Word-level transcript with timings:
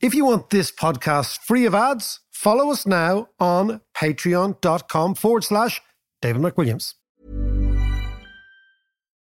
If 0.00 0.14
you 0.14 0.24
want 0.24 0.50
this 0.50 0.70
podcast 0.70 1.38
free 1.40 1.66
of 1.66 1.74
ads, 1.74 2.20
follow 2.30 2.70
us 2.70 2.86
now 2.86 3.26
on 3.40 3.80
patreon.com 3.96 5.16
forward 5.16 5.42
slash 5.42 5.82
David 6.22 6.40
McWilliams. 6.40 6.94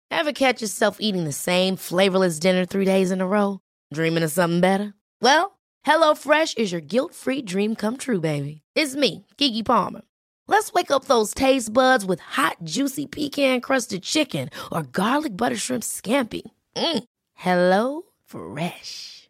Ever 0.10 0.32
catch 0.32 0.62
yourself 0.62 0.98
eating 1.02 1.26
the 1.26 1.34
same 1.34 1.76
flavorless 1.76 2.40
dinner 2.40 2.66
three 2.66 2.86
days 2.86 3.12
in 3.12 3.20
a 3.20 3.28
row? 3.28 3.60
Dreaming 3.94 4.24
of 4.24 4.32
something 4.32 4.62
better? 4.62 4.94
Well, 5.22 5.60
HelloFresh 5.86 6.58
is 6.58 6.72
your 6.72 6.82
guilt 6.82 7.14
free 7.14 7.42
dream 7.42 7.76
come 7.76 7.98
true, 7.98 8.22
baby. 8.22 8.62
It's 8.74 8.96
me, 8.96 9.26
Keke 9.38 9.66
Palmer. 9.66 10.02
Let's 10.48 10.72
wake 10.72 10.92
up 10.92 11.06
those 11.06 11.34
taste 11.34 11.74
buds 11.74 12.06
with 12.06 12.20
hot, 12.22 12.58
juicy 12.64 13.08
pecan 13.08 13.60
crusted 13.62 14.04
chicken 14.04 14.50
or 14.72 14.84
garlic 14.84 15.36
butter 15.36 15.58
shrimp 15.58 15.84
scampi. 15.84 16.44
Mm. 16.76 17.04
Hello 17.34 18.04
Fresh. 18.26 19.30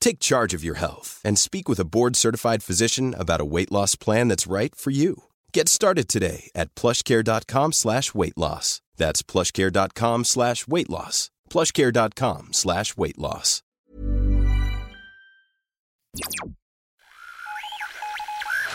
Take 0.00 0.20
charge 0.20 0.54
of 0.54 0.62
your 0.62 0.76
health 0.76 1.20
and 1.24 1.38
speak 1.38 1.68
with 1.68 1.80
a 1.80 1.84
board-certified 1.84 2.62
physician 2.62 3.14
about 3.18 3.40
a 3.40 3.44
weight 3.44 3.72
loss 3.72 3.96
plan 3.96 4.28
that's 4.28 4.46
right 4.46 4.74
for 4.74 4.90
you. 4.90 5.24
Get 5.52 5.68
started 5.68 6.08
today 6.08 6.50
at 6.54 6.74
plushcare.com 6.76 7.72
slash 7.72 8.14
weight 8.14 8.38
loss. 8.38 8.80
That's 8.96 9.22
plushcare.com 9.22 10.24
slash 10.24 10.66
weight 10.68 10.88
loss. 10.88 11.30
plushcare.com 11.50 12.52
slash 12.52 12.96
weight 12.96 13.18
loss. 13.18 13.62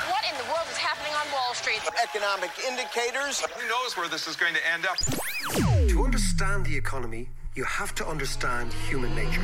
What 0.10 0.24
in 0.30 0.36
the 0.38 0.44
world 0.52 0.68
is 0.70 0.78
happening 0.78 1.14
on 1.14 1.32
Wall 1.32 1.54
Street? 1.54 1.82
Economic 2.04 2.52
indicators. 2.68 3.42
Who 3.42 3.68
knows 3.70 3.96
where 3.96 4.08
this 4.10 4.28
is 4.28 4.36
going 4.36 4.54
to 4.54 4.60
end 4.74 4.86
up? 4.86 4.98
To 5.90 6.04
understand 6.04 6.66
the 6.66 6.76
economy, 6.76 7.30
you 7.56 7.64
have 7.64 7.96
to 7.96 8.08
understand 8.08 8.74
human 8.90 9.16
nature. 9.16 9.42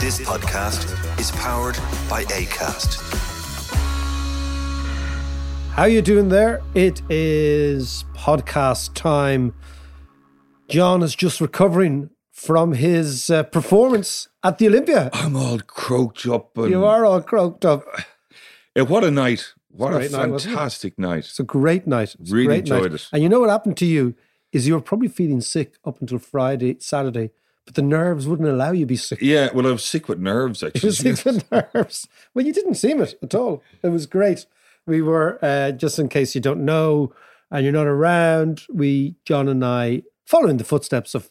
This 0.00 0.20
podcast 0.20 0.86
is 1.18 1.30
powered 1.32 1.74
by 2.08 2.24
ACAST. 2.24 3.00
How 5.72 5.84
you 5.84 6.02
doing 6.02 6.28
there? 6.28 6.62
It 6.74 7.02
is 7.10 8.04
podcast 8.14 8.94
time. 8.94 9.54
John 10.68 11.02
is 11.02 11.14
just 11.14 11.40
recovering 11.40 12.10
from 12.30 12.72
his 12.74 13.28
uh, 13.30 13.42
performance 13.44 14.28
at 14.44 14.58
the 14.58 14.68
Olympia. 14.68 15.10
I'm 15.12 15.34
all 15.36 15.58
croaked 15.60 16.26
up. 16.26 16.56
And 16.58 16.70
You 16.70 16.84
are 16.84 17.04
all 17.04 17.20
croaked 17.20 17.64
up. 17.64 17.84
Yeah, 18.76 18.82
what 18.84 19.04
a 19.04 19.10
night. 19.10 19.52
What 19.70 19.92
a 19.92 19.96
a, 19.96 19.98
great 19.98 20.12
night, 20.12 20.30
wasn't 20.30 20.52
it? 20.52 20.56
fantastic 20.56 20.98
night. 20.98 21.18
It's 21.20 21.40
a 21.40 21.44
great 21.44 21.86
night. 21.86 22.14
It's 22.20 22.30
Really 22.30 22.46
great 22.46 22.58
enjoyed 22.60 22.92
night. 22.92 23.00
it. 23.00 23.08
And 23.12 23.22
you 23.22 23.28
know 23.28 23.40
what 23.40 23.50
happened 23.50 23.76
to 23.78 23.86
you 23.86 24.14
is 24.52 24.66
you 24.66 24.74
were 24.74 24.80
probably 24.80 25.08
feeling 25.08 25.40
sick 25.40 25.74
up 25.84 26.00
until 26.00 26.18
Friday, 26.18 26.76
Saturday, 26.80 27.30
but 27.68 27.74
the 27.74 27.82
nerves 27.82 28.26
wouldn't 28.26 28.48
allow 28.48 28.72
you 28.72 28.80
to 28.80 28.86
be 28.86 28.96
sick. 28.96 29.18
Yeah, 29.20 29.50
well, 29.52 29.66
I 29.66 29.72
was 29.72 29.84
sick 29.84 30.08
with 30.08 30.18
nerves, 30.18 30.62
actually. 30.62 30.88
was 30.88 30.96
sick 30.96 31.22
with 31.22 31.52
nerves. 31.74 32.08
Well, 32.32 32.46
you 32.46 32.52
didn't 32.54 32.76
seem 32.76 33.02
it 33.02 33.18
at 33.22 33.34
all. 33.34 33.62
It 33.82 33.88
was 33.88 34.06
great. 34.06 34.46
We 34.86 35.02
were, 35.02 35.38
uh, 35.42 35.72
just 35.72 35.98
in 35.98 36.08
case 36.08 36.34
you 36.34 36.40
don't 36.40 36.64
know 36.64 37.12
and 37.50 37.64
you're 37.64 37.74
not 37.74 37.86
around, 37.86 38.62
we, 38.72 39.16
John 39.26 39.48
and 39.48 39.62
I, 39.62 40.02
following 40.24 40.56
the 40.56 40.64
footsteps 40.64 41.14
of, 41.14 41.28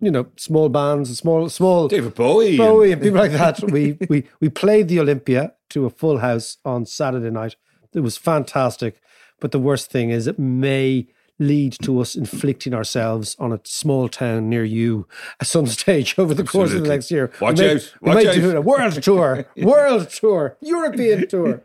you 0.00 0.10
know, 0.10 0.28
small 0.36 0.70
bands, 0.70 1.14
small, 1.18 1.50
small 1.50 1.88
David 1.88 2.14
Bowie. 2.14 2.56
Bowie 2.56 2.92
and 2.92 3.02
people 3.02 3.18
like 3.18 3.32
that. 3.32 3.62
We 3.70 3.98
we 4.08 4.24
we 4.40 4.48
played 4.48 4.88
the 4.88 4.98
Olympia 4.98 5.52
to 5.68 5.84
a 5.84 5.90
full 5.90 6.20
house 6.20 6.56
on 6.64 6.86
Saturday 6.86 7.28
night. 7.30 7.56
It 7.92 8.00
was 8.00 8.16
fantastic. 8.16 8.98
But 9.40 9.52
the 9.52 9.58
worst 9.58 9.90
thing 9.90 10.08
is 10.08 10.26
it 10.26 10.38
may 10.38 11.08
lead 11.40 11.72
to 11.82 11.98
us 12.00 12.14
inflicting 12.14 12.72
ourselves 12.74 13.34
on 13.40 13.50
a 13.52 13.60
small 13.64 14.08
town 14.08 14.48
near 14.48 14.62
you 14.62 15.08
at 15.40 15.46
some 15.46 15.66
stage 15.78 16.14
over 16.18 16.34
the 16.34 16.44
course 16.44 16.72
of 16.72 16.82
the 16.82 16.88
next 16.88 17.10
year. 17.10 17.32
Watch 17.40 17.58
we 17.58 17.64
may, 17.66 17.74
out. 17.74 17.94
We 18.02 18.08
Watch 18.08 18.24
may 18.24 18.28
out. 18.28 18.34
do 18.34 18.56
a 18.56 18.60
world 18.60 19.02
tour, 19.02 19.46
world 19.56 20.10
tour, 20.10 20.56
European 20.60 21.26
tour. 21.26 21.62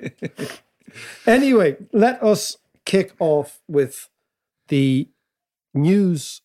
anyway, 1.28 1.78
let 1.92 2.24
us 2.24 2.58
kick 2.86 3.14
off 3.20 3.60
with 3.68 4.10
the 4.70 5.10
news 5.74 6.42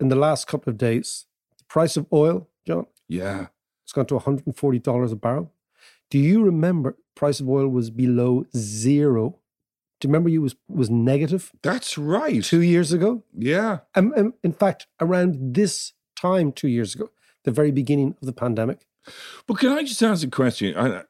in 0.00 0.08
the 0.08 0.16
last 0.16 0.46
couple 0.46 0.70
of 0.70 0.78
days. 0.78 1.26
The 1.58 1.64
price 1.64 1.96
of 1.96 2.06
oil, 2.12 2.48
John, 2.66 2.86
Yeah. 3.08 3.48
it's 3.84 3.92
gone 3.92 4.06
to 4.06 4.14
$140 4.18 5.12
a 5.12 5.16
barrel. 5.16 5.52
Do 6.10 6.18
you 6.18 6.42
remember 6.42 6.96
price 7.14 7.40
of 7.40 7.48
oil 7.48 7.68
was 7.68 7.90
below 7.90 8.46
zero? 8.56 9.38
Do 10.04 10.08
you 10.08 10.12
remember 10.12 10.28
you 10.28 10.42
was 10.42 10.54
was 10.68 10.90
negative 10.90 11.50
That's 11.62 11.96
right. 11.96 12.44
two 12.44 12.60
years 12.60 12.92
ago? 12.92 13.22
Yeah. 13.34 13.78
Um, 13.94 14.12
um, 14.18 14.34
in 14.42 14.52
fact, 14.52 14.86
around 15.00 15.54
this 15.54 15.94
time 16.14 16.52
two 16.52 16.68
years 16.68 16.94
ago, 16.94 17.08
the 17.44 17.50
very 17.50 17.70
beginning 17.70 18.14
of 18.20 18.26
the 18.26 18.34
pandemic. 18.34 18.86
But 19.46 19.54
can 19.60 19.70
I 19.70 19.82
just 19.82 20.02
ask 20.02 20.22
a 20.22 20.28
question? 20.30 20.76
I- 20.76 21.04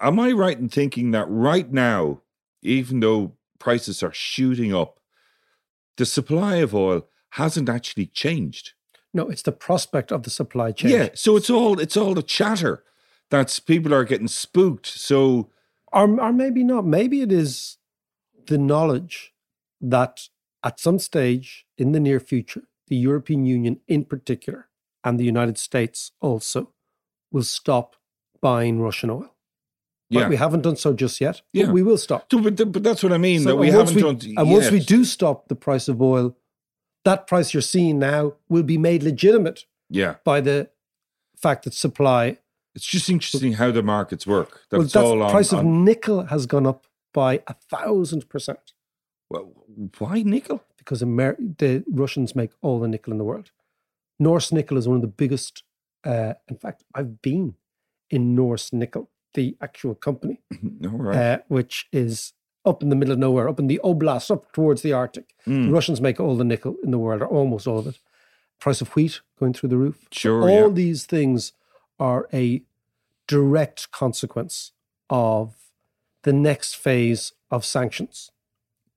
Am 0.00 0.18
I 0.18 0.32
right 0.32 0.58
in 0.58 0.68
thinking 0.68 1.12
that 1.12 1.26
right 1.28 1.70
now, 1.72 2.22
even 2.62 2.98
though 2.98 3.36
prices 3.60 4.02
are 4.02 4.12
shooting 4.12 4.74
up, 4.74 4.98
the 5.96 6.04
supply 6.04 6.56
of 6.56 6.74
oil 6.74 7.06
hasn't 7.30 7.68
actually 7.68 8.06
changed? 8.06 8.72
No, 9.14 9.28
it's 9.28 9.42
the 9.42 9.52
prospect 9.52 10.10
of 10.10 10.24
the 10.24 10.30
supply 10.30 10.72
chain. 10.72 10.90
Yeah. 10.90 11.08
So 11.14 11.36
it's 11.36 11.48
all 11.48 11.78
it's 11.78 11.96
all 11.96 12.14
the 12.14 12.24
chatter 12.24 12.82
that's 13.30 13.60
people 13.60 13.94
are 13.94 14.02
getting 14.02 14.26
spooked. 14.26 14.86
So 14.86 15.52
Or, 15.92 16.20
or 16.20 16.32
maybe 16.32 16.64
not. 16.64 16.84
Maybe 16.84 17.20
it 17.20 17.30
is 17.30 17.78
the 18.46 18.58
knowledge 18.58 19.32
that 19.80 20.28
at 20.62 20.78
some 20.78 20.98
stage 20.98 21.66
in 21.76 21.92
the 21.92 22.00
near 22.00 22.20
future, 22.20 22.62
the 22.88 22.96
European 22.96 23.44
Union 23.44 23.80
in 23.88 24.04
particular, 24.04 24.68
and 25.04 25.18
the 25.18 25.24
United 25.24 25.58
States 25.58 26.12
also, 26.20 26.72
will 27.32 27.42
stop 27.42 27.96
buying 28.40 28.80
Russian 28.80 29.10
oil. 29.10 29.34
But 30.10 30.20
yeah. 30.20 30.28
we 30.28 30.36
haven't 30.36 30.60
done 30.60 30.76
so 30.76 30.92
just 30.92 31.20
yet. 31.20 31.40
Yeah. 31.52 31.66
But 31.66 31.72
we 31.72 31.82
will 31.82 31.96
stop. 31.96 32.28
But, 32.28 32.56
but 32.70 32.82
that's 32.82 33.02
what 33.02 33.12
I 33.12 33.18
mean. 33.18 33.40
So- 33.40 33.50
that 33.50 33.56
we 33.56 33.68
and 33.68 33.76
once 33.78 33.90
haven't 33.90 34.20
done. 34.20 34.34
And 34.36 34.50
once 34.50 34.70
we 34.70 34.80
do 34.80 35.04
stop 35.04 35.48
the 35.48 35.56
price 35.56 35.88
of 35.88 36.02
oil, 36.02 36.36
that 37.04 37.26
price 37.26 37.54
you're 37.54 37.62
seeing 37.62 37.98
now 37.98 38.34
will 38.48 38.62
be 38.62 38.78
made 38.78 39.02
legitimate 39.02 39.64
yeah, 39.88 40.16
by 40.24 40.40
the 40.40 40.70
fact 41.36 41.64
that 41.64 41.74
supply. 41.74 42.38
it's 42.74 42.86
just 42.86 43.08
interesting 43.10 43.54
how 43.54 43.70
the 43.70 43.82
markets 43.82 44.26
work. 44.26 44.60
well, 44.70 44.82
That's 44.82 44.92
that's 44.92 45.04
all 45.04 45.18
the 45.18 45.24
on. 45.24 45.30
price 45.30 45.52
of 45.52 45.64
nickel 45.64 46.26
has 46.26 46.46
gone 46.46 46.66
up 46.66 46.86
by 47.12 47.42
a 47.46 47.54
thousand 47.54 48.28
percent 48.28 48.72
well, 49.30 49.50
why 49.98 50.22
nickel? 50.22 50.62
because 50.84 51.02
Amer- 51.02 51.38
the 51.58 51.84
Russians 51.90 52.34
make 52.34 52.50
all 52.60 52.80
the 52.80 52.88
nickel 52.88 53.12
in 53.12 53.18
the 53.18 53.24
world. 53.24 53.50
Norse 54.18 54.52
nickel 54.52 54.76
is 54.76 54.88
one 54.88 54.96
of 54.96 55.02
the 55.02 55.08
biggest. 55.08 55.62
Uh, 56.04 56.34
in 56.48 56.56
fact, 56.56 56.82
I've 56.94 57.22
been 57.22 57.54
in 58.10 58.34
Norse 58.34 58.72
nickel, 58.72 59.10
the 59.34 59.56
actual 59.60 59.94
company. 59.94 60.40
All 60.84 60.90
right. 60.90 61.16
uh, 61.16 61.38
which 61.48 61.86
is 61.92 62.32
up 62.64 62.82
in 62.82 62.88
the 62.88 62.96
middle 62.96 63.12
of 63.12 63.18
nowhere, 63.18 63.48
up 63.48 63.58
in 63.58 63.68
the 63.68 63.80
oblast, 63.84 64.30
up 64.30 64.52
towards 64.52 64.82
the 64.82 64.92
Arctic. 64.92 65.34
Mm. 65.46 65.66
The 65.66 65.72
Russians 65.72 66.00
make 66.00 66.20
all 66.20 66.36
the 66.36 66.44
nickel 66.44 66.76
in 66.82 66.90
the 66.90 66.98
world, 66.98 67.22
or 67.22 67.26
almost 67.26 67.66
all 67.66 67.78
of 67.78 67.86
it. 67.86 67.98
Price 68.60 68.80
of 68.80 68.94
wheat 68.94 69.20
going 69.38 69.52
through 69.52 69.70
the 69.70 69.78
roof. 69.78 70.06
Sure, 70.12 70.42
all 70.42 70.68
yeah. 70.68 70.74
these 70.74 71.04
things 71.04 71.52
are 71.98 72.28
a 72.32 72.62
direct 73.26 73.90
consequence 73.92 74.72
of 75.08 75.54
the 76.22 76.32
next 76.32 76.76
phase 76.76 77.32
of 77.50 77.64
sanctions, 77.64 78.30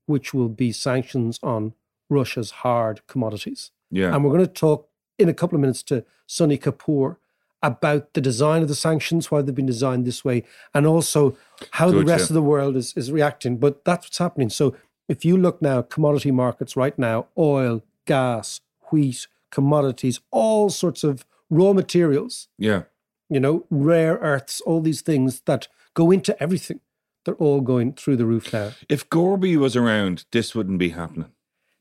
which 0.06 0.34
will 0.34 0.50
be 0.50 0.72
sanctions 0.72 1.40
on 1.42 1.74
Russia's 2.10 2.52
hard 2.52 3.06
commodities. 3.08 3.72
yeah. 3.92 4.14
And 4.14 4.24
we're 4.24 4.32
going 4.32 4.46
to 4.46 4.52
talk 4.52 4.90
in 5.18 5.30
a 5.30 5.34
couple 5.34 5.56
of 5.56 5.62
minutes 5.62 5.84
to 5.84 6.06
Sony 6.28 6.60
Kapoor 6.60 7.18
about 7.64 8.14
the 8.14 8.22
design 8.22 8.62
of 8.62 8.68
the 8.68 8.76
sanctions, 8.76 9.32
why 9.32 9.42
they've 9.42 9.56
been 9.56 9.66
designed 9.66 10.06
this 10.06 10.24
way, 10.24 10.44
and 10.74 10.86
also 10.86 11.36
how 11.72 11.90
Good, 11.90 12.06
the 12.06 12.12
rest 12.12 12.26
yeah. 12.26 12.32
of 12.32 12.34
the 12.36 12.42
world 12.42 12.76
is, 12.76 12.94
is 12.96 13.12
reacting. 13.12 13.58
But 13.58 13.84
that's 13.86 14.06
what's 14.06 14.20
happening. 14.20 14.50
So 14.50 14.76
if 15.08 15.26
you 15.26 15.38
look 15.38 15.62
now, 15.62 15.82
commodity 15.82 16.32
markets 16.32 16.76
right 16.76 16.98
now, 16.98 17.28
oil, 17.38 17.84
gas, 18.06 18.62
wheat, 18.92 19.28
commodities, 19.52 20.20
all 20.32 20.70
sorts 20.70 21.04
of 21.04 21.26
raw 21.50 21.74
materials, 21.74 22.50
yeah. 22.58 22.84
you 23.30 23.40
know, 23.40 23.66
rare 23.70 24.16
earths, 24.16 24.62
all 24.62 24.82
these 24.82 25.02
things 25.02 25.42
that 25.42 25.68
go 25.94 26.12
into 26.12 26.42
everything, 26.42 26.82
they're 27.26 27.36
all 27.36 27.62
going 27.62 27.94
through 27.94 28.16
the 28.18 28.26
roof 28.26 28.54
now. 28.54 28.72
If 28.88 29.10
Gorby 29.10 29.58
was 29.58 29.76
around, 29.76 30.26
this 30.32 30.56
wouldn't 30.56 30.80
be 30.80 30.90
happening. 30.90 31.32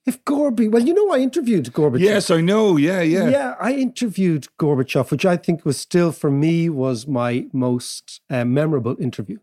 If 0.07 0.23
Gorby, 0.25 0.69
well, 0.69 0.83
you 0.83 0.93
know, 0.93 1.11
I 1.13 1.19
interviewed 1.19 1.65
Gorbachev. 1.73 2.01
Yes, 2.01 2.31
I 2.31 2.43
know. 2.43 2.77
Yeah, 2.77 3.01
yeah. 3.01 3.29
Yeah, 3.29 3.55
I 3.59 3.73
interviewed 3.73 4.49
Gorbachev, 4.59 5.11
which 5.11 5.25
I 5.25 5.37
think 5.39 5.65
was 5.65 5.79
still 5.79 6.13
for 6.13 6.31
me 6.31 6.69
was 6.69 7.07
my 7.07 7.47
most 7.53 8.21
uh, 8.29 8.45
memorable 8.45 8.97
interview 9.01 9.39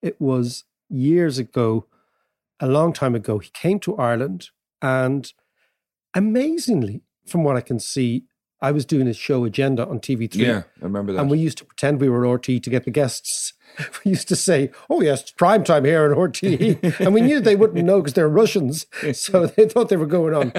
It 0.00 0.20
was 0.20 0.64
years 0.88 1.38
ago, 1.38 1.86
a 2.60 2.68
long 2.68 2.92
time 2.92 3.16
ago. 3.16 3.38
He 3.38 3.50
came 3.50 3.80
to 3.80 3.96
Ireland, 3.96 4.50
and 4.80 5.32
amazingly, 6.14 7.02
from 7.26 7.42
what 7.42 7.56
I 7.56 7.60
can 7.60 7.80
see, 7.80 8.24
I 8.60 8.72
was 8.72 8.84
doing 8.84 9.06
a 9.06 9.14
show 9.14 9.44
agenda 9.44 9.86
on 9.86 10.00
TV3. 10.00 10.34
Yeah, 10.34 10.62
I 10.80 10.84
remember 10.84 11.12
that. 11.12 11.20
And 11.20 11.30
we 11.30 11.38
used 11.38 11.58
to 11.58 11.64
pretend 11.64 12.00
we 12.00 12.08
were 12.08 12.22
RTÉ 12.22 12.60
to 12.62 12.70
get 12.70 12.84
the 12.84 12.90
guests. 12.90 13.52
We 14.04 14.10
used 14.10 14.26
to 14.28 14.34
say, 14.34 14.70
"Oh 14.90 15.02
yes, 15.02 15.20
it's 15.20 15.30
prime 15.30 15.62
time 15.62 15.84
here 15.84 16.10
at 16.10 16.16
RTÉ," 16.16 17.00
and 17.00 17.14
we 17.14 17.20
knew 17.20 17.38
they 17.38 17.54
wouldn't 17.54 17.84
know 17.84 18.00
because 18.00 18.14
they're 18.14 18.28
Russians, 18.28 18.86
so 19.12 19.46
they 19.46 19.68
thought 19.68 19.88
they 19.88 19.96
were 19.96 20.06
going 20.06 20.34
on 20.34 20.52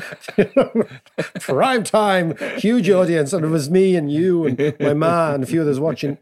prime 1.42 1.84
time, 1.84 2.38
huge 2.58 2.90
audience, 2.90 3.34
and 3.34 3.44
it 3.44 3.50
was 3.50 3.70
me 3.70 3.96
and 3.96 4.10
you 4.12 4.46
and 4.46 4.76
my 4.80 4.94
ma 4.94 5.34
and 5.34 5.44
a 5.44 5.48
few 5.48 5.62
others 5.62 5.80
watching. 5.80 6.18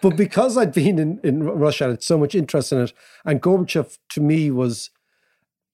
But 0.00 0.16
because 0.16 0.56
I'd 0.56 0.72
been 0.72 0.98
in, 0.98 1.20
in 1.22 1.42
Russia, 1.42 1.86
I 1.86 1.88
had 1.88 2.02
so 2.02 2.16
much 2.16 2.34
interest 2.34 2.72
in 2.72 2.78
it, 2.80 2.92
and 3.26 3.42
Gorbachev 3.42 3.98
to 4.10 4.20
me 4.20 4.50
was, 4.50 4.90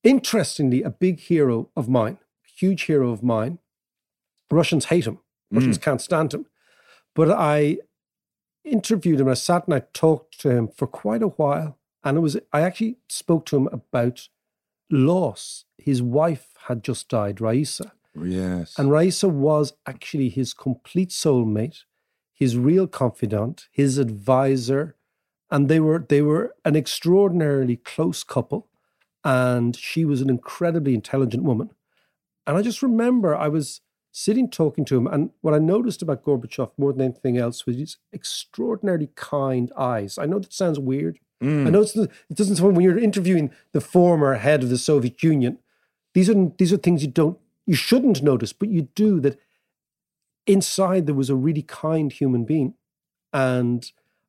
interestingly, 0.02 0.82
a 0.82 0.90
big 0.90 1.20
hero 1.20 1.68
of 1.76 1.88
mine, 1.88 2.18
huge 2.56 2.84
hero 2.84 3.10
of 3.10 3.22
mine. 3.22 3.58
Russians 4.50 4.86
hate 4.86 5.06
him. 5.06 5.18
Russians 5.50 5.76
hmm. 5.76 5.82
can't 5.82 6.00
stand 6.00 6.34
him. 6.34 6.46
But 7.14 7.30
I 7.30 7.78
interviewed 8.64 9.20
him. 9.20 9.28
I 9.28 9.34
sat 9.34 9.66
and 9.66 9.74
I 9.74 9.82
talked 9.92 10.40
to 10.40 10.50
him 10.50 10.68
for 10.68 10.86
quite 10.86 11.22
a 11.22 11.28
while. 11.28 11.78
And 12.04 12.16
it 12.16 12.20
was 12.20 12.36
I 12.52 12.60
actually 12.60 12.98
spoke 13.08 13.44
to 13.46 13.56
him 13.56 13.68
about 13.72 14.28
loss. 14.90 15.64
His 15.76 16.02
wife 16.02 16.48
had 16.66 16.84
just 16.84 17.08
died, 17.08 17.40
Raisa. 17.40 17.92
Oh, 18.16 18.24
yes. 18.24 18.78
And 18.78 18.90
Raisa 18.90 19.28
was 19.28 19.74
actually 19.86 20.28
his 20.28 20.54
complete 20.54 21.10
soulmate, 21.10 21.84
his 22.32 22.56
real 22.56 22.86
confidant, 22.86 23.68
his 23.72 23.98
advisor. 23.98 24.96
And 25.50 25.68
they 25.68 25.80
were 25.80 26.04
they 26.08 26.22
were 26.22 26.54
an 26.64 26.76
extraordinarily 26.76 27.76
close 27.76 28.22
couple. 28.22 28.68
And 29.24 29.74
she 29.74 30.04
was 30.04 30.20
an 30.20 30.30
incredibly 30.30 30.94
intelligent 30.94 31.42
woman. 31.42 31.70
And 32.46 32.56
I 32.56 32.62
just 32.62 32.82
remember 32.82 33.36
I 33.36 33.48
was 33.48 33.80
sitting 34.18 34.50
talking 34.50 34.84
to 34.84 34.96
him. 34.96 35.06
And 35.06 35.30
what 35.42 35.54
I 35.54 35.58
noticed 35.58 36.02
about 36.02 36.24
Gorbachev 36.24 36.72
more 36.76 36.92
than 36.92 37.02
anything 37.02 37.38
else 37.38 37.64
was 37.66 37.76
his 37.76 37.98
extraordinarily 38.12 39.10
kind 39.14 39.70
eyes. 39.76 40.18
I 40.18 40.26
know 40.26 40.40
that 40.40 40.52
sounds 40.52 40.78
weird. 40.78 41.20
Mm. 41.42 41.68
I 41.68 41.70
know 41.70 41.82
it's, 41.82 41.94
it 41.94 42.10
doesn't 42.34 42.56
sound 42.56 42.76
when 42.76 42.84
you're 42.84 42.98
interviewing 42.98 43.52
the 43.72 43.80
former 43.80 44.34
head 44.34 44.64
of 44.64 44.70
the 44.70 44.78
Soviet 44.78 45.22
Union. 45.22 45.58
These 46.14 46.28
are 46.28 46.50
these 46.58 46.72
are 46.72 46.78
things 46.78 47.02
you 47.02 47.10
don't 47.10 47.38
you 47.64 47.76
shouldn't 47.76 48.22
notice, 48.22 48.52
but 48.52 48.70
you 48.70 48.88
do 48.94 49.20
that 49.20 49.38
inside 50.46 51.06
there 51.06 51.14
was 51.14 51.30
a 51.30 51.36
really 51.36 51.62
kind 51.62 52.10
human 52.10 52.44
being. 52.44 52.74
And 53.32 53.88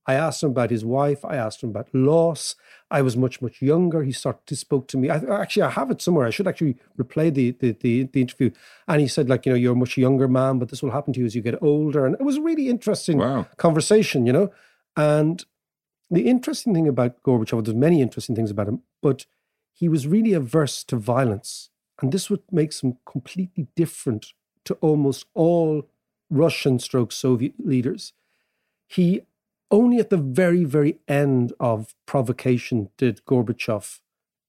I 0.09 0.13
asked 0.25 0.41
him 0.43 0.51
about 0.55 0.71
his 0.71 0.83
wife. 0.97 1.21
I 1.33 1.35
asked 1.45 1.61
him 1.63 1.69
about 1.69 1.89
loss. 1.93 2.55
I 2.97 3.01
was 3.07 3.15
much, 3.23 3.35
much 3.45 3.57
younger. 3.61 3.99
He 4.03 4.11
started 4.11 4.45
to 4.47 4.55
spoke 4.55 4.85
to 4.87 4.97
me. 4.97 5.07
I, 5.15 5.17
actually, 5.43 5.65
I 5.69 5.69
have 5.79 5.91
it 5.91 6.01
somewhere. 6.01 6.25
I 6.27 6.31
should 6.35 6.47
actually 6.47 6.75
replay 6.97 7.27
the, 7.31 7.51
the, 7.61 7.69
the, 7.83 7.93
the 8.13 8.21
interview. 8.21 8.49
And 8.87 9.01
he 9.01 9.07
said, 9.07 9.29
like, 9.29 9.45
you 9.45 9.51
know, 9.51 9.59
you're 9.61 9.77
a 9.79 9.83
much 9.83 9.97
younger 9.97 10.27
man, 10.27 10.57
but 10.59 10.69
this 10.69 10.81
will 10.81 10.95
happen 10.97 11.13
to 11.13 11.19
you 11.19 11.27
as 11.27 11.35
you 11.35 11.43
get 11.43 11.61
older. 11.61 12.05
And 12.05 12.15
it 12.15 12.23
was 12.23 12.37
a 12.37 12.41
really 12.41 12.67
interesting 12.69 13.17
Wow. 13.19 13.45
conversation, 13.57 14.25
you 14.25 14.33
know. 14.33 14.51
And 14.95 15.45
the 16.09 16.27
interesting 16.27 16.73
thing 16.73 16.87
about 16.87 17.21
Gorbachev, 17.21 17.65
there's 17.65 17.75
many 17.87 18.01
interesting 18.01 18.35
things 18.35 18.51
about 18.51 18.67
him, 18.67 18.81
but 19.03 19.27
he 19.71 19.87
was 19.87 20.07
really 20.07 20.33
averse 20.33 20.83
to 20.85 20.95
violence. 20.97 21.69
And 22.01 22.11
this 22.11 22.29
would 22.31 22.43
make 22.51 22.73
him 22.81 22.97
completely 23.05 23.67
different 23.75 24.33
to 24.65 24.73
almost 24.81 25.25
all 25.35 25.87
Russian 26.31 26.79
stroke 26.79 27.11
Soviet 27.11 27.53
leaders. 27.59 28.13
He 28.87 29.21
only 29.71 29.99
at 29.99 30.09
the 30.09 30.17
very, 30.17 30.63
very 30.63 30.99
end 31.07 31.53
of 31.59 31.93
provocation 32.05 32.89
did 32.97 33.21
Gorbachev 33.25 33.99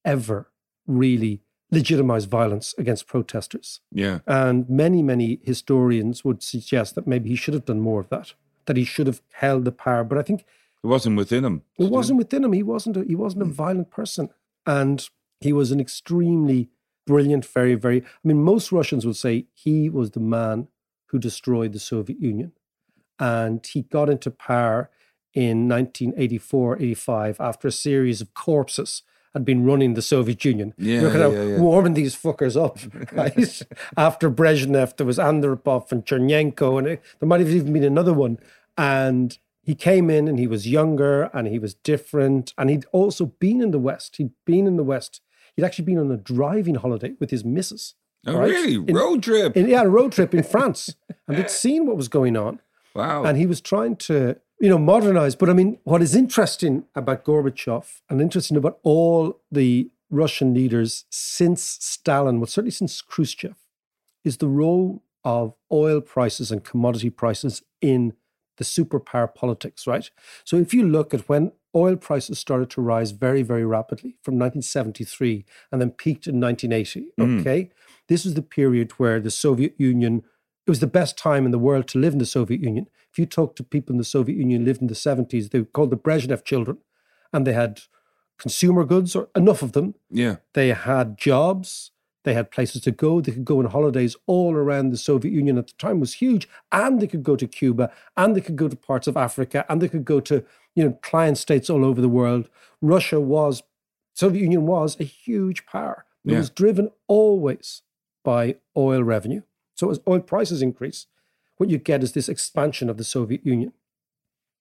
ever 0.05 0.51
really 0.87 1.43
legitimize 1.71 2.25
violence 2.25 2.75
against 2.79 3.07
protesters. 3.07 3.81
yeah. 3.93 4.21
And 4.27 4.69
many, 4.69 5.03
many 5.03 5.41
historians 5.43 6.25
would 6.25 6.43
suggest 6.43 6.95
that 6.97 7.07
maybe 7.07 7.29
he 7.29 7.37
should 7.37 7.55
have 7.55 7.65
done 7.65 7.81
more 7.81 8.01
of 8.01 8.09
that, 8.09 8.35
that 8.67 8.77
he 8.77 8.85
should 8.85 9.07
have 9.07 9.23
held 9.35 9.65
the 9.65 9.73
power. 9.73 10.03
But 10.03 10.19
I 10.19 10.23
think 10.23 10.45
It 10.83 10.89
wasn't 10.89 11.17
within 11.17 11.45
him. 11.45 11.63
it 11.79 11.91
wasn't 11.91 12.19
within 12.19 12.45
him. 12.45 12.53
He 12.53 12.63
wasn't 12.63 12.97
a, 12.97 13.05
he 13.05 13.15
wasn't 13.15 13.43
a 13.43 13.47
hmm. 13.47 13.53
violent 13.53 13.91
person. 13.91 14.31
And 14.67 15.09
he 15.41 15.53
was 15.53 15.71
an 15.71 15.81
extremely 15.81 16.71
brilliant, 17.07 17.47
very, 17.47 17.75
very, 17.75 18.03
I 18.03 18.29
mean, 18.29 18.43
most 18.43 18.73
Russians 18.73 19.07
would 19.07 19.17
say 19.17 19.47
he 19.55 19.89
was 19.89 20.11
the 20.11 20.21
man 20.21 20.69
who 21.07 21.19
destroyed 21.19 21.73
the 21.73 21.79
Soviet 21.79 22.21
Union. 22.21 22.53
And 23.19 23.65
he 23.65 23.83
got 23.83 24.09
into 24.09 24.31
power 24.31 24.91
in 25.35 25.69
1984, 25.69 26.77
85 26.83 27.41
after 27.41 27.69
a 27.69 27.73
series 27.73 28.21
of 28.21 28.35
corpses 28.35 29.03
had 29.33 29.45
been 29.45 29.65
running 29.65 29.95
the 29.95 30.03
Soviet 30.03 30.45
Union. 30.45 30.75
Yeah, 30.77 31.03
You're 31.03 31.11
kind 31.11 31.23
of 31.23 31.33
yeah, 31.35 31.45
yeah. 31.45 31.59
warming 31.61 31.95
these 31.95 32.17
fuckers 32.17 32.61
up, 32.61 32.79
right? 33.13 33.63
after 33.97 34.29
Brezhnev, 34.31 34.97
there 34.97 35.07
was 35.07 35.19
Andropov 35.19 35.93
and 35.93 36.05
Chernenko, 36.05 36.79
and 36.79 36.87
it, 36.89 37.03
there 37.21 37.29
might 37.29 37.39
have 37.41 37.51
even 37.51 37.73
been 37.73 37.85
another 37.85 38.13
one. 38.13 38.39
And 38.77 39.39
he 39.63 39.75
came 39.77 40.11
in 40.11 40.27
and 40.27 40.39
he 40.39 40.47
was 40.49 40.67
younger 40.67 41.25
and 41.35 41.47
he 41.47 41.59
was 41.61 41.75
different. 41.75 42.53
And 42.59 42.71
he'd 42.71 42.87
also 42.93 43.27
been 43.27 43.61
in 43.61 43.71
the 43.71 43.79
West. 43.79 44.17
He'd 44.17 44.33
been 44.47 44.67
in 44.67 44.77
the 44.77 44.83
West. 44.83 45.21
He'd 45.55 45.65
actually 45.65 45.85
been 45.85 45.99
on 45.99 46.11
a 46.11 46.17
driving 46.17 46.77
holiday 46.77 47.13
with 47.21 47.31
his 47.31 47.45
missus. 47.45 47.95
Oh, 48.27 48.37
right? 48.39 48.51
really? 48.51 48.75
In- 48.75 48.95
Road 48.97 49.23
trip. 49.23 49.57
in, 49.57 49.69
yeah, 49.69 49.83
a 49.83 49.89
road 49.89 50.13
trip 50.13 50.35
in 50.35 50.43
France. 50.43 50.95
and 51.29 51.37
he'd 51.37 51.51
seen 51.51 51.87
what 51.87 51.97
was 51.97 52.09
going 52.09 52.37
on. 52.37 52.61
wow. 52.95 53.23
And 53.25 53.39
he 53.39 53.47
was 53.47 53.61
trying 53.61 53.97
to, 53.97 54.37
you 54.61 54.69
know, 54.69 54.79
modernize. 54.79 55.35
But 55.35 55.49
I 55.49 55.55
mean, 55.55 55.79
what 55.85 56.03
is 56.03 56.15
interesting 56.15 56.85
about 56.95 57.25
Gorbachev 57.25 58.01
and 58.09 58.21
interesting 58.21 58.57
about 58.57 58.79
all 58.83 59.41
the 59.51 59.91
Russian 60.11 60.53
leaders 60.53 61.05
since 61.11 61.63
Stalin, 61.63 62.41
well, 62.41 62.47
certainly 62.47 62.71
since 62.71 63.01
Khrushchev, 63.01 63.57
is 64.25 64.37
the 64.37 64.49
role 64.49 65.03
of 65.25 65.55
oil 65.73 66.01
prices 66.01 66.51
and 66.51 66.65
commodity 66.65 67.11
prices 67.11 67.63
in 67.81 68.15
the 68.59 68.65
superpower 68.65 69.33
politics, 69.35 69.87
right? 69.87 70.11
So 70.45 70.57
if 70.57 70.75
you 70.75 70.87
look 70.87 71.15
at 71.15 71.29
when 71.29 71.53
oil 71.75 71.97
prices 71.97 72.39
started 72.39 72.69
to 72.71 72.83
rise 72.83 73.13
very, 73.13 73.43
very 73.43 73.65
rapidly 73.65 74.17
from 74.23 74.35
1973 74.35 75.45
and 75.73 75.81
then 75.81 75.91
peaked 75.91 76.27
in 76.27 76.41
1980, 76.41 77.13
mm. 77.19 77.41
okay? 77.41 77.71
This 78.09 78.25
was 78.25 78.35
the 78.35 78.43
period 78.43 78.93
where 78.93 79.21
the 79.21 79.31
Soviet 79.31 79.75
Union, 79.79 80.25
it 80.71 80.79
was 80.79 80.79
the 80.79 80.87
best 80.87 81.19
time 81.19 81.45
in 81.47 81.51
the 81.51 81.59
world 81.59 81.89
to 81.89 81.99
live 81.99 82.13
in 82.13 82.21
the 82.21 82.25
Soviet 82.25 82.61
Union. 82.61 82.87
If 83.11 83.19
you 83.19 83.27
talk 83.27 83.57
to 83.57 83.65
people 83.65 83.93
in 83.93 83.99
the 83.99 84.05
Soviet 84.05 84.37
Union 84.39 84.61
who 84.61 84.67
lived 84.67 84.81
in 84.81 84.87
the 84.87 84.95
70s, 84.95 85.51
they 85.51 85.59
were 85.59 85.65
called 85.65 85.91
the 85.91 85.97
Brezhnev 85.97 86.45
children, 86.45 86.79
and 87.33 87.45
they 87.45 87.55
had 87.55 87.81
consumer 88.39 88.85
goods, 88.85 89.17
or 89.17 89.29
enough 89.35 89.63
of 89.63 89.73
them. 89.73 89.97
yeah. 90.13 90.37
They 90.55 90.69
had 90.69 91.19
jobs. 91.19 91.91
They 92.23 92.35
had 92.35 92.53
places 92.53 92.83
to 92.83 92.93
go. 92.93 93.21
They 93.21 93.33
could 93.33 93.45
go 93.45 93.59
on 93.59 93.65
holidays 93.65 94.15
all 94.29 94.55
around 94.55 94.91
the 94.91 94.97
Soviet 94.97 95.33
Union 95.33 95.59
at 95.59 95.67
the 95.67 95.73
time 95.77 95.99
was 95.99 96.15
huge, 96.15 96.49
and 96.71 97.01
they 97.01 97.09
could 97.09 97.25
go 97.25 97.35
to 97.35 97.49
Cuba, 97.49 97.91
and 98.17 98.37
they 98.37 98.41
could 98.41 98.55
go 98.57 98.69
to 98.69 98.77
parts 98.77 99.09
of 99.09 99.17
Africa, 99.17 99.67
and 99.69 99.83
they 99.83 99.89
could 99.89 100.05
go 100.05 100.21
to 100.21 100.45
you 100.77 100.85
know 100.85 100.93
client 101.03 101.37
states 101.37 101.69
all 101.69 101.85
over 101.85 102.01
the 102.01 102.09
world. 102.21 102.49
Russia 102.81 103.19
was, 103.21 103.65
Soviet 104.15 104.43
Union 104.43 104.67
was 104.67 104.97
a 105.01 105.05
huge 105.05 105.67
power. 105.67 106.05
It 106.25 106.31
Yeah. 106.31 106.39
was 106.39 106.51
driven 106.51 106.91
always 107.09 107.83
by 108.23 108.57
oil 108.77 109.03
revenue. 109.03 109.43
So 109.81 109.91
as 109.91 109.99
oil 110.07 110.21
prices 110.21 110.61
increase, 110.61 111.07
what 111.57 111.71
you 111.71 111.79
get 111.79 112.03
is 112.03 112.13
this 112.13 112.29
expansion 112.29 112.91
of 112.91 112.99
the 112.99 113.03
Soviet 113.03 113.47
Union. 113.47 113.73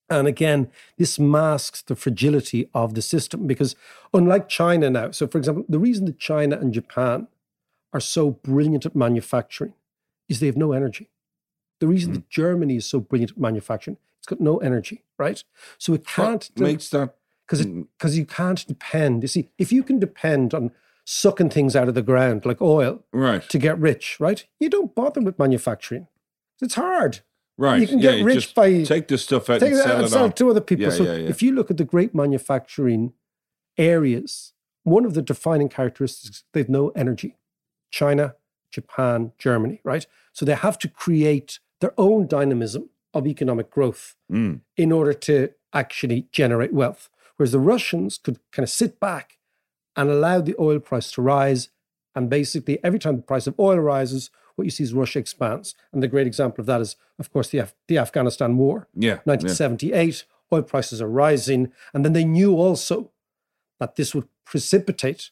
And 0.10 0.30
again, 0.30 0.72
this 0.98 1.20
masks 1.20 1.82
the 1.82 1.98
fragility 1.98 2.70
of 2.74 2.94
the 2.94 3.02
system 3.02 3.46
because, 3.46 3.76
unlike 4.14 4.48
China 4.48 4.90
now, 4.90 5.12
so 5.12 5.28
for 5.28 5.38
example, 5.38 5.66
the 5.68 5.78
reason 5.78 6.06
that 6.06 6.20
China 6.20 6.58
and 6.58 6.74
Japan 6.74 7.28
are 7.92 8.00
so 8.00 8.32
brilliant 8.32 8.86
at 8.86 8.96
manufacturing 8.96 9.74
is 10.30 10.40
they 10.40 10.46
have 10.46 10.56
no 10.56 10.72
energy. 10.72 11.10
The 11.82 11.88
reason 11.88 12.14
that 12.14 12.20
mm-hmm. 12.20 12.42
Germany 12.42 12.78
is 12.78 12.86
so 12.86 13.02
brilliant 13.02 13.32
at 13.32 13.38
manufacturing, 13.38 13.98
it's 14.20 14.28
got 14.28 14.40
no 14.40 14.60
energy, 14.60 15.04
right? 15.18 15.44
So 15.78 15.94
it 15.94 16.08
can't 16.08 16.50
What 16.54 16.64
makes 16.64 16.88
that 16.92 17.16
because 17.46 17.66
because 17.66 18.14
mm. 18.14 18.20
you 18.20 18.26
can't 18.26 18.66
depend. 18.66 19.24
You 19.24 19.28
see, 19.28 19.50
if 19.58 19.74
you 19.74 19.84
can 19.84 20.00
depend 20.00 20.54
on 20.54 20.72
sucking 21.10 21.50
things 21.50 21.76
out 21.76 21.88
of 21.88 21.96
the 21.96 22.04
ground 22.04 22.46
like 22.46 22.62
oil 22.62 23.04
right? 23.12 23.42
to 23.50 23.58
get 23.58 23.80
rich, 23.80 24.18
right? 24.20 24.46
You 24.60 24.70
don't 24.70 24.94
bother 24.94 25.22
with 25.22 25.40
manufacturing. 25.40 26.08
It's 26.62 26.76
hard. 26.76 27.22
Right. 27.58 27.82
You 27.82 27.88
can 27.88 27.98
yeah, 27.98 28.18
get 28.18 28.24
rich 28.24 28.54
by 28.54 28.84
take 28.84 29.08
the 29.08 29.18
stuff 29.18 29.50
out 29.50 29.60
Take 29.60 29.72
and 29.72 29.82
sell 29.82 30.00
and 30.02 30.10
sell 30.10 30.26
it 30.26 30.36
to 30.36 30.52
other 30.52 30.62
people. 30.62 30.86
Yeah, 30.86 30.92
so 30.92 31.04
yeah. 31.04 31.28
if 31.28 31.42
you 31.42 31.52
look 31.52 31.72
at 31.72 31.78
the 31.78 31.84
great 31.84 32.14
manufacturing 32.14 33.14
areas, 33.76 34.54
one 34.84 35.04
of 35.04 35.16
the 35.16 35.24
defining 35.24 35.68
characteristics, 35.68 36.44
they've 36.54 36.70
no 36.70 36.90
energy. 36.90 37.38
China, 37.90 38.36
Japan, 38.72 39.32
Germany, 39.40 39.82
right? 39.84 40.06
So 40.32 40.46
they 40.46 40.54
have 40.54 40.78
to 40.78 40.88
create 40.88 41.60
their 41.82 41.94
own 41.98 42.28
dynamism 42.28 42.92
of 43.16 43.26
economic 43.26 43.72
growth 43.72 44.16
Mm. 44.32 44.62
in 44.78 44.92
order 44.92 45.14
to 45.14 45.50
actually 45.74 46.28
generate 46.32 46.72
wealth. 46.72 47.10
Whereas 47.36 47.52
the 47.52 47.60
Russians 47.60 48.20
could 48.20 48.40
kind 48.52 48.64
of 48.64 48.70
sit 48.70 49.00
back 49.00 49.39
and 50.00 50.10
allow 50.10 50.40
the 50.40 50.56
oil 50.58 50.80
price 50.80 51.12
to 51.12 51.22
rise. 51.22 51.68
And 52.16 52.30
basically, 52.30 52.82
every 52.86 53.00
time 53.00 53.18
the 53.18 53.22
price 53.22 53.48
of 53.48 53.60
oil 53.60 53.80
rises, 53.80 54.30
what 54.56 54.64
you 54.64 54.72
see 54.72 54.86
is 54.86 54.94
Russia 54.94 55.20
expands. 55.20 55.76
And 55.92 56.02
the 56.02 56.08
great 56.08 56.26
example 56.26 56.62
of 56.62 56.68
that 56.68 56.80
is, 56.80 56.96
of 57.20 57.32
course, 57.34 57.50
the, 57.50 57.58
Af- 57.58 57.76
the 57.90 57.98
Afghanistan 57.98 58.56
war. 58.56 58.88
Yeah. 58.96 59.10
yeah. 59.10 59.20
1978, 59.26 60.24
oil 60.54 60.62
prices 60.62 61.02
are 61.02 61.10
rising. 61.10 61.74
And 61.94 62.06
then 62.06 62.14
they 62.14 62.24
knew 62.24 62.56
also 62.56 63.12
that 63.82 63.98
this 63.98 64.16
would 64.16 64.30
precipitate 64.46 65.32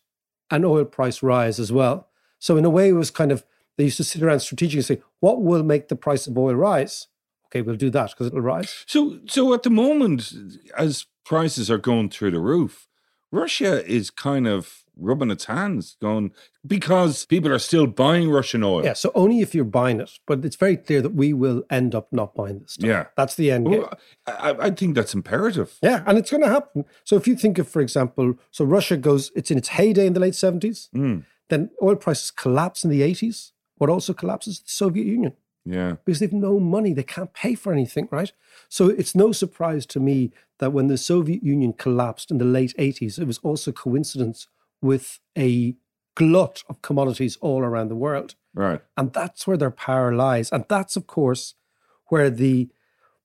an 0.51 0.65
oil 0.65 0.83
price 0.83 1.23
rise 1.23 1.61
as 1.61 1.71
well. 1.71 2.09
So, 2.37 2.57
in 2.57 2.65
a 2.65 2.69
way, 2.69 2.89
it 2.89 2.93
was 2.93 3.09
kind 3.09 3.31
of, 3.31 3.45
they 3.77 3.85
used 3.85 3.97
to 3.97 4.03
sit 4.03 4.21
around 4.21 4.41
strategically 4.41 4.79
and 4.79 4.85
say, 4.85 5.01
what 5.21 5.41
will 5.41 5.63
make 5.63 5.87
the 5.87 5.95
price 5.95 6.27
of 6.27 6.37
oil 6.37 6.55
rise? 6.55 7.07
Okay, 7.45 7.61
we'll 7.61 7.77
do 7.77 7.89
that 7.91 8.09
because 8.09 8.27
it'll 8.27 8.41
rise. 8.41 8.83
So, 8.85 9.19
so 9.27 9.53
at 9.53 9.63
the 9.63 9.69
moment, 9.69 10.33
as 10.77 11.05
prices 11.23 11.71
are 11.71 11.77
going 11.77 12.09
through 12.09 12.31
the 12.31 12.41
roof, 12.41 12.86
Russia 13.31 13.85
is 13.85 14.09
kind 14.09 14.47
of 14.47 14.83
rubbing 14.99 15.29
its 15.29 15.45
hands, 15.45 15.95
going 16.01 16.31
because 16.65 17.25
people 17.25 17.51
are 17.51 17.59
still 17.59 17.85
buying 17.87 18.29
Russian 18.31 18.63
oil. 18.63 18.83
Yeah, 18.83 18.93
so 18.93 19.11
only 19.13 19.41
if 19.41 19.53
you're 19.53 19.63
buying 19.63 19.99
it. 19.99 20.09
But 20.25 20.43
it's 20.43 20.55
very 20.55 20.75
clear 20.77 21.01
that 21.01 21.13
we 21.13 21.33
will 21.33 21.63
end 21.69 21.93
up 21.93 22.07
not 22.11 22.33
buying 22.35 22.59
this 22.59 22.73
stuff. 22.73 22.87
Yeah. 22.87 23.05
That's 23.15 23.35
the 23.35 23.51
end 23.51 23.69
game. 23.69 23.81
Well, 23.81 23.99
I, 24.25 24.51
I 24.59 24.71
think 24.71 24.95
that's 24.95 25.13
imperative. 25.13 25.77
Yeah, 25.81 26.03
and 26.07 26.17
it's 26.17 26.31
going 26.31 26.43
to 26.43 26.49
happen. 26.49 26.85
So 27.03 27.15
if 27.15 27.27
you 27.27 27.35
think 27.35 27.59
of, 27.59 27.67
for 27.67 27.81
example, 27.81 28.35
so 28.51 28.65
Russia 28.65 28.97
goes, 28.97 29.31
it's 29.35 29.51
in 29.51 29.57
its 29.57 29.69
heyday 29.69 30.07
in 30.07 30.13
the 30.13 30.19
late 30.19 30.33
70s, 30.33 30.89
Mm, 30.95 31.25
then 31.49 31.69
oil 31.81 31.95
prices 31.95 32.31
collapse 32.31 32.83
in 32.83 32.89
the 32.89 33.01
80s. 33.01 33.51
What 33.75 33.89
also 33.89 34.13
collapses 34.13 34.59
the 34.59 34.69
Soviet 34.69 35.05
Union 35.05 35.33
yeah. 35.67 35.95
because 36.05 36.19
they've 36.19 36.33
no 36.33 36.59
money. 36.59 36.93
They 36.93 37.03
can't 37.03 37.33
pay 37.33 37.55
for 37.55 37.73
anything, 37.73 38.07
right? 38.11 38.31
So 38.69 38.89
it's 38.89 39.15
no 39.15 39.31
surprise 39.31 39.85
to 39.87 39.99
me 39.99 40.31
that 40.59 40.73
when 40.73 40.87
the 40.87 40.97
Soviet 40.97 41.43
Union 41.43 41.73
collapsed 41.73 42.31
in 42.31 42.37
the 42.37 42.45
late 42.45 42.73
80s, 42.77 43.19
it 43.19 43.25
was 43.25 43.39
also 43.39 43.71
coincidence 43.71 44.47
with 44.81 45.19
a 45.37 45.75
glut 46.15 46.63
of 46.69 46.81
commodities 46.81 47.37
all 47.41 47.61
around 47.61 47.89
the 47.89 47.95
world. 47.95 48.35
Right. 48.53 48.81
And 48.95 49.13
that's 49.13 49.45
where 49.45 49.57
their 49.57 49.71
power 49.71 50.13
lies. 50.13 50.51
And 50.51 50.65
that's, 50.67 50.95
of 50.95 51.05
course, 51.05 51.53
where 52.07 52.29
the 52.29 52.69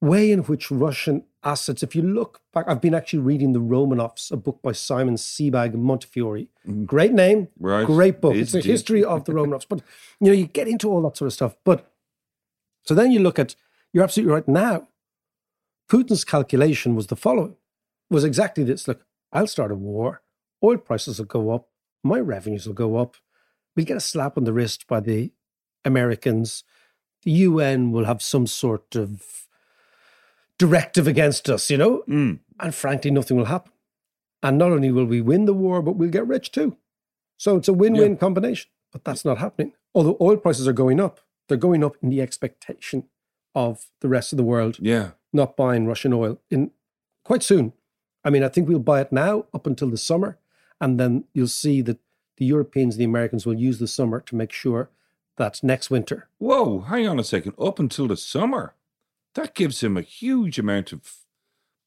way 0.00 0.30
in 0.30 0.40
which 0.40 0.70
Russian 0.70 1.24
assets, 1.44 1.82
if 1.82 1.96
you 1.96 2.02
look 2.02 2.40
back, 2.52 2.66
I've 2.68 2.80
been 2.80 2.94
actually 2.94 3.20
reading 3.20 3.52
The 3.52 3.60
Romanovs, 3.60 4.30
a 4.30 4.36
book 4.36 4.60
by 4.62 4.72
Simon 4.72 5.14
Sebag 5.14 5.74
Montefiore. 5.74 6.48
Mm-hmm. 6.66 6.84
Great 6.84 7.12
name, 7.12 7.48
Right. 7.58 7.86
great 7.86 8.20
book. 8.20 8.34
It 8.34 8.40
It's 8.40 8.54
a 8.54 8.60
history 8.60 9.02
of 9.02 9.24
the 9.24 9.32
Romanovs. 9.32 9.66
But, 9.68 9.80
you 10.20 10.26
know, 10.26 10.32
you 10.32 10.46
get 10.46 10.68
into 10.68 10.90
all 10.90 11.02
that 11.02 11.16
sort 11.16 11.28
of 11.28 11.32
stuff. 11.32 11.56
But 11.64 11.91
so 12.82 12.94
then 12.94 13.10
you 13.10 13.20
look 13.20 13.38
at, 13.38 13.54
you're 13.92 14.04
absolutely 14.04 14.34
right 14.34 14.48
now. 14.48 14.88
Putin's 15.90 16.24
calculation 16.24 16.94
was 16.94 17.08
the 17.08 17.16
following, 17.16 17.56
was 18.10 18.24
exactly 18.24 18.64
this. 18.64 18.88
Look, 18.88 19.04
I'll 19.32 19.46
start 19.46 19.72
a 19.72 19.74
war. 19.74 20.22
Oil 20.62 20.78
prices 20.78 21.18
will 21.18 21.26
go 21.26 21.50
up. 21.50 21.68
My 22.02 22.18
revenues 22.18 22.66
will 22.66 22.74
go 22.74 22.96
up. 22.96 23.16
We'll 23.76 23.86
get 23.86 23.96
a 23.96 24.00
slap 24.00 24.36
on 24.36 24.44
the 24.44 24.52
wrist 24.52 24.86
by 24.86 25.00
the 25.00 25.32
Americans. 25.84 26.64
The 27.22 27.30
UN 27.32 27.92
will 27.92 28.04
have 28.04 28.22
some 28.22 28.46
sort 28.46 28.96
of 28.96 29.46
directive 30.58 31.06
against 31.06 31.48
us, 31.48 31.70
you 31.70 31.78
know? 31.78 32.02
Mm. 32.08 32.40
And 32.60 32.74
frankly, 32.74 33.10
nothing 33.10 33.36
will 33.36 33.46
happen. 33.46 33.72
And 34.42 34.58
not 34.58 34.72
only 34.72 34.90
will 34.90 35.04
we 35.04 35.20
win 35.20 35.44
the 35.44 35.54
war, 35.54 35.82
but 35.82 35.96
we'll 35.96 36.10
get 36.10 36.26
rich 36.26 36.50
too. 36.50 36.76
So 37.36 37.56
it's 37.56 37.68
a 37.68 37.72
win 37.72 37.94
win 37.94 38.16
combination. 38.16 38.70
But 38.92 39.04
that's 39.04 39.24
not 39.24 39.38
happening. 39.38 39.72
Although 39.94 40.16
oil 40.20 40.36
prices 40.36 40.68
are 40.68 40.72
going 40.72 41.00
up, 41.00 41.20
they're 41.48 41.56
going 41.56 41.84
up 41.84 41.96
in 42.02 42.08
the 42.10 42.20
expectation 42.20 43.04
of 43.54 43.86
the 44.00 44.08
rest 44.08 44.32
of 44.32 44.36
the 44.36 44.42
world 44.44 44.78
Yeah. 44.80 45.10
not 45.32 45.56
buying 45.56 45.86
Russian 45.86 46.12
oil 46.12 46.40
in 46.50 46.70
quite 47.24 47.42
soon. 47.42 47.72
I 48.24 48.30
mean, 48.30 48.42
I 48.44 48.48
think 48.48 48.68
we'll 48.68 48.78
buy 48.78 49.00
it 49.00 49.12
now 49.12 49.46
up 49.52 49.66
until 49.66 49.90
the 49.90 49.96
summer, 49.96 50.38
and 50.80 50.98
then 50.98 51.24
you'll 51.34 51.48
see 51.48 51.82
that 51.82 51.98
the 52.36 52.44
Europeans 52.46 52.94
and 52.94 53.00
the 53.00 53.04
Americans 53.04 53.44
will 53.46 53.54
use 53.58 53.78
the 53.78 53.86
summer 53.88 54.20
to 54.20 54.36
make 54.36 54.52
sure 54.52 54.90
that 55.36 55.62
next 55.62 55.90
winter. 55.90 56.28
Whoa, 56.38 56.80
hang 56.80 57.06
on 57.08 57.18
a 57.18 57.24
second. 57.24 57.54
Up 57.58 57.78
until 57.78 58.06
the 58.08 58.16
summer, 58.16 58.74
that 59.34 59.54
gives 59.54 59.82
him 59.82 59.96
a 59.96 60.02
huge 60.02 60.58
amount 60.58 60.92
of 60.92 61.21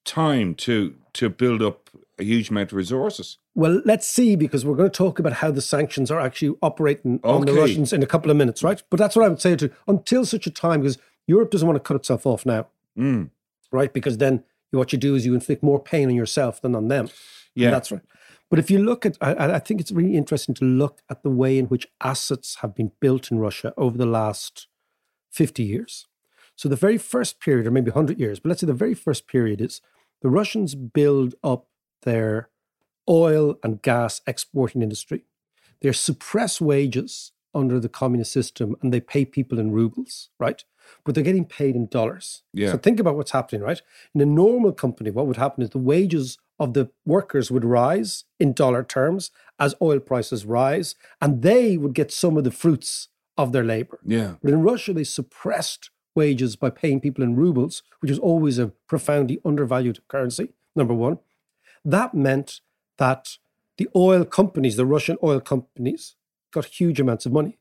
time 0.06 0.56
to 0.56 0.96
to 1.14 1.30
build 1.30 1.62
up 1.62 1.90
a 2.18 2.24
huge 2.24 2.50
amount 2.50 2.72
of 2.72 2.78
resources. 2.78 3.38
Well, 3.56 3.82
let's 3.86 4.08
see, 4.08 4.36
because 4.36 4.66
we're 4.66 4.76
going 4.76 4.90
to 4.90 4.98
talk 4.98 5.20
about 5.20 5.34
how 5.34 5.52
the 5.52 5.62
sanctions 5.62 6.12
are 6.12 6.20
actually 6.20 6.56
operating 6.62 7.20
on 7.24 7.46
the 7.46 7.54
Russians 7.54 7.92
in 7.94 8.04
a 8.04 8.06
couple 8.06 8.30
of 8.32 8.38
minutes, 8.38 8.64
right? 8.64 8.82
But 8.90 9.00
that's 9.00 9.16
what 9.16 9.26
I 9.26 9.30
would 9.30 9.42
say 9.42 9.56
to 9.58 9.72
until 9.88 10.26
such 10.26 10.46
a 10.48 10.52
time, 10.52 10.82
because 10.82 10.98
Europe 11.28 11.52
doesn't 11.52 11.68
want 11.68 11.76
to 11.78 11.86
cut 11.88 11.96
itself 11.98 12.26
off 12.26 12.46
now, 12.46 12.68
Mm. 12.98 13.30
right? 13.72 13.92
Because 13.92 14.18
then 14.18 14.44
what 14.72 14.92
you 14.94 15.00
do 15.00 15.16
is 15.16 15.26
you 15.26 15.34
inflict 15.34 15.64
more 15.64 15.80
pain 15.80 16.10
on 16.10 16.16
yourself 16.16 16.62
than 16.62 16.76
on 16.76 16.88
them. 16.90 17.10
Yeah. 17.54 17.72
That's 17.72 17.92
right. 17.92 18.02
But 18.50 18.60
if 18.60 18.70
you 18.70 18.80
look 18.80 19.06
at, 19.06 19.18
I, 19.22 19.56
I 19.56 19.60
think 19.60 19.82
it's 19.82 19.92
really 19.92 20.16
interesting 20.16 20.54
to 20.56 20.66
look 20.66 21.02
at 21.10 21.24
the 21.24 21.30
way 21.30 21.58
in 21.58 21.66
which 21.66 21.88
assets 22.02 22.58
have 22.62 22.76
been 22.76 22.92
built 23.00 23.32
in 23.32 23.40
Russia 23.40 23.74
over 23.78 23.98
the 23.98 24.06
last 24.06 24.68
50 25.32 25.64
years. 25.64 26.08
So 26.56 26.70
the 26.70 26.76
very 26.76 26.98
first 26.98 27.40
period, 27.40 27.68
or 27.68 27.72
maybe 27.72 27.92
100 27.92 28.20
years, 28.20 28.40
but 28.40 28.50
let's 28.50 28.62
say 28.62 28.68
the 28.68 28.74
very 28.74 28.94
first 28.94 29.28
period 29.28 29.60
is 29.62 29.82
the 30.26 30.32
Russians 30.32 30.74
build 30.74 31.36
up 31.44 31.68
their 32.02 32.50
oil 33.08 33.60
and 33.62 33.80
gas 33.84 34.22
exporting 34.26 34.82
industry. 34.82 35.24
They 35.82 35.92
suppress 35.92 36.60
wages 36.60 37.32
under 37.54 37.80
the 37.80 37.90
communist 37.90 38.32
system 38.32 38.76
and 38.82 38.92
they 38.92 39.02
pay 39.02 39.24
people 39.26 39.60
in 39.60 39.70
rubles, 39.70 40.32
right? 40.40 40.66
But 41.04 41.14
they're 41.14 41.24
getting 41.24 41.46
paid 41.46 41.76
in 41.76 41.86
dollars. 41.86 42.42
Yeah. 42.56 42.72
So 42.72 42.80
think 42.80 43.00
about 43.00 43.18
what's 43.18 43.34
happening, 43.38 43.62
right? 43.62 43.80
In 44.16 44.22
a 44.22 44.26
normal 44.26 44.72
company, 44.72 45.12
what 45.12 45.28
would 45.28 45.38
happen 45.38 45.62
is 45.62 45.70
the 45.70 45.78
wages 45.78 46.40
of 46.58 46.74
the 46.74 46.90
workers 47.06 47.52
would 47.52 47.64
rise 47.64 48.24
in 48.40 48.54
dollar 48.54 48.84
terms 48.84 49.30
as 49.60 49.76
oil 49.80 50.00
prices 50.00 50.44
rise, 50.44 50.96
and 51.22 51.44
they 51.44 51.78
would 51.78 51.94
get 51.94 52.12
some 52.12 52.36
of 52.36 52.44
the 52.44 52.50
fruits 52.50 53.10
of 53.38 53.52
their 53.52 53.64
labor. 53.64 54.00
Yeah. 54.04 54.38
But 54.42 54.54
in 54.54 54.64
Russia, 54.64 54.92
they 54.92 55.04
suppressed 55.04 55.92
wages 56.16 56.56
by 56.56 56.70
paying 56.70 57.00
people 57.00 57.24
in 57.24 57.36
rubles, 57.36 57.84
which 58.00 58.10
was 58.10 58.20
always 58.20 58.58
a 58.58 58.68
profoundly 58.88 59.40
undervalued 59.46 60.00
currency, 60.08 60.50
number 60.76 60.94
one. 60.94 61.20
That 61.84 62.14
meant 62.14 62.62
that 62.98 63.38
the 63.78 63.90
oil 63.96 64.24
companies, 64.26 64.78
the 64.78 64.86
Russian 64.86 65.18
oil 65.22 65.40
companies, 65.42 66.16
got 66.52 66.66
huge 66.66 67.00
amounts 67.00 67.26
of 67.26 67.34
money. 67.34 67.58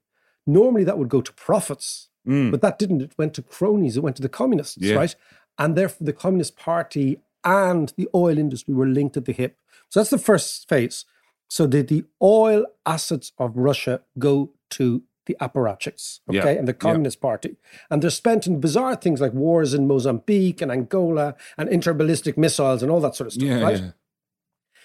Normally 0.46 0.84
that 0.84 0.98
would 0.98 1.08
go 1.08 1.20
to 1.20 1.32
profits, 1.32 2.08
Mm. 2.26 2.50
but 2.50 2.62
that 2.62 2.78
didn't. 2.78 3.02
It 3.02 3.12
went 3.18 3.34
to 3.34 3.42
cronies, 3.42 3.96
it 3.98 4.02
went 4.02 4.16
to 4.16 4.22
the 4.22 4.28
communists, 4.30 4.78
Yeah. 4.80 4.94
right? 4.94 5.14
And 5.58 5.76
therefore 5.76 6.06
the 6.06 6.12
Communist 6.14 6.56
Party 6.56 7.20
and 7.44 7.92
the 7.98 8.08
oil 8.14 8.38
industry 8.38 8.72
were 8.72 8.86
linked 8.86 9.16
at 9.18 9.26
the 9.26 9.32
hip. 9.32 9.58
So 9.90 10.00
that's 10.00 10.10
the 10.10 10.16
first 10.18 10.66
phase. 10.68 11.04
So 11.48 11.66
did 11.66 11.88
the 11.88 12.04
oil 12.22 12.64
assets 12.86 13.32
of 13.38 13.56
Russia 13.56 14.00
go 14.18 14.52
to 14.70 15.02
the 15.26 15.36
apparatchiks, 15.40 16.20
okay, 16.28 16.36
Yeah. 16.38 16.58
and 16.58 16.68
the 16.68 16.72
Yeah. 16.72 16.78
Communist 16.78 17.20
Party. 17.20 17.56
And 17.90 18.02
they're 18.02 18.10
spent 18.10 18.46
in 18.46 18.60
bizarre 18.60 18.94
things 18.96 19.20
like 19.20 19.32
wars 19.32 19.72
in 19.74 19.86
Mozambique 19.86 20.60
and 20.60 20.70
Angola 20.70 21.34
and 21.56 21.68
interballistic 21.68 22.36
missiles 22.36 22.82
and 22.82 22.90
all 22.92 23.00
that 23.00 23.14
sort 23.16 23.28
of 23.28 23.32
stuff, 23.32 23.44
Yeah. 23.48 23.60
right? 23.62 23.80
yeah. 23.80 23.90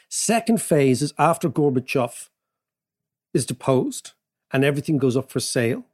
Second 0.09 0.61
phase 0.61 1.01
is 1.01 1.13
after 1.17 1.49
Gorbachev 1.49 2.29
is 3.33 3.45
deposed 3.45 4.13
and 4.51 4.63
everything 4.63 4.97
goes 4.97 5.15
up 5.17 5.29
for 5.29 5.39
sale. 5.39 5.85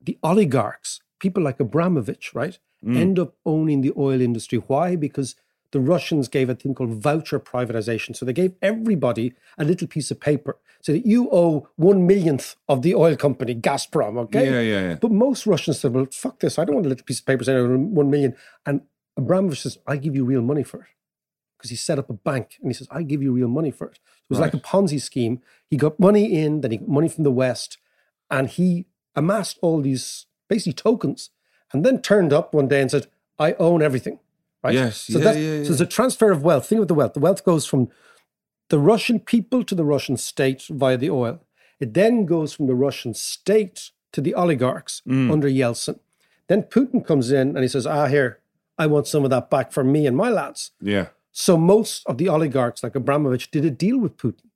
The 0.00 0.18
oligarchs, 0.22 1.00
people 1.20 1.42
like 1.42 1.60
Abramovich, 1.60 2.34
right, 2.34 2.58
Mm. 2.84 2.96
end 2.96 3.18
up 3.18 3.34
owning 3.44 3.80
the 3.80 3.92
oil 3.96 4.20
industry. 4.20 4.58
Why? 4.58 4.94
Because 4.96 5.34
the 5.72 5.80
Russians 5.80 6.28
gave 6.28 6.48
a 6.48 6.54
thing 6.54 6.74
called 6.74 6.94
voucher 7.02 7.38
privatization. 7.38 8.16
So 8.16 8.24
they 8.24 8.32
gave 8.32 8.54
everybody 8.62 9.34
a 9.58 9.64
little 9.64 9.86
piece 9.86 10.10
of 10.10 10.20
paper 10.20 10.58
so 10.80 10.92
that 10.92 11.06
you 11.06 11.28
owe 11.30 11.68
one 11.76 12.06
millionth 12.06 12.56
of 12.68 12.82
the 12.82 12.94
oil 12.94 13.16
company, 13.16 13.54
Gazprom, 13.54 14.16
okay? 14.18 14.44
Yeah, 14.44 14.60
yeah, 14.60 14.88
yeah. 14.88 14.94
But 14.94 15.10
most 15.10 15.46
Russians 15.46 15.80
said, 15.80 15.92
well, 15.92 16.06
fuck 16.10 16.38
this. 16.40 16.58
I 16.58 16.64
don't 16.64 16.76
want 16.76 16.86
a 16.86 16.88
little 16.88 17.04
piece 17.04 17.20
of 17.20 17.26
paper 17.26 17.44
saying 17.44 17.58
I 17.58 17.60
owe 17.60 17.76
one 17.76 18.10
million. 18.10 18.36
And 18.64 18.82
Abramovich 19.16 19.62
says, 19.62 19.78
I 19.86 19.96
give 19.96 20.14
you 20.14 20.24
real 20.24 20.42
money 20.42 20.62
for 20.62 20.80
it. 20.80 20.86
Because 21.58 21.70
he 21.70 21.76
set 21.76 21.98
up 21.98 22.08
a 22.08 22.14
bank 22.14 22.56
and 22.62 22.70
he 22.70 22.74
says, 22.74 22.86
I 22.90 23.02
give 23.02 23.22
you 23.22 23.32
real 23.32 23.48
money 23.48 23.72
for 23.72 23.88
it. 23.88 23.94
It 23.94 24.30
was 24.30 24.38
like 24.38 24.54
a 24.54 24.58
Ponzi 24.58 25.00
scheme. 25.00 25.42
He 25.68 25.76
got 25.76 25.98
money 25.98 26.40
in, 26.40 26.60
then 26.60 26.70
he 26.70 26.76
got 26.76 26.88
money 26.88 27.08
from 27.08 27.24
the 27.24 27.32
West, 27.32 27.78
and 28.30 28.48
he 28.48 28.86
amassed 29.16 29.58
all 29.60 29.80
these 29.80 30.26
basically 30.48 30.74
tokens 30.74 31.30
and 31.72 31.84
then 31.84 32.00
turned 32.00 32.32
up 32.32 32.54
one 32.54 32.68
day 32.68 32.80
and 32.80 32.90
said, 32.90 33.08
I 33.38 33.54
own 33.54 33.82
everything. 33.82 34.20
Right? 34.62 34.74
Yes, 34.74 35.02
So, 35.02 35.18
yeah, 35.18 35.24
that, 35.24 35.36
yeah, 35.36 35.62
so 35.62 35.68
there's 35.68 35.80
a 35.80 35.86
transfer 35.86 36.30
of 36.32 36.42
wealth. 36.42 36.66
Think 36.66 36.80
of 36.82 36.88
the 36.88 36.94
wealth. 36.94 37.14
The 37.14 37.20
wealth 37.20 37.44
goes 37.44 37.64
from 37.66 37.88
the 38.70 38.78
Russian 38.78 39.20
people 39.20 39.62
to 39.64 39.74
the 39.74 39.84
Russian 39.84 40.16
state 40.16 40.64
via 40.68 40.96
the 40.96 41.10
oil. 41.10 41.40
It 41.80 41.94
then 41.94 42.26
goes 42.26 42.52
from 42.54 42.66
the 42.66 42.74
Russian 42.74 43.14
state 43.14 43.90
to 44.12 44.20
the 44.20 44.34
oligarchs 44.34 45.02
Mm. 45.06 45.30
under 45.30 45.48
Yeltsin. 45.48 46.00
Then 46.48 46.62
Putin 46.64 47.06
comes 47.06 47.30
in 47.30 47.48
and 47.50 47.58
he 47.60 47.68
says, 47.68 47.86
Ah, 47.86 48.06
here, 48.06 48.40
I 48.76 48.86
want 48.86 49.06
some 49.06 49.24
of 49.24 49.30
that 49.30 49.48
back 49.50 49.70
for 49.72 49.84
me 49.84 50.06
and 50.06 50.16
my 50.16 50.28
lads. 50.30 50.72
Yeah. 50.80 51.08
So 51.30 51.56
most 51.56 52.04
of 52.06 52.18
the 52.18 52.28
oligarchs, 52.28 52.82
like 52.82 52.96
Abramovich, 52.96 53.50
did 53.50 53.64
a 53.64 53.70
deal 53.70 53.98
with 53.98 54.16
Putin, 54.16 54.46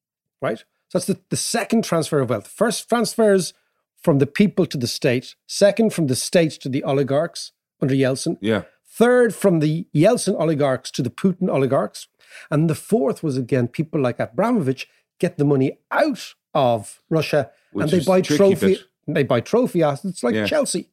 right? 0.40 0.58
So 0.88 0.98
that's 0.98 1.06
the, 1.06 1.18
the 1.30 1.36
second 1.36 1.84
transfer 1.84 2.18
of 2.20 2.30
wealth. 2.30 2.48
First 2.48 2.88
transfers 2.88 3.54
from 4.02 4.18
the 4.18 4.26
people 4.26 4.66
to 4.66 4.76
the 4.76 4.88
state. 4.88 5.36
Second, 5.46 5.92
from 5.94 6.08
the 6.08 6.16
state 6.16 6.52
to 6.62 6.68
the 6.68 6.82
oligarchs 6.82 7.52
under 7.80 7.94
Yeltsin. 7.94 8.36
Yeah. 8.40 8.62
Third, 8.94 9.34
from 9.34 9.60
the 9.60 9.86
Yeltsin 9.94 10.38
oligarchs 10.38 10.90
to 10.92 11.02
the 11.02 11.10
Putin 11.10 11.48
oligarchs. 11.48 12.08
And 12.50 12.68
the 12.68 12.74
fourth 12.74 13.22
was 13.22 13.36
again 13.36 13.68
people 13.68 14.00
like 14.00 14.18
Abramovich 14.20 14.86
get 15.18 15.38
the 15.38 15.44
money 15.44 15.78
out 15.90 16.34
of 16.54 17.00
Russia 17.08 17.50
Which 17.72 17.84
and 17.84 17.92
they 17.92 18.04
buy 18.04 18.20
trophy. 18.20 18.66
bit. 18.66 18.80
They 19.06 19.22
buy 19.22 19.40
trophy 19.40 19.82
assets 19.82 20.22
like 20.22 20.34
Yeah. 20.34 20.46
Chelsea, 20.46 20.90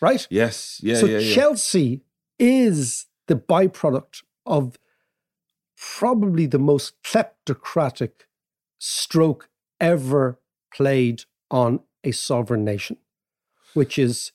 right? 0.00 0.26
Yes. 0.30 0.80
Yeah. 0.82 0.96
so 0.96 1.06
yeah. 1.06 1.18
Yeah. 1.18 1.34
Chelsea 1.34 2.02
is 2.38 3.06
the 3.26 3.36
byproduct 3.36 4.22
of 4.46 4.78
probably 5.76 6.46
the 6.46 6.58
most 6.58 6.94
kleptocratic 7.02 8.12
stroke 8.78 9.48
ever 9.80 10.38
played 10.74 11.24
on 11.50 11.80
a 12.04 12.12
sovereign 12.12 12.64
nation, 12.64 12.96
which 13.74 13.98
is 13.98 14.32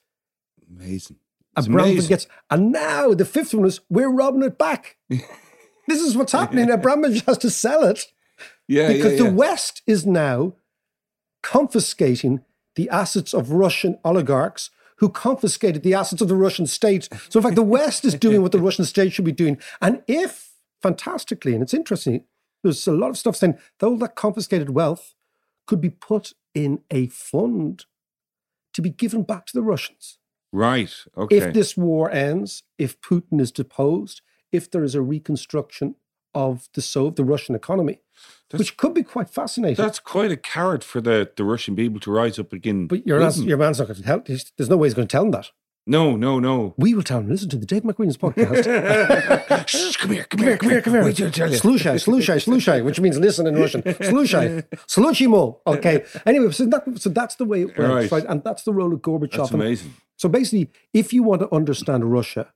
Amazing. 0.69 1.17
Amazing. 1.65 2.09
gets, 2.09 2.27
and 2.49 2.71
now 2.71 3.13
the 3.13 3.25
fifth 3.25 3.53
one 3.53 3.65
is 3.65 3.79
we're 3.89 4.11
robbing 4.11 4.43
it 4.43 4.57
back. 4.57 4.97
this 5.09 6.01
is 6.01 6.15
what's 6.15 6.31
happening. 6.31 6.69
Abramovich 6.69 7.23
has 7.25 7.37
to 7.39 7.49
sell 7.49 7.83
it 7.83 8.05
yeah, 8.67 8.91
because 8.91 9.19
yeah, 9.19 9.29
the. 9.29 9.33
West 9.33 9.81
is 9.87 10.05
now 10.05 10.53
confiscating 11.41 12.43
the 12.75 12.89
assets 12.89 13.33
of 13.33 13.51
Russian 13.51 13.97
oligarchs 14.03 14.69
who 14.97 15.09
confiscated 15.09 15.83
the 15.83 15.93
assets 15.93 16.21
of 16.21 16.27
the 16.27 16.35
Russian 16.35 16.67
state. 16.67 17.07
So, 17.29 17.39
in 17.39 17.43
fact, 17.43 17.55
the 17.55 17.63
West 17.63 18.03
is 18.03 18.15
doing 18.15 18.41
what 18.41 18.51
the 18.51 18.59
Russian 18.67 18.85
state 18.85 19.13
should 19.13 19.25
be 19.25 19.31
doing. 19.31 19.57
And 19.81 20.01
if, 20.07 20.51
fantastically, 20.81 21.53
and 21.53 21.61
it's 21.61 21.73
interesting, 21.73 22.23
there's 22.63 22.87
a 22.87 22.91
lot 22.91 23.09
of 23.09 23.17
stuff 23.17 23.35
saying 23.35 23.57
that 23.79 23.87
all 23.87 23.97
that 23.97 24.15
confiscated 24.15 24.71
wealth 24.71 25.13
could 25.67 25.79
be 25.79 25.89
put 25.89 26.33
in 26.55 26.81
a 26.89 27.07
fund 27.07 27.85
to 28.73 28.81
be 28.81 28.89
given 28.89 29.23
back 29.23 29.45
to 29.45 29.53
the 29.53 29.61
Russians. 29.61 30.17
Right. 30.51 30.93
Okay. 31.17 31.37
If 31.37 31.53
this 31.53 31.75
war 31.77 32.09
ends, 32.11 32.63
if 32.77 32.99
Putin 33.01 33.39
is 33.41 33.51
deposed, 33.51 34.21
if 34.51 34.69
there 34.71 34.83
is 34.83 34.95
a 34.95 35.01
reconstruction 35.01 35.95
of 36.33 36.69
the 36.73 36.81
so 36.81 37.09
the 37.09 37.23
Russian 37.23 37.55
economy, 37.55 37.99
which 38.51 38.77
could 38.77 38.93
be 38.93 39.03
quite 39.03 39.29
fascinating. 39.29 39.83
That's 39.83 39.99
quite 39.99 40.31
a 40.31 40.37
carrot 40.37 40.83
for 40.83 41.01
the, 41.01 41.29
the 41.35 41.43
Russian 41.43 41.75
people 41.75 41.99
to 42.01 42.11
rise 42.11 42.37
up 42.39 42.53
again. 42.53 42.87
But 42.87 43.05
your, 43.07 43.19
man's, 43.19 43.43
your 43.43 43.57
man's 43.57 43.79
not 43.79 43.87
going 43.87 43.97
to 43.97 44.03
tell. 44.03 44.19
There's 44.57 44.69
no 44.69 44.77
way 44.77 44.87
he's 44.87 44.93
going 44.93 45.07
to 45.07 45.11
tell 45.11 45.23
him 45.23 45.31
that. 45.31 45.49
no, 45.87 46.15
no, 46.15 46.39
no. 46.39 46.75
We 46.77 46.93
will 46.93 47.01
tell 47.03 47.19
him. 47.19 47.29
Listen 47.29 47.49
to 47.49 47.57
the 47.57 47.65
Dave 47.65 47.83
McWilliams 47.83 48.17
podcast. 48.17 49.67
Shh, 49.67 49.95
come 49.97 50.11
here, 50.11 50.25
come 50.25 50.39
come 50.39 50.47
here, 50.47 50.57
come 50.57 50.69
here, 50.69 50.81
come 50.81 50.93
here. 50.93 51.03
Wait 51.05 51.15
till 51.17 51.27
I 51.27 51.31
tell 51.31 51.51
you. 51.51 51.57
Slushai, 51.59 51.95
slushai, 51.95 52.37
slushai, 52.45 52.83
which 52.85 52.99
means 52.99 53.17
listen 53.19 53.47
in 53.47 53.55
Russian. 53.55 53.81
Slushai, 53.81 54.63
slushimo. 54.87 55.59
Okay. 55.65 56.03
Anyway, 56.25 56.51
so 56.51 56.65
that 56.67 56.83
so 56.99 57.09
that's 57.09 57.35
the 57.35 57.45
way 57.45 57.61
it 57.61 57.67
works, 57.77 57.79
Right. 57.79 58.11
right? 58.11 58.25
And 58.29 58.43
that's 58.43 58.63
the 58.63 58.73
role 58.73 58.93
of 58.93 59.01
Gorbachev. 59.01 59.37
That's 59.37 59.51
amazing. 59.51 59.93
So 60.17 60.27
basically, 60.29 60.69
if 60.93 61.13
you 61.13 61.23
want 61.23 61.41
to 61.41 61.53
understand 61.55 62.11
Russia, 62.11 62.51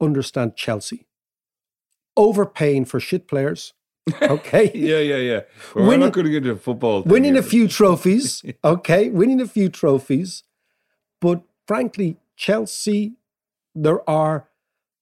understand 0.00 0.56
Chelsea. 0.56 1.06
Overpaying 2.16 2.84
for 2.86 3.00
shit 3.00 3.26
players. 3.28 3.72
Okay. 4.20 4.70
Yeah, 4.74 4.98
yeah, 4.98 5.16
yeah. 5.16 5.40
Well, 5.74 5.86
Winning- 5.86 5.94
I'm 5.94 6.00
not 6.08 6.12
going 6.12 6.24
to 6.26 6.30
get 6.32 6.44
into 6.44 6.56
football. 6.60 7.02
winning 7.04 7.34
here, 7.34 7.40
a 7.40 7.44
few 7.44 7.68
trophies, 7.68 8.42
okay, 8.64 9.10
winning 9.10 9.40
a 9.40 9.46
few 9.46 9.68
trophies, 9.68 10.42
but 11.20 11.42
frankly, 11.68 12.16
Chelsea, 12.36 13.12
there 13.76 14.08
are 14.10 14.48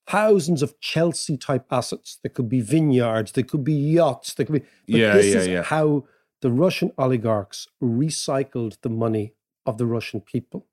thousands 0.07 0.61
of 0.63 0.79
Chelsea 0.81 1.39
type 1.39 1.65
assets. 1.71 2.19
There 2.23 2.29
could 2.31 2.49
be 2.51 2.61
vineyards, 2.61 3.33
there 3.33 3.45
could 3.45 3.65
be 3.65 3.73
yachts, 3.73 4.35
there 4.35 4.45
could 4.45 4.53
be. 4.61 4.67
But 4.87 5.01
Yeah, 5.01 5.15
this 5.15 5.33
yeah, 5.35 5.41
is 5.41 5.49
yeah. 5.49 5.63
how 5.63 6.05
the 6.43 6.51
Russian 6.51 6.93
oligarchs 6.99 7.69
recycled 7.83 8.77
the 8.83 8.91
money 8.91 9.33
of 9.65 9.79
the 9.79 9.87
Russian 9.87 10.21
people, 10.21 10.67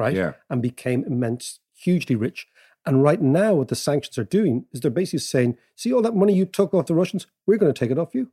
right? 0.00 0.16
Yeah. 0.16 0.32
And 0.48 0.60
became 0.62 1.04
immense, 1.04 1.60
hugely 1.86 2.16
rich. 2.16 2.46
And 2.86 3.02
right 3.08 3.20
now, 3.20 3.50
what 3.54 3.68
the 3.68 3.76
sanctions 3.76 4.16
are 4.18 4.24
doing 4.38 4.64
is 4.72 4.80
they're 4.80 4.90
basically 5.00 5.18
saying, 5.34 5.58
see 5.76 5.92
all 5.92 6.02
that 6.02 6.16
money 6.16 6.34
you 6.34 6.46
took 6.46 6.72
off 6.74 6.86
the 6.86 6.94
Russians, 6.94 7.26
we're 7.46 7.58
going 7.58 7.72
to 7.72 7.78
take 7.78 7.90
it 7.90 7.98
off 7.98 8.14
you, 8.14 8.24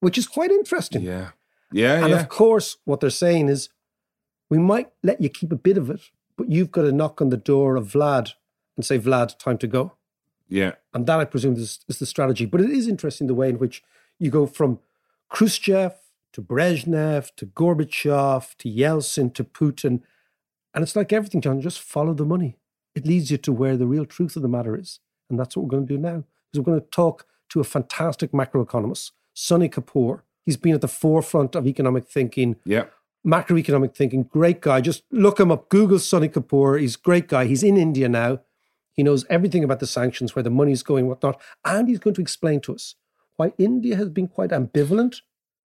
which 0.00 0.16
is 0.18 0.26
quite 0.26 0.50
interesting. 0.50 1.02
Yeah. 1.02 1.28
Yeah, 1.72 2.00
And 2.00 2.10
yeah. 2.10 2.20
of 2.20 2.28
course, 2.28 2.78
what 2.84 2.98
they're 3.00 3.10
saying 3.26 3.48
is, 3.48 3.68
we 4.48 4.58
might 4.58 4.88
let 5.04 5.20
you 5.20 5.28
keep 5.28 5.52
a 5.52 5.56
bit 5.68 5.78
of 5.78 5.88
it, 5.90 6.00
but 6.36 6.50
you've 6.50 6.72
got 6.72 6.82
to 6.82 6.90
knock 6.90 7.20
on 7.22 7.28
the 7.28 7.36
door 7.52 7.76
of 7.76 7.92
Vlad 7.92 8.32
and 8.76 8.84
say, 8.84 8.98
Vlad, 8.98 9.38
time 9.38 9.58
to 9.58 9.68
go. 9.68 9.92
yeah. 10.48 10.72
And 10.92 11.06
that, 11.06 11.20
I 11.20 11.24
presume, 11.26 11.54
is, 11.54 11.78
is 11.88 11.98
the 12.00 12.06
strategy. 12.06 12.46
But 12.46 12.60
it 12.62 12.70
is 12.70 12.88
interesting 12.88 13.26
the 13.28 13.34
way 13.40 13.48
in 13.50 13.58
which 13.58 13.84
you 14.18 14.30
go 14.30 14.46
from 14.46 14.80
Khrushchev 15.28 15.92
to 16.32 16.42
Brezhnev 16.42 17.30
to 17.36 17.46
Gorbachev 17.46 18.56
to 18.56 18.68
Yeltsin 18.68 19.32
to 19.34 19.44
Putin. 19.44 20.00
And 20.74 20.82
it's 20.82 20.96
like 20.96 21.12
everything, 21.12 21.40
John, 21.40 21.60
just 21.60 21.80
follow 21.80 22.14
the 22.14 22.24
money. 22.24 22.58
It 22.94 23.06
leads 23.06 23.30
you 23.30 23.38
to 23.38 23.52
where 23.52 23.76
the 23.76 23.86
real 23.86 24.04
truth 24.04 24.36
of 24.36 24.42
the 24.42 24.48
matter 24.48 24.76
is. 24.76 25.00
And 25.28 25.38
that's 25.38 25.56
what 25.56 25.64
we're 25.64 25.70
going 25.70 25.86
to 25.86 25.94
do 25.94 25.98
now. 25.98 26.24
Is 26.52 26.58
we're 26.60 26.64
going 26.64 26.80
to 26.80 26.86
talk 26.90 27.26
to 27.50 27.60
a 27.60 27.64
fantastic 27.64 28.32
macroeconomist, 28.32 29.10
Sony 29.34 29.70
Kapoor. 29.70 30.22
He's 30.44 30.56
been 30.56 30.74
at 30.74 30.80
the 30.80 30.88
forefront 30.88 31.54
of 31.54 31.66
economic 31.66 32.08
thinking 32.08 32.56
Yeah. 32.64 32.84
macroeconomic 33.26 33.94
thinking. 33.94 34.24
Great 34.24 34.60
guy. 34.60 34.80
Just 34.80 35.04
look 35.10 35.38
him 35.38 35.50
up. 35.52 35.68
Google 35.68 35.98
Sony 35.98 36.30
Kapoor. 36.30 36.80
He's 36.80 36.96
a 36.96 37.00
great 37.00 37.28
guy. 37.28 37.44
He's 37.46 37.62
in 37.62 37.76
India 37.76 38.08
now. 38.08 38.40
He 38.92 39.02
knows 39.02 39.24
everything 39.30 39.62
about 39.64 39.80
the 39.80 39.86
sanctions, 39.86 40.34
where 40.34 40.42
the 40.42 40.50
money's 40.50 40.82
going, 40.82 41.06
whatnot. 41.08 41.40
And 41.64 41.88
he's 41.88 41.98
going 42.00 42.14
to 42.14 42.20
explain 42.20 42.60
to 42.62 42.74
us 42.74 42.96
why 43.36 43.52
India 43.58 43.96
has 43.96 44.08
been 44.08 44.28
quite 44.28 44.50
ambivalent 44.50 45.20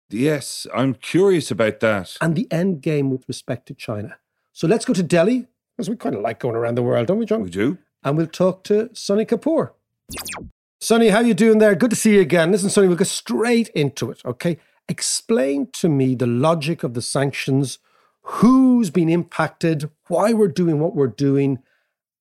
Yes. 0.10 0.68
I'm 0.74 0.94
curious 0.94 1.50
about 1.50 1.80
that. 1.80 2.16
and 2.22 2.36
the 2.36 2.48
end 2.52 2.82
game 2.82 3.10
with 3.10 3.28
respect 3.28 3.68
to 3.68 3.74
China. 3.74 4.18
So 4.56 4.70
let's 4.70 4.86
go 4.86 4.94
to 4.94 5.04
Delhi, 5.04 5.48
because 5.76 5.90
we 5.90 5.98
kind 5.98 6.16
of 6.16 6.22
like 6.22 6.40
going 6.40 6.56
around 6.56 6.76
the 6.76 6.82
world, 6.82 7.08
don't 7.08 7.20
we, 7.20 7.26
John? 7.26 7.44
We 7.44 7.50
do. 7.50 7.78
and 8.06 8.16
we'll 8.16 8.26
talk 8.26 8.64
to 8.64 8.86
Sony 8.94 9.28
Kapoor. 9.28 9.72
Sony, 10.82 11.12
how 11.12 11.20
you 11.20 11.34
doing 11.34 11.58
there? 11.58 11.76
Good 11.76 11.90
to 11.90 11.96
see 11.98 12.16
you 12.16 12.22
again. 12.22 12.54
Listen, 12.54 12.70
Sony, 12.70 12.88
we'll 12.88 12.96
go 12.96 13.04
straight 13.04 13.68
into 13.70 14.12
it, 14.12 14.22
okay? 14.24 14.58
Explain 14.88 15.68
to 15.74 15.90
me 15.90 16.16
the 16.16 16.26
logic 16.26 16.84
of 16.84 16.94
the 16.94 17.02
sanctions, 17.02 17.80
who's 18.22 18.90
been 18.90 19.10
impacted, 19.10 19.90
why 20.08 20.32
we're 20.32 20.48
doing 20.48 20.80
what 20.80 20.96
we're 20.96 21.08
doing, 21.08 21.60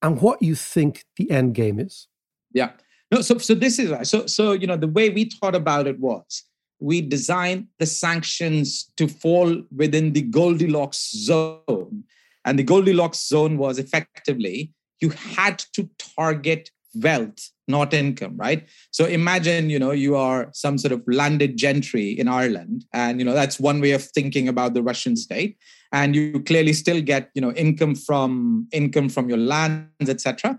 and 0.02 0.20
what 0.20 0.42
you 0.42 0.56
think 0.56 1.04
the 1.16 1.30
end 1.30 1.54
game 1.54 1.78
is. 1.78 2.08
Yeah. 2.52 2.72
No, 3.12 3.20
so 3.20 3.38
so 3.38 3.54
this 3.54 3.78
is 3.78 3.90
right. 3.90 4.06
So 4.06 4.26
so 4.26 4.52
you 4.52 4.66
know 4.66 4.76
the 4.76 4.88
way 4.88 5.08
we 5.08 5.26
thought 5.26 5.54
about 5.54 5.86
it 5.86 6.00
was 6.00 6.42
we 6.80 7.00
designed 7.00 7.68
the 7.78 7.86
sanctions 7.86 8.90
to 8.96 9.06
fall 9.06 9.62
within 9.74 10.14
the 10.14 10.22
Goldilocks 10.22 11.12
zone. 11.12 12.04
And 12.44 12.58
the 12.58 12.62
Goldilocks 12.62 13.26
zone 13.26 13.58
was 13.58 13.78
effectively 13.78 14.72
you 15.00 15.10
had 15.10 15.58
to 15.74 15.88
target 16.16 16.70
wealth, 16.94 17.50
not 17.66 17.92
income, 17.92 18.36
right? 18.36 18.68
So 18.92 19.04
imagine, 19.04 19.68
you 19.68 19.78
know, 19.78 19.90
you 19.90 20.16
are 20.16 20.48
some 20.52 20.78
sort 20.78 20.92
of 20.92 21.02
landed 21.06 21.56
gentry 21.56 22.10
in 22.10 22.28
Ireland. 22.28 22.84
And, 22.92 23.18
you 23.18 23.24
know, 23.24 23.34
that's 23.34 23.58
one 23.58 23.80
way 23.80 23.90
of 23.90 24.04
thinking 24.04 24.48
about 24.48 24.74
the 24.74 24.82
Russian 24.82 25.16
state. 25.16 25.58
And 25.92 26.14
you 26.14 26.40
clearly 26.40 26.72
still 26.72 27.02
get, 27.02 27.30
you 27.34 27.42
know, 27.42 27.52
income 27.52 27.96
from 27.96 28.68
income 28.72 29.08
from 29.08 29.28
your 29.28 29.38
lands, 29.38 30.08
etc 30.08 30.58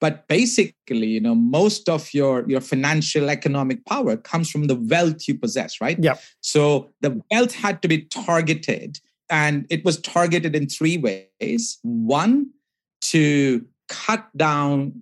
but 0.00 0.26
basically 0.28 1.06
you 1.06 1.20
know 1.20 1.34
most 1.34 1.88
of 1.88 2.12
your 2.12 2.48
your 2.48 2.60
financial 2.60 3.30
economic 3.30 3.84
power 3.86 4.16
comes 4.16 4.50
from 4.50 4.64
the 4.66 4.74
wealth 4.74 5.26
you 5.26 5.34
possess 5.34 5.80
right 5.80 5.98
Yeah. 6.00 6.16
so 6.40 6.90
the 7.00 7.20
wealth 7.30 7.54
had 7.54 7.82
to 7.82 7.88
be 7.88 8.02
targeted 8.02 8.98
and 9.30 9.66
it 9.70 9.84
was 9.84 10.00
targeted 10.00 10.54
in 10.54 10.68
three 10.68 10.98
ways 10.98 11.78
one 11.82 12.50
to 13.00 13.64
cut 13.88 14.26
down 14.36 14.92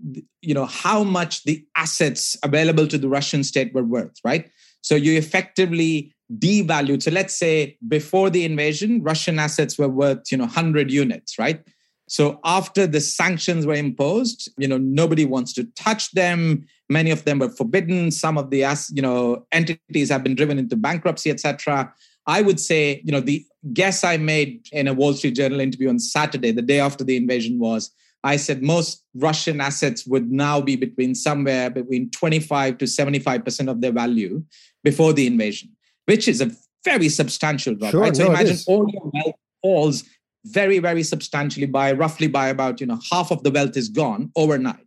you 0.40 0.54
know 0.54 0.66
how 0.66 1.04
much 1.04 1.44
the 1.44 1.64
assets 1.76 2.36
available 2.42 2.86
to 2.86 2.98
the 2.98 3.08
russian 3.08 3.44
state 3.44 3.72
were 3.74 3.84
worth 3.84 4.16
right 4.24 4.50
so 4.82 4.94
you 4.94 5.16
effectively 5.18 6.12
devalued 6.38 7.02
so 7.02 7.10
let's 7.10 7.34
say 7.34 7.76
before 7.86 8.30
the 8.30 8.44
invasion 8.44 9.02
russian 9.02 9.38
assets 9.38 9.78
were 9.78 9.88
worth 9.88 10.30
you 10.30 10.38
know 10.38 10.44
100 10.44 10.90
units 10.90 11.38
right 11.38 11.62
so 12.08 12.40
after 12.42 12.86
the 12.86 13.00
sanctions 13.00 13.66
were 13.66 13.74
imposed, 13.74 14.50
you 14.56 14.66
know, 14.66 14.78
nobody 14.78 15.26
wants 15.26 15.52
to 15.54 15.64
touch 15.76 16.10
them. 16.12 16.66
Many 16.88 17.10
of 17.10 17.24
them 17.24 17.38
were 17.38 17.50
forbidden. 17.50 18.10
Some 18.10 18.38
of 18.38 18.48
the, 18.50 18.64
you 18.94 19.02
know, 19.02 19.46
entities 19.52 20.08
have 20.08 20.24
been 20.24 20.34
driven 20.34 20.58
into 20.58 20.74
bankruptcy, 20.74 21.30
etc. 21.30 21.92
I 22.28 22.42
would 22.42 22.60
say, 22.60 23.00
you 23.04 23.10
know, 23.10 23.20
the 23.20 23.44
guess 23.72 24.04
I 24.04 24.18
made 24.18 24.68
in 24.70 24.86
a 24.86 24.94
Wall 24.94 25.14
Street 25.14 25.34
Journal 25.34 25.60
interview 25.60 25.88
on 25.88 25.98
Saturday, 25.98 26.52
the 26.52 26.62
day 26.62 26.78
after 26.78 27.02
the 27.02 27.16
invasion, 27.16 27.58
was 27.58 27.90
I 28.22 28.36
said 28.36 28.62
most 28.62 29.02
Russian 29.14 29.60
assets 29.60 30.06
would 30.06 30.30
now 30.30 30.60
be 30.60 30.76
between 30.76 31.14
somewhere 31.14 31.70
between 31.70 32.10
25 32.10 32.78
to 32.78 32.86
75 32.86 33.44
percent 33.44 33.68
of 33.68 33.80
their 33.80 33.92
value 33.92 34.44
before 34.84 35.12
the 35.12 35.26
invasion, 35.26 35.70
which 36.04 36.28
is 36.28 36.40
a 36.40 36.50
very 36.84 37.08
substantial 37.08 37.74
drop. 37.74 37.92
Sure, 37.92 38.02
right? 38.02 38.14
So 38.14 38.24
no, 38.24 38.30
imagine 38.30 38.58
all 38.66 38.86
your 38.92 39.10
wealth 39.14 39.36
falls 39.62 40.04
very, 40.44 40.78
very 40.78 41.02
substantially 41.02 41.66
by 41.66 41.92
roughly 41.92 42.28
by 42.28 42.48
about 42.48 42.80
you 42.80 42.86
know 42.86 43.00
half 43.10 43.30
of 43.30 43.42
the 43.42 43.50
wealth 43.50 43.76
is 43.76 43.88
gone 43.88 44.30
overnight. 44.36 44.84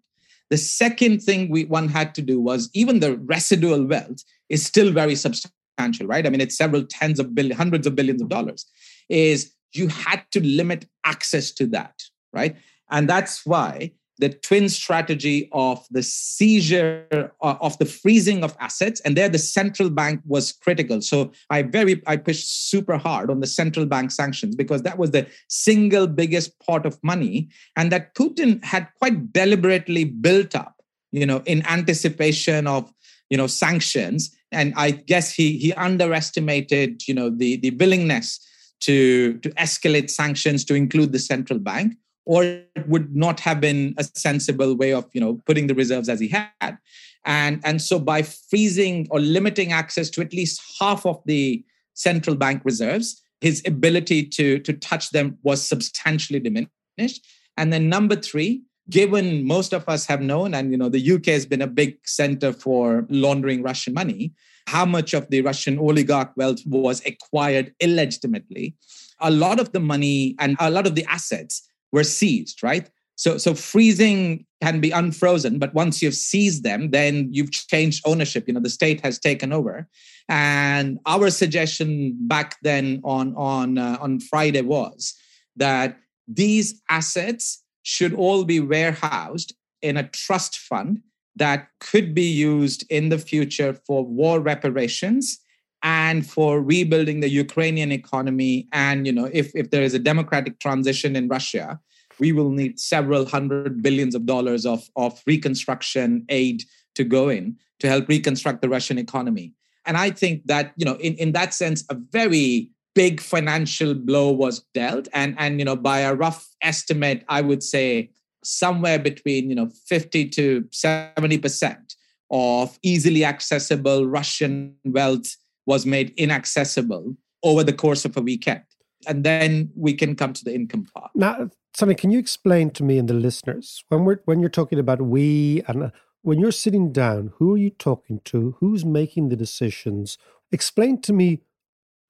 The 0.52 0.58
second 0.58 1.22
thing 1.22 1.50
we 1.50 1.66
one 1.66 1.88
had 1.88 2.14
to 2.16 2.22
do 2.22 2.40
was 2.40 2.70
even 2.74 3.00
the 3.00 3.18
residual 3.18 3.86
wealth 3.86 4.24
is 4.50 4.66
still 4.66 4.92
very 4.92 5.16
substantial, 5.16 5.56
right? 5.80 6.26
I 6.26 6.30
mean, 6.30 6.42
it's 6.42 6.58
several 6.58 6.84
tens 6.84 7.20
of 7.20 7.34
billions, 7.34 7.58
hundreds 7.58 7.88
of 7.88 7.96
billions 7.96 8.22
of 8.22 8.30
dollars. 8.30 8.66
Is 9.10 9.54
you 9.74 9.88
had 9.88 10.24
to 10.32 10.42
limit 10.42 10.86
access 11.06 11.52
to 11.52 11.66
that, 11.68 12.04
right? 12.34 12.56
And 12.90 13.10
that's 13.10 13.46
why 13.46 13.92
the 14.22 14.30
twin 14.30 14.70
strategy 14.70 15.50
of 15.52 15.86
the 15.90 16.04
seizure 16.04 17.32
uh, 17.42 17.56
of 17.60 17.78
the 17.80 17.86
freezing 17.86 18.44
of 18.44 18.56
assets 18.60 19.02
and 19.02 19.18
there 19.18 19.28
the 19.28 19.40
central 19.40 19.90
bank 19.90 20.22
was 20.26 20.54
critical 20.54 21.02
so 21.02 21.32
i 21.50 21.62
very 21.64 22.02
i 22.06 22.16
pushed 22.16 22.70
super 22.70 22.98
hard 22.98 23.32
on 23.32 23.40
the 23.40 23.48
central 23.48 23.86
bank 23.86 24.12
sanctions 24.12 24.56
because 24.56 24.84
that 24.84 24.98
was 24.98 25.12
the 25.12 25.26
single 25.50 26.06
biggest 26.06 26.58
pot 26.60 26.86
of 26.86 27.00
money 27.04 27.50
and 27.76 27.92
that 27.92 28.14
putin 28.14 28.64
had 28.64 28.88
quite 29.00 29.34
deliberately 29.34 30.04
built 30.04 30.56
up 30.56 30.76
you 31.12 31.26
know 31.26 31.42
in 31.46 31.66
anticipation 31.66 32.68
of 32.68 32.94
you 33.32 33.38
know, 33.38 33.48
sanctions. 33.48 34.30
And 34.52 34.74
I 34.78 34.92
guess 34.92 35.34
he 35.34 35.58
he 35.58 35.74
underestimated, 35.74 37.08
you 37.08 37.16
know, 37.16 37.30
the 37.30 37.58
the 37.58 37.72
willingness 37.72 38.40
to 38.82 39.40
to 39.40 39.50
escalate 39.52 40.10
sanctions 40.12 40.64
to 40.66 40.76
include 40.76 41.12
the 41.14 41.20
central 41.20 41.58
bank, 41.58 41.96
or 42.26 42.44
it 42.44 42.88
would 42.88 43.16
not 43.16 43.40
have 43.40 43.60
been 43.60 43.96
a 43.98 44.04
sensible 44.04 44.76
way 44.76 44.94
of, 44.94 45.10
you 45.14 45.22
know, 45.22 45.42
putting 45.48 45.68
the 45.68 45.76
reserves 45.76 46.10
as 46.10 46.20
he 46.20 46.28
had. 46.28 46.78
And, 47.26 47.62
and 47.64 47.82
so 47.82 48.00
by 48.00 48.24
freezing 48.24 49.08
or 49.12 49.20
limiting 49.20 49.72
access 49.72 50.10
to 50.12 50.22
at 50.22 50.34
least 50.34 50.62
half 50.80 51.06
of 51.06 51.22
the 51.26 51.64
central 51.94 52.36
bank 52.36 52.64
reserves, 52.66 53.22
his 53.42 53.62
ability 53.66 54.26
to, 54.26 54.60
to 54.60 54.74
touch 54.74 55.12
them 55.12 55.38
was 55.44 55.68
substantially 55.68 56.40
diminished. 56.40 57.26
And 57.58 57.72
then 57.72 57.90
number 57.90 58.16
three, 58.16 58.64
given 58.92 59.48
most 59.48 59.74
of 59.74 59.88
us 59.88 60.06
have 60.06 60.22
known, 60.22 60.54
and 60.54 60.72
you 60.72 60.78
know, 60.78 60.90
the 60.90 61.12
UK 61.12 61.28
has 61.28 61.46
been 61.46 61.62
a 61.62 61.68
big 61.68 61.98
center 62.06 62.54
for 62.54 63.08
laundering 63.10 63.64
Russian 63.64 63.94
money, 63.94 64.34
how 64.68 64.86
much 64.86 65.14
of 65.14 65.30
the 65.30 65.42
Russian 65.42 65.80
oligarch 65.80 66.32
wealth 66.36 66.60
was 66.66 67.02
acquired 67.06 67.74
illegitimately, 67.80 68.76
a 69.20 69.32
lot 69.32 69.60
of 69.60 69.72
the 69.72 69.80
money 69.80 70.36
and 70.40 70.56
a 70.60 70.70
lot 70.70 70.86
of 70.86 70.96
the 70.96 71.06
assets 71.06 71.68
were 71.92 72.04
seized, 72.04 72.62
right? 72.62 72.90
So, 73.16 73.38
so 73.38 73.54
freezing 73.54 74.46
can 74.64 74.80
be 74.80 74.92
unfrozen, 74.92 75.60
but 75.60 75.74
once 75.74 76.02
you've 76.02 76.16
seized 76.16 76.64
them, 76.64 76.92
then 76.92 77.30
you've 77.32 77.52
changed 77.52 78.02
ownership. 78.06 78.48
You 78.48 78.54
know, 78.56 78.60
the 78.60 78.70
state 78.70 79.02
has 79.02 79.20
taken 79.20 79.54
over. 79.54 79.88
And 80.28 81.00
our 81.06 81.30
suggestion 81.30 82.18
back 82.28 82.58
then 82.64 83.02
on 83.04 83.36
on 83.36 83.78
uh, 83.78 83.98
on 84.02 84.22
Friday 84.22 84.62
was 84.62 85.14
that 85.56 85.98
these 86.28 86.82
assets 86.90 87.62
should 87.84 88.14
all 88.14 88.44
be 88.44 88.60
warehoused 88.60 89.54
in 89.82 89.98
a 89.98 90.08
trust 90.08 90.58
fund 90.58 91.02
that 91.36 91.68
could 91.80 92.14
be 92.14 92.30
used 92.30 92.86
in 92.90 93.10
the 93.10 93.18
future 93.18 93.74
for 93.74 94.06
war 94.06 94.40
reparations 94.40 95.40
and 95.84 96.30
for 96.30 96.62
rebuilding 96.62 97.22
the 97.22 97.30
Ukrainian 97.30 97.92
economy. 97.92 98.68
And 98.72 99.08
you 99.08 99.14
know, 99.14 99.30
if 99.34 99.52
if 99.56 99.72
there 99.72 99.82
is 99.82 99.94
a 99.94 100.00
democratic 100.00 100.60
transition 100.60 101.16
in 101.16 101.28
Russia, 101.28 101.80
we 102.20 102.32
will 102.32 102.52
need 102.52 102.80
several 102.80 103.26
hundred 103.26 103.82
billions 103.82 104.14
of 104.14 104.26
dollars 104.26 104.66
of, 104.66 104.88
of 104.96 105.22
reconstruction 105.26 106.26
aid 106.30 106.64
to 106.96 107.04
go 107.04 107.30
in 107.30 107.58
to 107.80 107.88
help 107.88 108.08
reconstruct 108.08 108.62
the 108.62 108.70
Russian 108.70 108.98
economy. 109.00 109.54
And 109.86 109.98
I 109.98 110.12
think 110.12 110.46
that, 110.46 110.74
you 110.78 110.86
know, 110.86 110.96
in, 110.96 111.16
in 111.16 111.32
that 111.32 111.54
sense, 111.54 111.84
a 111.90 111.96
very 111.96 112.70
big 112.94 113.22
financial 113.22 113.94
blow 113.94 114.32
was 114.32 114.66
dealt. 114.74 115.08
And, 115.14 115.36
and, 115.38 115.60
you 115.60 115.66
know, 115.66 115.76
by 115.76 116.00
a 116.00 116.14
rough 116.14 116.48
estimate, 116.62 117.24
I 117.30 117.42
would 117.42 117.64
say 117.64 118.12
somewhere 118.44 119.00
between, 119.00 119.50
you 119.50 119.56
know, 119.56 119.70
50 119.88 120.30
to 120.30 120.62
70% 120.64 121.96
of 122.32 122.80
easily 122.82 123.26
accessible 123.26 124.08
Russian 124.08 124.76
wealth 124.86 125.36
was 125.66 125.86
made 125.86 126.14
inaccessible 126.18 127.16
over 127.44 127.64
the 127.64 127.74
course 127.74 128.06
of 128.06 128.16
a 128.18 128.22
weekend. 128.22 128.64
And 129.08 129.24
then 129.24 129.72
we 129.76 129.94
can 129.94 130.16
come 130.16 130.34
to 130.34 130.44
the 130.44 130.54
income 130.54 130.86
part. 130.94 131.12
Now, 131.16 131.50
Sony, 131.76 131.98
can 131.98 132.12
you 132.12 132.20
explain 132.20 132.70
to 132.72 132.84
me 132.84 132.98
and 132.98 133.08
the 133.08 133.14
listeners 133.14 133.84
when 133.90 134.06
we're 134.06 134.20
when 134.26 134.40
you're 134.40 134.50
talking 134.50 134.78
about 134.78 135.02
we 135.02 135.64
and 135.68 135.84
uh, 135.84 135.90
when 136.22 136.40
you're 136.40 136.52
sitting 136.52 136.92
down, 136.92 137.34
who 137.38 137.54
are 137.54 137.58
you 137.58 137.72
talking 137.72 138.22
to? 138.26 138.56
Who's 138.60 138.86
making 138.86 139.30
the 139.30 139.36
decisions? 139.36 140.18
Explain 140.52 141.02
to 141.02 141.14
me 141.14 141.40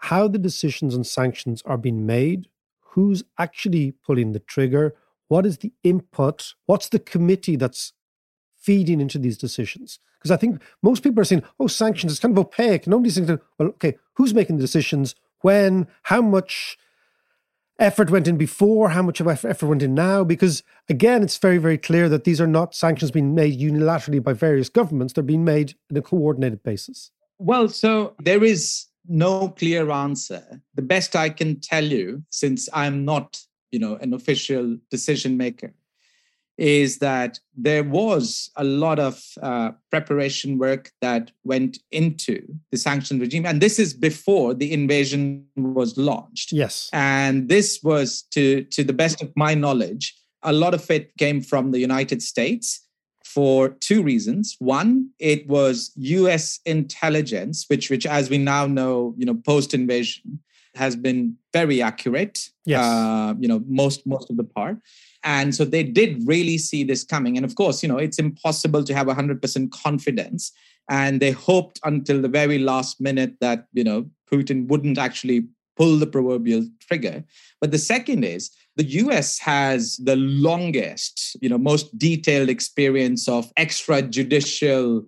how 0.02 0.28
the 0.28 0.40
decisions 0.40 0.96
and 0.96 1.06
sanctions 1.06 1.62
are 1.66 1.78
being 1.78 2.06
made. 2.06 2.48
Who's 2.94 3.24
actually 3.38 3.92
pulling 3.92 4.34
the 4.34 4.40
trigger? 4.40 4.96
What 5.28 5.46
is 5.46 5.60
the 5.60 5.72
input? 5.84 6.54
What's 6.66 6.90
the 6.90 7.00
committee 7.00 7.56
that's 7.56 7.94
feeding 8.60 9.00
into 9.00 9.18
these 9.18 9.38
decisions? 9.38 10.00
Because 10.18 10.32
I 10.32 10.38
think 10.38 10.62
most 10.84 11.04
people 11.04 11.22
are 11.22 11.26
saying, 11.26 11.44
"Oh, 11.60 11.68
sanctions 11.68 12.12
is 12.12 12.20
kind 12.20 12.34
of 12.34 12.40
opaque." 12.40 12.86
Nobody's 12.88 13.16
thinking, 13.16 13.40
"Well, 13.58 13.70
okay, 13.70 13.98
who's 14.16 14.34
making 14.34 14.58
the 14.58 14.64
decisions? 14.64 15.16
When? 15.42 15.88
How 16.04 16.22
much?" 16.22 16.78
effort 17.80 18.12
went 18.12 18.28
in 18.28 18.38
before, 18.38 18.90
how 18.90 19.02
much 19.02 19.20
of 19.20 19.28
effort 19.28 19.64
went 19.68 19.82
in 19.82 19.96
now, 19.96 20.24
because 20.24 20.62
again, 20.88 21.24
it's 21.24 21.38
very, 21.38 21.58
very 21.58 21.80
clear 21.80 22.08
that 22.08 22.26
these 22.26 22.40
are 22.40 22.46
not 22.46 22.76
sanctions 22.76 23.10
being 23.10 23.34
made 23.34 23.60
unilaterally 23.60 24.24
by 24.24 24.34
various 24.34 24.70
governments, 24.70 25.14
they're 25.14 25.24
being 25.24 25.44
made 25.44 25.74
on 25.90 25.98
a 25.98 26.02
coordinated 26.02 26.62
basis. 26.62 27.10
Well, 27.40 27.70
so 27.70 28.14
there 28.20 28.44
is 28.44 28.86
no 29.12 29.50
clear 29.50 29.92
answer. 29.92 30.62
The 30.76 30.82
best 30.82 31.16
I 31.16 31.30
can 31.30 31.60
tell 31.60 31.84
you, 31.84 32.24
since 32.30 32.70
I'm 32.74 33.06
not, 33.06 33.40
you 33.72 33.80
know, 33.80 33.98
an 33.98 34.14
official 34.14 34.78
decision 34.90 35.38
maker, 35.38 35.74
is 36.58 37.00
that 37.00 37.40
there 37.56 37.84
was 37.84 38.52
a 38.56 38.64
lot 38.64 39.00
of 39.00 39.24
uh, 39.42 39.72
preparation 39.90 40.58
work 40.58 40.92
that 41.02 41.32
went 41.44 41.80
into 41.92 42.42
the 42.72 42.78
sanction 42.78 43.20
regime. 43.20 43.46
And 43.46 43.60
this 43.62 43.80
is 43.80 43.94
before 43.94 44.54
the 44.54 44.72
invasion 44.72 45.46
was 45.56 45.98
launched. 45.98 46.52
Yes. 46.52 46.90
And 46.94 47.50
this 47.50 47.80
was, 47.84 48.24
to, 48.32 48.64
to 48.66 48.84
the 48.84 48.94
best 48.94 49.22
of 49.22 49.32
my 49.36 49.56
knowledge, 49.56 50.16
a 50.44 50.54
lot 50.54 50.74
of 50.74 50.90
it 50.90 51.18
came 51.18 51.42
from 51.42 51.72
the 51.72 51.80
United 51.80 52.22
States 52.22 52.86
for 53.34 53.70
two 53.70 54.04
reasons. 54.04 54.56
One, 54.60 55.10
it 55.20 55.48
was 55.48 55.92
US 55.96 56.60
intelligence, 56.66 57.66
which, 57.68 57.90
which 57.90 58.06
as 58.06 58.30
we 58.30 58.38
now 58.38 58.68
know, 58.68 59.14
you 59.18 59.26
know, 59.26 59.36
post 59.36 59.74
invasion, 59.74 60.40
has 60.76 60.96
been 60.96 61.36
very 61.54 61.82
accurate. 61.82 62.50
Yes. 62.66 62.84
Uh, 62.84 63.34
you 63.40 63.48
know, 63.48 63.62
most 63.68 64.08
most 64.08 64.30
of 64.30 64.38
the 64.38 64.44
part. 64.44 64.78
And 65.24 65.54
so 65.54 65.66
they 65.66 65.84
did 65.84 66.28
really 66.28 66.58
see 66.58 66.84
this 66.84 67.04
coming. 67.04 67.36
And 67.38 67.46
of 67.46 67.56
course, 67.56 67.84
you 67.84 67.90
know, 67.90 67.98
it's 67.98 68.20
impossible 68.20 68.84
to 68.86 68.94
have 68.94 69.08
100% 69.08 69.72
confidence. 69.72 70.52
And 70.90 71.20
they 71.20 71.32
hoped 71.32 71.80
until 71.84 72.22
the 72.22 72.28
very 72.28 72.58
last 72.58 73.00
minute 73.00 73.36
that, 73.40 73.68
you 73.74 73.84
know, 73.84 74.10
Putin 74.32 74.68
wouldn't 74.68 74.98
actually 74.98 75.48
pull 75.78 75.98
the 75.98 76.08
proverbial 76.08 76.68
trigger. 76.80 77.24
But 77.60 77.72
the 77.72 77.78
second 77.78 78.24
is 78.24 78.50
the 78.76 78.84
US 78.84 79.38
has 79.40 79.98
the 79.98 80.16
longest, 80.16 81.36
you 81.42 81.50
know, 81.50 81.58
most 81.58 81.98
detailed 81.98 82.50
experience 82.50 83.28
of 83.28 83.54
extrajudicial 83.56 85.06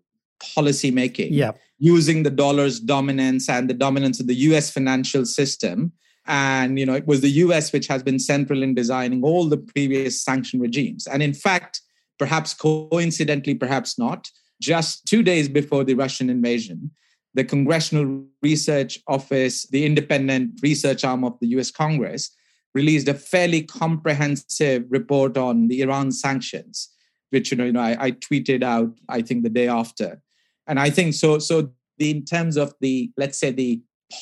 policy 0.56 0.92
making. 0.92 1.34
Using 1.80 2.24
the 2.24 2.30
dollar's 2.30 2.80
dominance 2.80 3.50
and 3.50 3.70
the 3.70 3.74
dominance 3.74 4.20
of 4.20 4.28
the 4.28 4.36
US 4.36 4.70
financial 4.72 5.26
system 5.26 5.94
and 6.26 6.80
you 6.80 6.86
know 6.86 6.94
it 6.94 7.06
was 7.06 7.22
the 7.22 7.30
us 7.30 7.74
which 7.74 7.88
has 7.88 8.02
been 8.02 8.20
central 8.20 8.64
in 8.64 8.74
designing 8.74 9.24
all 9.24 9.50
the 9.50 9.58
previous 9.58 10.22
sanction 10.22 10.60
regimes 10.60 11.06
and 11.08 11.22
in 11.22 11.34
fact 11.34 11.82
perhaps 12.18 12.54
coincidentally 12.54 13.56
perhaps 13.56 14.00
not 14.00 14.30
just 14.62 15.06
two 15.06 15.22
days 15.22 15.50
before 15.50 15.84
the 15.84 15.94
russian 15.94 16.30
invasion 16.30 16.90
the 17.34 17.44
congressional 17.44 18.24
research 18.42 19.00
office 19.08 19.68
the 19.68 19.86
independent 19.86 20.52
research 20.62 21.04
arm 21.04 21.24
of 21.24 21.38
the 21.42 21.48
us 21.48 21.72
congress 21.72 22.32
released 22.74 23.08
a 23.08 23.14
fairly 23.14 23.62
comprehensive 23.62 24.86
report 24.90 25.38
on 25.38 25.68
the 25.68 25.82
iran 25.82 26.12
sanctions 26.12 26.90
which 27.30 27.52
you 27.52 27.58
know, 27.58 27.66
you 27.66 27.72
know 27.72 27.82
I, 27.82 28.06
I 28.06 28.12
tweeted 28.12 28.64
out 28.64 28.92
i 29.10 29.22
think 29.22 29.44
the 29.44 29.50
day 29.50 29.68
after 29.68 30.22
and 30.68 30.80
i 30.80 30.90
think 30.90 31.14
so 31.14 31.40
so 31.40 31.72
the, 31.98 32.12
in 32.12 32.26
terms 32.26 32.58
of 32.58 32.74
the 32.82 33.12
let's 33.18 33.38
say 33.38 33.52
the 33.52 33.82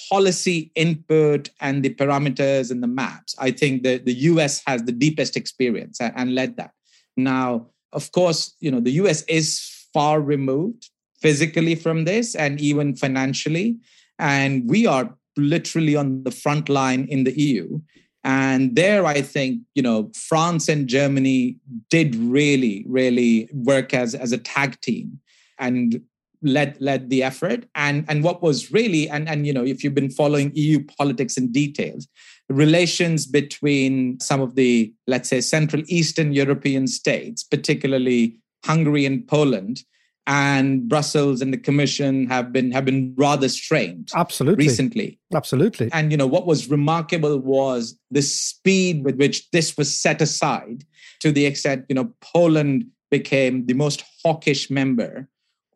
policy 0.10 0.72
input 0.76 1.50
and 1.60 1.84
the 1.84 1.94
parameters 1.94 2.72
and 2.72 2.82
the 2.82 2.88
maps, 2.88 3.36
I 3.40 3.52
think 3.52 3.84
that 3.84 4.06
the 4.06 4.14
US 4.14 4.62
has 4.66 4.84
the 4.84 4.92
deepest 4.92 5.36
experience 5.36 6.00
and 6.00 6.36
led 6.36 6.58
that. 6.58 6.72
Now, 7.18 7.68
of 7.94 8.12
course, 8.12 8.56
you 8.60 8.72
know, 8.72 8.80
the 8.80 8.92
US 9.04 9.24
is 9.24 9.60
far 9.94 10.22
removed 10.22 10.90
physically 11.22 11.76
from 11.76 12.06
this 12.06 12.36
and 12.36 12.60
even 12.60 12.96
financially. 12.96 13.78
And 14.18 14.70
we 14.70 14.88
are 14.88 15.16
literally 15.38 15.96
on 15.96 16.24
the 16.24 16.32
front 16.32 16.70
line 16.70 17.08
in 17.10 17.24
the 17.24 17.40
EU. 17.40 17.80
And 18.23 18.75
there, 18.75 19.05
I 19.05 19.21
think, 19.21 19.62
you 19.73 19.81
know, 19.81 20.12
France 20.13 20.69
and 20.69 20.88
Germany 20.88 21.57
did 21.89 22.15
really, 22.15 22.86
really 22.88 23.49
work 23.53 23.93
as, 23.93 24.13
as 24.13 24.31
a 24.31 24.38
tag 24.38 24.79
team. 24.81 25.19
And 25.57 26.01
led 26.41 26.75
led 26.79 27.10
the 27.10 27.21
effort 27.21 27.65
and 27.75 28.03
and 28.07 28.23
what 28.23 28.41
was 28.41 28.71
really 28.71 29.07
and 29.10 29.29
and 29.29 29.45
you 29.45 29.53
know 29.53 29.63
if 29.63 29.84
you've 29.84 29.93
been 29.93 30.10
following 30.10 30.51
eu 30.55 30.84
politics 30.97 31.38
in 31.38 31.51
details 31.51 32.07
relations 32.49 33.27
between 33.27 34.19
some 34.19 34.41
of 34.41 34.55
the 34.55 34.91
let's 35.07 35.29
say 35.29 35.39
central 35.39 35.84
eastern 35.88 36.34
european 36.34 36.88
states 36.88 37.43
particularly 37.43 38.39
hungary 38.65 39.05
and 39.05 39.27
poland 39.27 39.84
and 40.27 40.88
brussels 40.88 41.41
and 41.41 41.51
the 41.51 41.57
commission 41.57 42.27
have 42.27 42.53
been 42.53 42.71
have 42.71 42.86
been 42.86 43.13
rather 43.17 43.49
strained 43.49 44.10
absolutely. 44.15 44.67
recently. 44.67 45.19
Absolutely. 45.34 45.89
And 45.93 46.12
you 46.12 46.17
know 46.17 46.27
what 46.27 46.45
was 46.45 46.69
remarkable 46.69 47.38
was 47.39 47.97
the 48.12 48.21
speed 48.21 49.03
with 49.03 49.15
which 49.17 49.49
this 49.51 49.75
was 49.77 49.95
set 49.95 50.21
aside 50.21 50.84
to 51.21 51.31
the 51.31 51.45
extent 51.45 51.86
you 51.89 51.95
know 51.95 52.13
poland 52.21 52.86
became 53.10 53.65
the 53.65 53.73
most 53.73 54.03
hawkish 54.23 54.71
member 54.71 55.27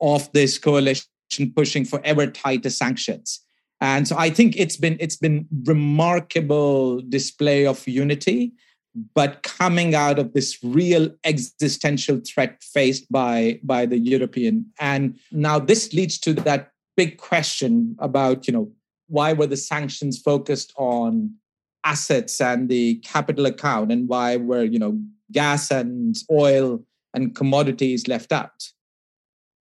of 0.01 0.31
this 0.31 0.57
coalition 0.57 1.05
pushing 1.55 1.85
for 1.85 2.01
ever 2.03 2.27
tighter 2.27 2.69
sanctions. 2.69 3.41
And 3.81 4.07
so 4.07 4.17
I 4.17 4.29
think 4.29 4.55
it's 4.57 4.77
been 4.77 4.97
it's 4.99 5.17
been 5.17 5.47
remarkable 5.65 7.01
display 7.01 7.67
of 7.67 7.85
unity 7.87 8.53
but 9.13 9.43
coming 9.43 9.93
out 9.93 10.19
of 10.19 10.33
this 10.33 10.57
real 10.63 11.09
existential 11.23 12.19
threat 12.25 12.63
faced 12.63 13.11
by 13.11 13.59
by 13.63 13.85
the 13.85 13.99
European. 13.99 14.65
And 14.79 15.19
now 15.31 15.59
this 15.59 15.93
leads 15.93 16.17
to 16.19 16.33
that 16.33 16.71
big 16.95 17.17
question 17.17 17.95
about, 17.99 18.47
you 18.47 18.53
know, 18.53 18.71
why 19.07 19.33
were 19.33 19.47
the 19.47 19.57
sanctions 19.57 20.19
focused 20.19 20.73
on 20.77 21.35
assets 21.83 22.41
and 22.41 22.69
the 22.69 22.95
capital 22.95 23.45
account 23.45 23.91
and 23.91 24.07
why 24.07 24.37
were, 24.37 24.63
you 24.63 24.79
know, 24.79 24.99
gas 25.31 25.71
and 25.71 26.15
oil 26.31 26.83
and 27.13 27.35
commodities 27.35 28.07
left 28.07 28.31
out? 28.31 28.71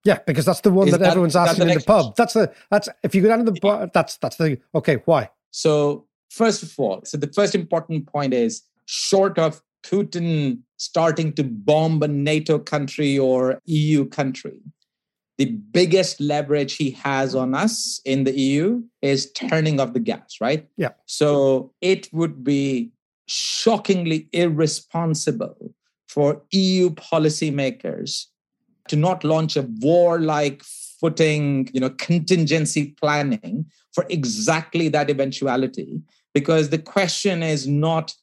Yeah, 0.04 0.20
because 0.26 0.46
that's 0.46 0.62
the 0.62 0.72
one 0.72 0.90
that, 0.90 1.00
that, 1.00 1.12
everyone's 1.12 1.36
asking 1.36 1.70
in 1.70 1.78
the 1.78 1.84
pub. 1.84 2.16
That's 2.16 2.34
the 2.34 2.52
that's 2.72 2.90
if 3.04 3.14
you 3.14 3.22
go 3.22 3.28
down 3.28 3.46
to 3.46 3.52
the 3.52 3.60
bar, 3.60 3.90
that's 3.94 4.18
that's 4.18 4.36
the 4.36 4.60
okay. 4.74 4.96
Why? 5.06 5.30
So 5.52 6.08
first 6.30 6.64
of 6.64 6.74
all, 6.80 7.02
so 7.04 7.18
the 7.18 7.28
first 7.28 7.54
important 7.54 8.08
point 8.08 8.34
is 8.34 8.64
short 8.92 9.40
of 9.40 9.62
Putin 9.84 10.60
starting 10.76 11.32
to 11.34 11.44
bomb 11.44 12.04
a 12.04 12.10
NATO 12.10 12.60
country 12.60 13.18
or 13.18 13.62
EU 13.66 14.06
country, 14.06 14.60
the 15.38 15.46
biggest 15.46 16.20
leverage 16.20 16.76
he 16.76 16.92
has 16.92 17.34
on 17.34 17.56
us 17.56 18.02
in 18.04 18.26
the 18.26 18.38
EU 18.38 18.84
is 19.02 19.32
turning 19.32 19.80
off 19.80 19.94
the 19.94 20.00
gas, 20.00 20.36
right? 20.42 20.68
Yeah. 20.76 20.90
So 21.06 21.74
it 21.80 22.10
would 22.12 22.44
be 22.44 22.92
shockingly 23.28 24.28
irresponsible 24.34 25.74
for 26.10 26.42
EU 26.52 26.90
policymakers 26.90 28.26
to 28.90 28.98
not 28.98 29.24
launch 29.24 29.56
a 29.56 29.68
war-like 29.80 30.64
footing, 31.00 31.70
you 31.74 31.80
know, 31.80 31.92
contingency 31.92 32.94
planning 33.02 33.66
for 33.94 34.06
exactly 34.10 34.90
that 34.90 35.10
eventuality. 35.10 36.02
Because 36.34 36.70
the 36.70 36.78
question 36.78 37.42
is 37.42 37.68
not 37.68 38.14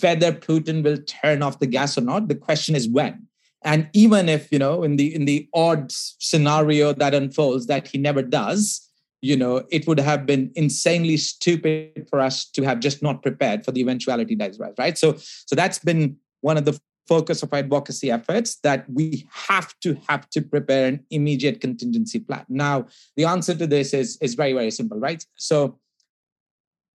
whether 0.00 0.32
Putin 0.32 0.82
will 0.82 0.98
turn 0.98 1.42
off 1.42 1.58
the 1.58 1.66
gas 1.66 1.98
or 1.98 2.02
not. 2.02 2.28
The 2.28 2.34
question 2.34 2.74
is 2.74 2.88
when. 2.88 3.26
And 3.64 3.88
even 3.92 4.28
if, 4.28 4.50
you 4.50 4.58
know, 4.58 4.82
in 4.82 4.96
the 4.96 5.14
in 5.14 5.24
the 5.24 5.48
odd 5.54 5.90
scenario 5.92 6.92
that 6.94 7.14
unfolds 7.14 7.66
that 7.66 7.88
he 7.88 7.98
never 7.98 8.22
does, 8.22 8.88
you 9.20 9.36
know, 9.36 9.64
it 9.70 9.86
would 9.86 10.00
have 10.00 10.26
been 10.26 10.50
insanely 10.56 11.16
stupid 11.16 12.06
for 12.10 12.18
us 12.20 12.44
to 12.50 12.62
have 12.62 12.80
just 12.80 13.02
not 13.02 13.22
prepared 13.22 13.64
for 13.64 13.70
the 13.70 13.80
eventuality 13.80 14.34
that 14.36 14.50
is 14.50 14.58
right. 14.58 14.74
Right. 14.78 14.98
So 14.98 15.16
so 15.16 15.54
that's 15.54 15.78
been 15.78 16.16
one 16.40 16.56
of 16.56 16.64
the 16.64 16.78
focus 17.08 17.42
of 17.42 17.52
advocacy 17.52 18.10
efforts 18.10 18.56
that 18.62 18.88
we 18.88 19.26
have 19.30 19.74
to 19.80 19.96
have 20.08 20.28
to 20.30 20.40
prepare 20.40 20.86
an 20.86 21.04
immediate 21.10 21.60
contingency 21.60 22.18
plan. 22.18 22.44
Now, 22.48 22.86
the 23.16 23.24
answer 23.24 23.54
to 23.54 23.66
this 23.66 23.92
is, 23.92 24.18
is 24.20 24.34
very, 24.34 24.52
very 24.52 24.70
simple, 24.70 24.98
right? 24.98 25.24
So 25.36 25.78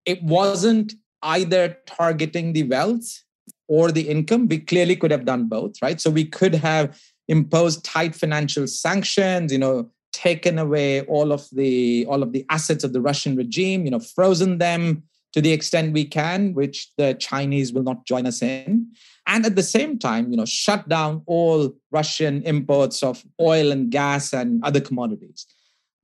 it 0.06 0.24
wasn't 0.24 0.94
either 1.22 1.78
targeting 1.86 2.54
the 2.54 2.64
wealth 2.64 3.24
or 3.68 3.92
the 3.92 4.08
income. 4.10 4.48
We 4.48 4.60
clearly 4.60 4.96
could 4.96 5.12
have 5.12 5.26
done 5.26 5.48
both, 5.48 5.82
right? 5.82 6.00
So 6.00 6.10
we 6.10 6.26
could 6.26 6.56
have 6.56 7.00
imposed 7.28 7.84
tight 7.84 8.16
financial 8.16 8.68
sanctions, 8.68 9.52
you 9.52 9.60
know, 9.60 9.90
taken 10.14 10.58
away 10.58 11.02
all 11.02 11.32
of 11.32 11.48
the 11.52 12.06
all 12.08 12.24
of 12.24 12.32
the 12.32 12.46
assets 12.50 12.84
of 12.84 12.94
the 12.94 13.02
Russian 13.02 13.36
regime, 13.36 13.86
you 13.86 13.92
know, 13.92 14.00
frozen 14.00 14.58
them 14.58 15.04
to 15.34 15.42
the 15.42 15.52
extent 15.52 15.94
we 15.94 16.06
can, 16.06 16.54
which 16.54 16.90
the 16.98 17.14
Chinese 17.16 17.74
will 17.74 17.84
not 17.84 18.06
join 18.06 18.26
us 18.26 18.42
in. 18.42 18.88
And 19.28 19.46
at 19.46 19.56
the 19.56 19.64
same 19.64 20.00
time, 20.00 20.32
you 20.32 20.38
know, 20.38 20.46
shut 20.46 20.88
down 20.88 21.22
all 21.26 21.74
Russian 21.92 22.42
imports 22.44 23.04
of 23.04 23.24
oil 23.40 23.72
and 23.72 23.92
gas 23.92 24.34
and 24.34 24.64
other 24.64 24.80
commodities. 24.80 25.46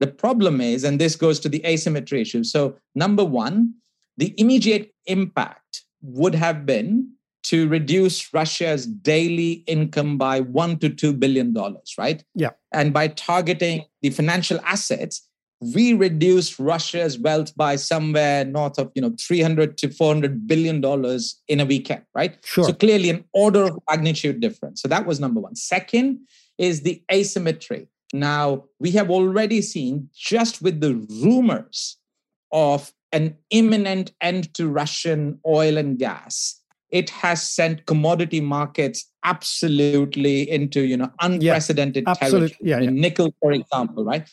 The 0.00 0.06
problem 0.06 0.60
is, 0.60 0.84
and 0.84 1.00
this 1.00 1.16
goes 1.16 1.40
to 1.40 1.48
the 1.48 1.64
asymmetry 1.64 2.20
issue. 2.20 2.44
So, 2.44 2.76
number 2.94 3.24
one, 3.24 3.74
the 4.16 4.34
immediate 4.38 4.94
impact 5.06 5.82
would 6.02 6.34
have 6.34 6.66
been 6.66 7.10
to 7.44 7.68
reduce 7.68 8.32
Russia's 8.32 8.86
daily 8.86 9.64
income 9.66 10.16
by 10.16 10.40
one 10.40 10.78
to 10.78 10.88
two 10.88 11.12
billion 11.12 11.52
dollars, 11.52 11.94
right? 11.98 12.24
Yeah. 12.34 12.50
And 12.72 12.92
by 12.92 13.08
targeting 13.08 13.84
the 14.00 14.10
financial 14.10 14.58
assets, 14.64 15.28
we 15.60 15.92
reduced 15.92 16.58
Russia's 16.58 17.18
wealth 17.18 17.54
by 17.56 17.76
somewhere 17.76 18.44
north 18.44 18.78
of 18.78 18.90
you 18.94 19.02
know 19.02 19.14
300 19.18 19.78
to 19.78 19.90
400 19.90 20.46
billion 20.46 20.80
dollars 20.80 21.40
in 21.48 21.60
a 21.60 21.64
weekend, 21.64 22.02
right? 22.14 22.36
Sure. 22.44 22.64
So 22.64 22.72
clearly 22.72 23.10
an 23.10 23.24
order 23.32 23.64
of 23.64 23.78
magnitude 23.88 24.40
difference. 24.40 24.82
So 24.82 24.88
that 24.88 25.06
was 25.06 25.20
number 25.20 25.40
one. 25.40 25.54
Second 25.54 26.20
is 26.58 26.82
the 26.82 27.02
asymmetry. 27.12 27.88
Now 28.12 28.64
we 28.78 28.90
have 28.92 29.10
already 29.10 29.60
seen 29.60 30.08
just 30.14 30.62
with 30.62 30.80
the 30.80 30.94
rumors 31.22 31.98
of 32.52 32.92
an 33.14 33.36
imminent 33.50 34.12
end 34.20 34.52
to 34.54 34.68
Russian 34.68 35.38
oil 35.46 35.78
and 35.78 35.98
gas, 35.98 36.60
it 36.90 37.08
has 37.10 37.42
sent 37.42 37.86
commodity 37.86 38.40
markets 38.40 39.08
absolutely 39.24 40.50
into 40.50 40.82
you 40.82 40.96
know 40.96 41.10
unprecedented 41.20 42.04
yeah, 42.06 42.14
territory. 42.14 42.56
Yeah, 42.60 42.80
yeah. 42.80 42.90
Nickel, 42.90 43.32
for 43.40 43.52
example, 43.52 44.04
right? 44.04 44.28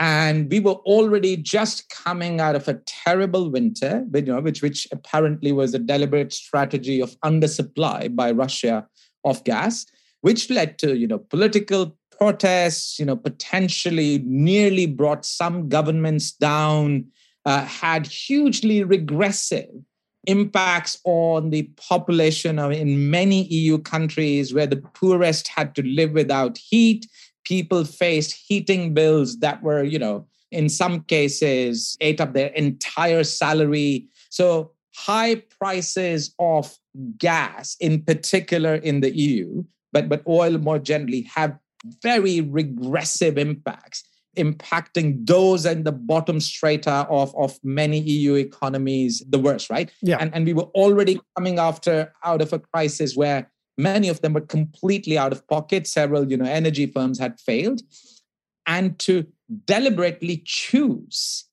And 0.00 0.50
we 0.50 0.58
were 0.58 0.78
already 0.94 1.36
just 1.36 1.88
coming 1.88 2.40
out 2.40 2.56
of 2.56 2.66
a 2.66 2.74
terrible 2.86 3.48
winter, 3.48 4.04
you 4.12 4.22
know, 4.22 4.40
which 4.40 4.62
which 4.62 4.88
apparently 4.90 5.52
was 5.52 5.74
a 5.74 5.78
deliberate 5.78 6.32
strategy 6.32 7.00
of 7.00 7.14
undersupply 7.20 8.16
by 8.16 8.32
Russia 8.32 8.88
of 9.24 9.44
gas, 9.44 9.86
which 10.22 10.50
led 10.50 10.78
to 10.78 10.96
you 10.96 11.06
know 11.06 11.18
political 11.18 11.96
protests, 12.10 12.98
you 12.98 13.04
know, 13.04 13.16
potentially 13.16 14.22
nearly 14.24 14.86
brought 14.86 15.24
some 15.24 15.68
governments 15.68 16.32
down 16.32 17.04
uh, 17.44 17.64
had 17.64 18.06
hugely 18.06 18.82
regressive 18.82 19.68
impacts 20.26 20.98
on 21.04 21.50
the 21.50 21.64
population 21.76 22.58
of, 22.58 22.72
in 22.72 23.10
many 23.10 23.44
EU 23.44 23.78
countries 23.78 24.54
where 24.54 24.66
the 24.66 24.76
poorest 24.76 25.48
had 25.48 25.74
to 25.74 25.82
live 25.82 26.12
without 26.12 26.58
heat. 26.58 27.06
People 27.44 27.84
faced 27.84 28.32
heating 28.32 28.94
bills 28.94 29.38
that 29.40 29.62
were, 29.62 29.82
you 29.82 29.98
know, 29.98 30.26
in 30.50 30.68
some 30.68 31.00
cases 31.02 31.96
ate 32.00 32.20
up 32.20 32.32
their 32.32 32.48
entire 32.48 33.24
salary. 33.24 34.06
So 34.30 34.72
high 34.94 35.42
prices 35.58 36.34
of 36.38 36.74
gas, 37.18 37.76
in 37.80 38.02
particular 38.02 38.76
in 38.76 39.00
the 39.00 39.14
EU, 39.14 39.64
but, 39.92 40.08
but 40.08 40.22
oil 40.26 40.58
more 40.58 40.78
generally, 40.78 41.22
have 41.34 41.58
very 42.02 42.40
regressive 42.40 43.36
impacts 43.36 44.04
impacting 44.34 45.26
those 45.26 45.64
and 45.64 45.84
the 45.84 45.92
bottom 45.92 46.40
strata 46.40 47.06
of, 47.08 47.34
of 47.36 47.58
many 47.62 48.00
EU 48.00 48.34
economies 48.34 49.22
the 49.28 49.38
worst, 49.38 49.70
right? 49.70 49.90
Yeah. 50.02 50.18
And, 50.20 50.34
and 50.34 50.46
we 50.46 50.52
were 50.52 50.70
already 50.74 51.20
coming 51.36 51.58
after 51.58 52.12
out 52.24 52.42
of 52.42 52.52
a 52.52 52.58
crisis 52.58 53.16
where 53.16 53.50
many 53.76 54.08
of 54.08 54.20
them 54.20 54.32
were 54.32 54.40
completely 54.40 55.18
out 55.18 55.32
of 55.32 55.46
pocket. 55.48 55.86
Several, 55.86 56.30
you 56.30 56.36
know, 56.36 56.44
energy 56.44 56.86
firms 56.86 57.18
had 57.18 57.40
failed. 57.40 57.80
And 58.66 58.98
to 59.00 59.26
deliberately 59.66 60.42
choose 60.44 61.44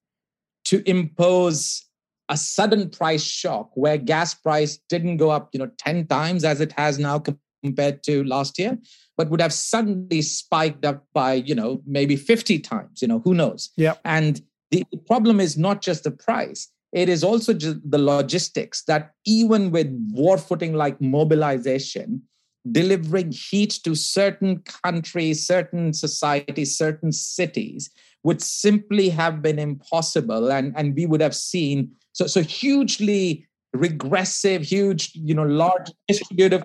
to 0.65 0.87
impose 0.89 1.85
a 2.29 2.37
sudden 2.37 2.89
price 2.89 3.23
shock 3.23 3.71
where 3.73 3.97
gas 3.97 4.33
price 4.33 4.79
didn't 4.87 5.17
go 5.17 5.29
up, 5.29 5.49
you 5.51 5.59
know, 5.59 5.69
10 5.77 6.07
times 6.07 6.45
as 6.45 6.61
it 6.61 6.71
has 6.73 6.97
now 6.97 7.21
compared 7.63 8.03
to 8.03 8.23
last 8.23 8.57
year, 8.57 8.77
but 9.21 9.29
would 9.29 9.39
have 9.39 9.53
suddenly 9.53 10.19
spiked 10.19 10.83
up 10.83 11.05
by, 11.13 11.33
you 11.33 11.53
know, 11.53 11.79
maybe 11.85 12.15
50 12.15 12.57
times, 12.57 13.03
you 13.03 13.07
know, 13.07 13.19
who 13.19 13.35
knows? 13.35 13.69
Yeah. 13.77 13.93
And 14.03 14.41
the 14.71 14.83
problem 15.05 15.39
is 15.39 15.59
not 15.59 15.83
just 15.83 16.05
the 16.05 16.09
price, 16.09 16.71
it 16.91 17.07
is 17.07 17.23
also 17.23 17.53
just 17.53 17.77
the 17.85 17.99
logistics 17.99 18.83
that 18.85 19.11
even 19.27 19.69
with 19.69 19.95
war 20.11 20.39
footing 20.39 20.73
like 20.73 20.99
mobilization, 20.99 22.23
delivering 22.71 23.31
heat 23.31 23.79
to 23.83 23.93
certain 23.93 24.63
countries, 24.83 25.45
certain 25.45 25.93
societies, 25.93 26.75
certain 26.75 27.11
cities 27.11 27.91
would 28.23 28.41
simply 28.41 29.09
have 29.09 29.43
been 29.43 29.59
impossible. 29.59 30.51
And, 30.51 30.73
and 30.75 30.95
we 30.95 31.05
would 31.05 31.21
have 31.21 31.35
seen 31.35 31.91
so, 32.13 32.25
so 32.25 32.41
hugely 32.41 33.47
regressive, 33.73 34.63
huge, 34.63 35.11
you 35.13 35.35
know, 35.35 35.43
large 35.43 35.91
distributive 36.07 36.63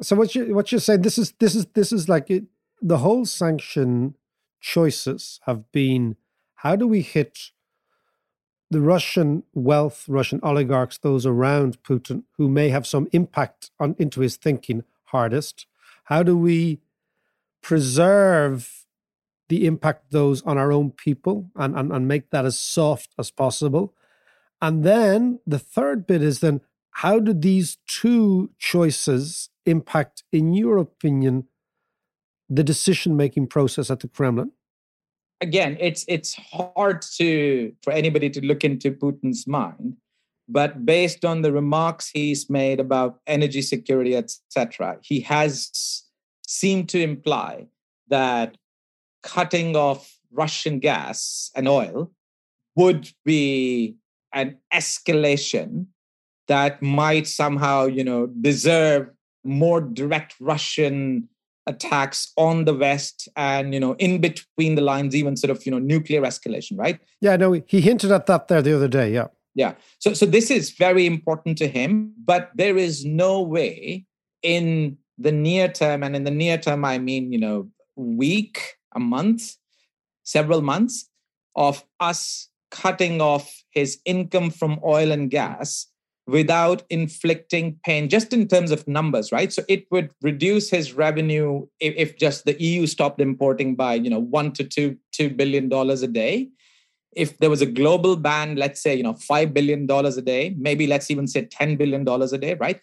so 0.00 0.16
what 0.16 0.34
you 0.34 0.54
what 0.54 0.70
you're 0.70 0.80
saying 0.80 1.02
this 1.02 1.18
is 1.18 1.32
this 1.38 1.54
is 1.54 1.66
this 1.74 1.92
is 1.92 2.08
like 2.08 2.30
it, 2.30 2.44
the 2.80 2.98
whole 2.98 3.24
sanction 3.24 4.14
choices 4.60 5.40
have 5.46 5.70
been 5.72 6.16
how 6.56 6.76
do 6.76 6.86
we 6.86 7.02
hit 7.02 7.50
the 8.70 8.80
Russian 8.80 9.44
wealth, 9.54 10.04
Russian 10.08 10.40
oligarchs, 10.42 10.98
those 10.98 11.24
around 11.24 11.82
Putin 11.82 12.24
who 12.36 12.48
may 12.48 12.68
have 12.68 12.86
some 12.86 13.08
impact 13.12 13.70
on 13.80 13.94
into 13.98 14.20
his 14.20 14.36
thinking 14.36 14.84
hardest? 15.04 15.66
How 16.04 16.22
do 16.22 16.36
we 16.36 16.80
preserve 17.62 18.84
the 19.48 19.66
impact 19.66 20.10
those 20.10 20.42
on 20.42 20.58
our 20.58 20.70
own 20.70 20.90
people 20.90 21.50
and, 21.56 21.74
and, 21.74 21.92
and 21.92 22.06
make 22.06 22.30
that 22.30 22.44
as 22.44 22.58
soft 22.58 23.14
as 23.18 23.30
possible? 23.30 23.94
And 24.60 24.84
then 24.84 25.40
the 25.46 25.58
third 25.58 26.06
bit 26.06 26.22
is 26.22 26.40
then 26.40 26.60
how 26.90 27.20
do 27.20 27.32
these 27.32 27.78
two 27.86 28.50
choices 28.58 29.50
impact, 29.68 30.24
in 30.32 30.54
your 30.54 30.78
opinion, 30.78 31.44
the 32.48 32.64
decision 32.64 33.16
making 33.16 33.48
process 33.48 33.90
at 33.90 34.00
the 34.00 34.08
Kremlin? 34.08 34.52
Again, 35.40 35.76
it's 35.78 36.04
it's 36.08 36.34
hard 36.34 37.02
to 37.16 37.72
for 37.82 37.92
anybody 37.92 38.28
to 38.30 38.44
look 38.44 38.64
into 38.64 38.90
Putin's 38.90 39.46
mind, 39.46 39.96
but 40.48 40.84
based 40.84 41.24
on 41.24 41.42
the 41.42 41.52
remarks 41.52 42.10
he's 42.12 42.50
made 42.50 42.80
about 42.80 43.20
energy 43.26 43.62
security, 43.62 44.16
etc., 44.16 44.98
he 45.02 45.20
has 45.20 46.04
seemed 46.46 46.88
to 46.88 47.00
imply 47.00 47.66
that 48.08 48.56
cutting 49.22 49.76
off 49.76 50.18
Russian 50.32 50.78
gas 50.80 51.50
and 51.54 51.68
oil 51.68 52.10
would 52.74 53.10
be 53.24 53.96
an 54.32 54.56
escalation 54.72 55.86
that 56.48 56.82
might 56.82 57.26
somehow, 57.26 57.84
you 57.84 58.02
know, 58.02 58.26
deserve 58.26 59.10
more 59.48 59.80
direct 59.80 60.34
Russian 60.40 61.28
attacks 61.66 62.32
on 62.36 62.64
the 62.64 62.74
West 62.74 63.28
and, 63.36 63.74
you 63.74 63.80
know, 63.80 63.94
in 63.94 64.20
between 64.20 64.74
the 64.74 64.82
lines, 64.82 65.14
even 65.14 65.36
sort 65.36 65.50
of, 65.50 65.64
you 65.66 65.72
know, 65.72 65.78
nuclear 65.78 66.22
escalation, 66.22 66.78
right? 66.78 66.98
Yeah, 67.20 67.36
no, 67.36 67.52
he 67.66 67.80
hinted 67.80 68.10
at 68.10 68.26
that 68.26 68.48
there 68.48 68.62
the 68.62 68.74
other 68.74 68.88
day. 68.88 69.12
Yeah. 69.12 69.28
Yeah. 69.54 69.74
So, 69.98 70.14
so 70.14 70.24
this 70.24 70.50
is 70.50 70.70
very 70.70 71.04
important 71.04 71.58
to 71.58 71.68
him, 71.68 72.14
but 72.24 72.50
there 72.54 72.76
is 72.76 73.04
no 73.04 73.42
way 73.42 74.06
in 74.42 74.96
the 75.18 75.32
near 75.32 75.68
term, 75.68 76.04
and 76.04 76.14
in 76.14 76.24
the 76.24 76.30
near 76.30 76.58
term, 76.58 76.84
I 76.84 76.98
mean, 76.98 77.32
you 77.32 77.40
know, 77.40 77.68
week, 77.96 78.76
a 78.94 79.00
month, 79.00 79.56
several 80.22 80.62
months 80.62 81.10
of 81.56 81.84
us 81.98 82.48
cutting 82.70 83.20
off 83.20 83.64
his 83.70 83.98
income 84.04 84.50
from 84.50 84.78
oil 84.84 85.10
and 85.10 85.30
gas 85.30 85.86
without 86.28 86.82
inflicting 86.90 87.80
pain, 87.84 88.08
just 88.10 88.34
in 88.34 88.46
terms 88.46 88.70
of 88.70 88.86
numbers, 88.86 89.32
right? 89.32 89.50
So 89.50 89.62
it 89.66 89.86
would 89.90 90.10
reduce 90.20 90.68
his 90.68 90.92
revenue 90.92 91.66
if, 91.80 91.94
if 91.96 92.18
just 92.18 92.44
the 92.44 92.60
EU 92.62 92.86
stopped 92.86 93.18
importing 93.18 93.74
by, 93.74 93.94
you 93.94 94.10
know, 94.10 94.18
one 94.20 94.52
to 94.52 94.64
two 94.64 94.98
two 95.10 95.30
billion 95.30 95.70
dollars 95.70 96.02
a 96.02 96.06
day. 96.06 96.50
If 97.12 97.38
there 97.38 97.48
was 97.48 97.62
a 97.62 97.66
global 97.66 98.14
ban, 98.14 98.56
let's 98.56 98.82
say, 98.82 98.94
you 98.94 99.02
know, 99.02 99.14
five 99.14 99.54
billion 99.54 99.86
dollars 99.86 100.18
a 100.18 100.22
day, 100.22 100.54
maybe 100.58 100.86
let's 100.86 101.10
even 101.10 101.26
say 101.26 101.46
ten 101.46 101.76
billion 101.76 102.04
dollars 102.04 102.34
a 102.34 102.38
day, 102.38 102.54
right? 102.54 102.78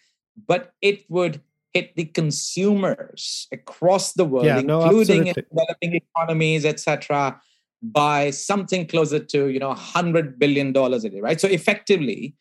But 0.46 0.72
it 0.82 1.08
would 1.08 1.40
hit 1.72 1.94
the 1.94 2.06
consumers 2.06 3.46
across 3.52 4.14
the 4.14 4.24
world, 4.24 4.46
Yeah, 4.46 4.60
no, 4.60 4.82
including 4.82 5.28
in 5.28 5.34
developing 5.34 5.94
economies, 5.94 6.64
etc., 6.64 7.40
by 7.80 8.30
something 8.30 8.88
closer 8.88 9.20
to 9.20 9.46
you 9.50 9.60
know 9.60 9.72
hundred 9.72 10.36
billion 10.36 10.72
dollars 10.72 11.04
a 11.04 11.10
day, 11.10 11.20
right? 11.20 11.40
So 11.40 11.46
effectively, 11.46 12.34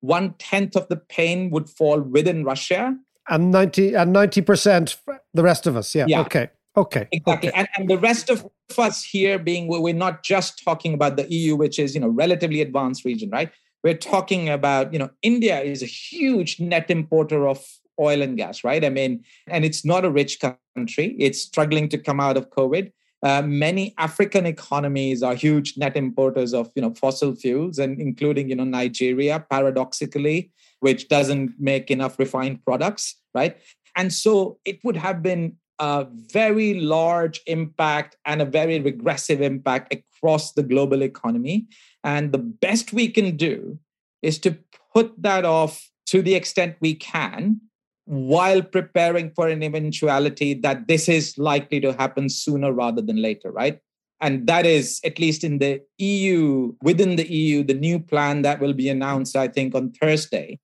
one 0.00 0.34
tenth 0.38 0.76
of 0.76 0.88
the 0.88 0.96
pain 0.96 1.50
would 1.50 1.68
fall 1.68 2.00
within 2.00 2.44
Russia. 2.44 2.96
And 3.28 3.50
90 3.50 3.94
and 3.94 4.14
90% 4.14 4.96
the 5.34 5.42
rest 5.42 5.66
of 5.66 5.76
us. 5.76 5.94
Yeah. 5.94 6.06
Yeah. 6.08 6.20
Okay. 6.20 6.48
Okay. 6.76 7.08
Exactly. 7.10 7.48
Okay. 7.48 7.58
And, 7.58 7.68
and 7.76 7.88
the 7.88 7.98
rest 7.98 8.30
of 8.30 8.46
us 8.76 9.02
here 9.02 9.38
being, 9.38 9.66
we're 9.66 9.94
not 9.94 10.22
just 10.22 10.62
talking 10.62 10.94
about 10.94 11.16
the 11.16 11.30
EU, 11.32 11.56
which 11.56 11.78
is, 11.78 11.94
you 11.94 12.00
know, 12.00 12.08
relatively 12.08 12.60
advanced 12.60 13.04
region, 13.04 13.30
right? 13.30 13.50
We're 13.82 13.94
talking 13.94 14.48
about, 14.48 14.92
you 14.92 14.98
know, 14.98 15.10
India 15.22 15.60
is 15.60 15.82
a 15.82 15.86
huge 15.86 16.60
net 16.60 16.90
importer 16.90 17.48
of 17.48 17.64
oil 17.98 18.20
and 18.20 18.36
gas, 18.36 18.62
right? 18.62 18.84
I 18.84 18.90
mean, 18.90 19.24
and 19.46 19.64
it's 19.64 19.84
not 19.84 20.04
a 20.04 20.10
rich 20.10 20.38
country. 20.40 21.16
It's 21.18 21.40
struggling 21.40 21.88
to 21.90 21.98
come 21.98 22.20
out 22.20 22.36
of 22.36 22.50
COVID. 22.50 22.92
Uh, 23.22 23.42
many 23.42 23.94
African 23.98 24.46
economies 24.46 25.22
are 25.22 25.34
huge 25.34 25.76
net 25.76 25.96
importers 25.96 26.52
of, 26.52 26.70
you 26.74 26.82
know, 26.82 26.94
fossil 26.94 27.34
fuels, 27.34 27.78
and 27.78 28.00
including, 28.00 28.48
you 28.48 28.56
know, 28.56 28.64
Nigeria, 28.64 29.44
paradoxically, 29.50 30.52
which 30.80 31.08
doesn't 31.08 31.52
make 31.58 31.90
enough 31.90 32.18
refined 32.18 32.64
products, 32.64 33.16
right? 33.34 33.56
And 33.96 34.12
so 34.12 34.58
it 34.64 34.78
would 34.84 34.96
have 34.96 35.22
been 35.22 35.56
a 35.78 36.06
very 36.32 36.74
large 36.80 37.40
impact 37.46 38.16
and 38.24 38.40
a 38.40 38.46
very 38.46 38.80
regressive 38.80 39.40
impact 39.40 39.94
across 39.94 40.52
the 40.52 40.62
global 40.62 41.02
economy. 41.02 41.66
And 42.04 42.32
the 42.32 42.38
best 42.38 42.92
we 42.92 43.08
can 43.08 43.36
do 43.36 43.78
is 44.22 44.38
to 44.40 44.58
put 44.94 45.20
that 45.22 45.44
off 45.44 45.90
to 46.06 46.22
the 46.22 46.34
extent 46.34 46.76
we 46.80 46.94
can 46.94 47.60
while 48.06 48.62
preparing 48.62 49.30
for 49.30 49.48
an 49.48 49.62
eventuality 49.62 50.54
that 50.54 50.88
this 50.88 51.08
is 51.08 51.36
likely 51.36 51.80
to 51.80 51.92
happen 51.92 52.28
sooner 52.28 52.72
rather 52.72 53.02
than 53.02 53.20
later, 53.20 53.50
right? 53.50 53.80
And 54.20 54.46
that 54.46 54.64
is, 54.64 55.00
at 55.04 55.18
least 55.18 55.44
in 55.44 55.58
the 55.58 55.82
EU, 55.98 56.72
within 56.82 57.16
the 57.16 57.30
EU, 57.30 57.62
the 57.62 57.74
new 57.74 57.98
plan 57.98 58.42
that 58.42 58.60
will 58.60 58.72
be 58.72 58.88
announced, 58.88 59.36
I 59.36 59.48
think, 59.48 59.74
on 59.74 59.92
Thursday 59.92 60.58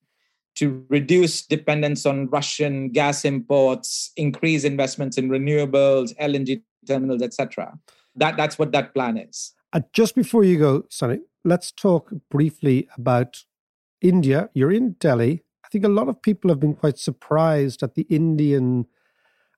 to 0.54 0.84
reduce 0.88 1.44
dependence 1.44 2.06
on 2.06 2.28
Russian 2.28 2.90
gas 2.90 3.24
imports, 3.24 4.12
increase 4.16 4.64
investments 4.64 5.18
in 5.18 5.28
renewables, 5.28 6.16
LNG 6.18 6.62
terminals, 6.86 7.22
etc. 7.22 7.78
That, 8.16 8.36
that's 8.36 8.58
what 8.58 8.72
that 8.72 8.94
plan 8.94 9.18
is. 9.18 9.52
Uh, 9.72 9.80
just 9.92 10.14
before 10.14 10.44
you 10.44 10.58
go, 10.58 10.82
Sony, 10.82 11.20
let's 11.44 11.72
talk 11.72 12.12
briefly 12.30 12.88
about 12.96 13.44
India. 14.00 14.50
You're 14.54 14.72
in 14.72 14.92
Delhi. 14.92 15.42
I 15.72 15.80
think 15.80 15.86
a 15.86 15.88
lot 15.88 16.10
of 16.10 16.20
people 16.20 16.50
have 16.50 16.60
been 16.60 16.74
quite 16.74 16.98
surprised 16.98 17.82
at 17.82 17.94
the 17.94 18.02
Indian 18.10 18.84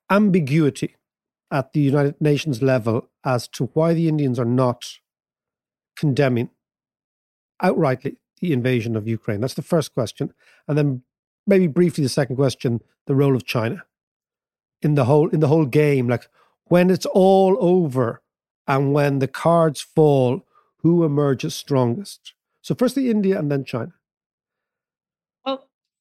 ambiguity 0.09 0.95
at 1.51 1.73
the 1.73 1.81
United 1.81 2.15
Nations 2.21 2.61
level 2.61 3.09
as 3.25 3.49
to 3.49 3.65
why 3.73 3.93
the 3.93 4.07
Indians 4.07 4.39
are 4.39 4.45
not 4.45 4.85
condemning 5.97 6.51
outrightly 7.61 8.15
the 8.39 8.53
invasion 8.53 8.95
of 8.95 9.09
Ukraine. 9.09 9.41
That's 9.41 9.55
the 9.55 9.61
first 9.61 9.93
question. 9.93 10.33
And 10.69 10.77
then 10.77 11.01
maybe 11.45 11.67
briefly 11.67 12.05
the 12.05 12.09
second 12.09 12.37
question, 12.37 12.79
the 13.07 13.15
role 13.15 13.35
of 13.35 13.45
China 13.45 13.83
in 14.81 14.95
the 14.95 15.03
whole 15.03 15.27
in 15.27 15.41
the 15.41 15.49
whole 15.49 15.65
game 15.65 16.07
like 16.07 16.29
when 16.63 16.89
it's 16.89 17.05
all 17.07 17.57
over 17.59 18.21
and 18.69 18.93
when 18.93 19.19
the 19.19 19.27
cards 19.27 19.81
fall 19.81 20.45
who 20.77 21.03
emerges 21.03 21.55
strongest. 21.55 22.33
So 22.61 22.73
firstly 22.73 23.09
India 23.09 23.37
and 23.37 23.51
then 23.51 23.65
China. 23.65 23.91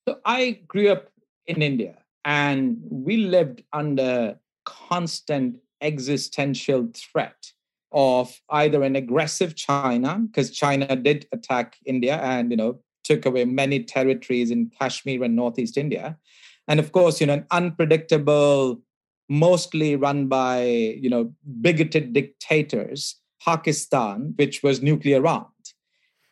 So 0.06 0.18
I 0.24 0.60
grew 0.68 0.90
up 0.90 1.08
in 1.46 1.62
India 1.62 1.96
and 2.24 2.78
we 2.90 3.16
lived 3.16 3.62
under 3.72 4.38
constant 4.64 5.56
existential 5.80 6.88
threat 6.94 7.52
of 7.92 8.40
either 8.50 8.82
an 8.82 8.96
aggressive 8.96 9.54
China, 9.54 10.18
because 10.18 10.50
China 10.50 10.96
did 10.96 11.26
attack 11.32 11.76
India 11.86 12.16
and 12.16 12.50
you 12.50 12.56
know 12.56 12.80
took 13.04 13.24
away 13.24 13.44
many 13.44 13.82
territories 13.84 14.50
in 14.50 14.70
Kashmir 14.78 15.22
and 15.22 15.36
Northeast 15.36 15.76
India. 15.76 16.18
And 16.66 16.80
of 16.80 16.92
course, 16.92 17.20
you 17.20 17.26
know, 17.26 17.34
an 17.34 17.46
unpredictable, 17.50 18.80
mostly 19.28 19.96
run 19.96 20.26
by 20.26 20.64
you 20.64 21.08
know 21.08 21.32
bigoted 21.60 22.12
dictators, 22.12 23.16
Pakistan, 23.42 24.34
which 24.36 24.62
was 24.62 24.82
nuclear 24.82 25.26
armed 25.26 25.53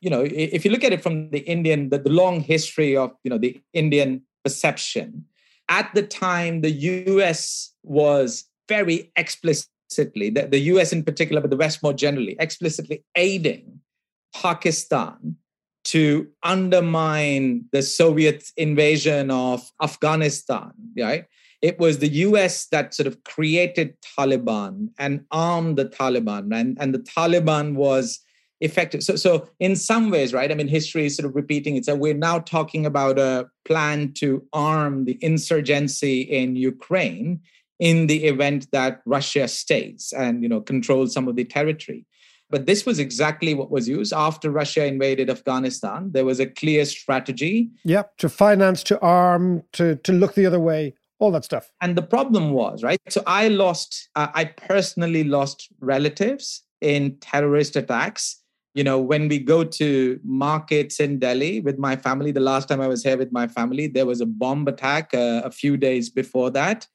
you 0.02 0.10
know, 0.10 0.26
if 0.26 0.64
you 0.64 0.70
look 0.72 0.82
at 0.82 0.92
it 0.92 1.00
from 1.00 1.30
the 1.30 1.38
Indian, 1.38 1.88
the, 1.88 1.98
the 1.98 2.10
long 2.10 2.40
history 2.40 2.96
of, 2.96 3.12
you 3.22 3.30
know, 3.30 3.38
the 3.38 3.58
Indian 3.72 4.22
perception, 4.44 5.24
at 5.68 5.88
the 5.94 6.02
time, 6.02 6.60
the 6.60 6.72
US 6.72 7.72
was 7.84 8.44
very 8.68 9.12
explicitly, 9.14 10.28
the, 10.28 10.48
the 10.48 10.58
US 10.72 10.92
in 10.92 11.04
particular, 11.04 11.40
but 11.40 11.50
the 11.50 11.56
West 11.56 11.84
more 11.84 11.92
generally, 11.92 12.36
explicitly 12.40 13.04
aiding 13.16 13.80
Pakistan 14.34 15.36
to 15.84 16.26
undermine 16.42 17.66
the 17.70 17.82
Soviet 17.82 18.50
invasion 18.56 19.30
of 19.30 19.70
Afghanistan, 19.80 20.72
right? 20.98 21.26
It 21.60 21.78
was 21.78 22.00
the 22.00 22.08
US 22.08 22.66
that 22.66 22.92
sort 22.92 23.06
of 23.06 23.22
created 23.22 23.94
Taliban 24.18 24.88
and 24.98 25.24
armed 25.30 25.76
the 25.78 25.84
Taliban, 25.84 26.52
and, 26.52 26.76
and 26.80 26.92
the 26.92 26.98
Taliban 26.98 27.76
was 27.76 28.18
effective. 28.62 29.02
So, 29.02 29.16
so 29.16 29.48
in 29.60 29.76
some 29.76 30.10
ways, 30.10 30.32
right? 30.32 30.50
I 30.50 30.54
mean, 30.54 30.68
history 30.68 31.06
is 31.06 31.16
sort 31.16 31.26
of 31.28 31.34
repeating 31.36 31.76
itself. 31.76 31.98
We're 31.98 32.14
now 32.14 32.38
talking 32.38 32.86
about 32.86 33.18
a 33.18 33.46
plan 33.64 34.12
to 34.14 34.42
arm 34.52 35.04
the 35.04 35.18
insurgency 35.20 36.22
in 36.22 36.56
Ukraine 36.56 37.40
in 37.78 38.06
the 38.06 38.24
event 38.26 38.68
that 38.70 39.02
Russia 39.06 39.48
stays 39.48 40.12
and 40.16 40.42
you 40.42 40.48
know 40.48 40.60
controls 40.60 41.12
some 41.12 41.26
of 41.28 41.36
the 41.36 41.44
territory. 41.44 42.06
But 42.50 42.66
this 42.66 42.84
was 42.84 42.98
exactly 42.98 43.54
what 43.54 43.70
was 43.70 43.88
used 43.88 44.12
after 44.12 44.50
Russia 44.50 44.84
invaded 44.84 45.30
Afghanistan. 45.30 46.10
There 46.12 46.24
was 46.26 46.38
a 46.38 46.46
clear 46.46 46.84
strategy 46.84 47.70
Yep, 47.84 48.16
to 48.18 48.28
finance, 48.28 48.82
to 48.84 49.00
arm, 49.00 49.62
to 49.72 49.96
to 49.96 50.12
look 50.12 50.34
the 50.34 50.46
other 50.46 50.60
way, 50.60 50.94
all 51.18 51.32
that 51.32 51.44
stuff. 51.44 51.72
and 51.80 51.96
the 51.96 52.02
problem 52.14 52.50
was 52.52 52.82
right 52.82 52.98
so 53.08 53.20
i 53.26 53.46
lost 53.48 54.08
uh, 54.16 54.26
i 54.40 54.44
personally 54.44 55.22
lost 55.22 55.68
relatives 55.80 56.64
in 56.80 57.16
terrorist 57.20 57.76
attacks 57.76 58.41
you 58.74 58.84
know 58.84 58.98
when 58.98 59.28
we 59.28 59.38
go 59.38 59.64
to 59.64 60.18
markets 60.24 60.98
in 61.00 61.18
delhi 61.18 61.60
with 61.60 61.78
my 61.78 61.94
family 61.96 62.30
the 62.32 62.40
last 62.40 62.68
time 62.68 62.80
i 62.80 62.86
was 62.86 63.02
here 63.02 63.16
with 63.16 63.32
my 63.32 63.46
family 63.46 63.86
there 63.86 64.06
was 64.06 64.20
a 64.20 64.26
bomb 64.26 64.66
attack 64.66 65.12
uh, 65.14 65.42
a 65.44 65.50
few 65.50 65.76
days 65.76 66.10
before 66.10 66.50
that. 66.50 66.86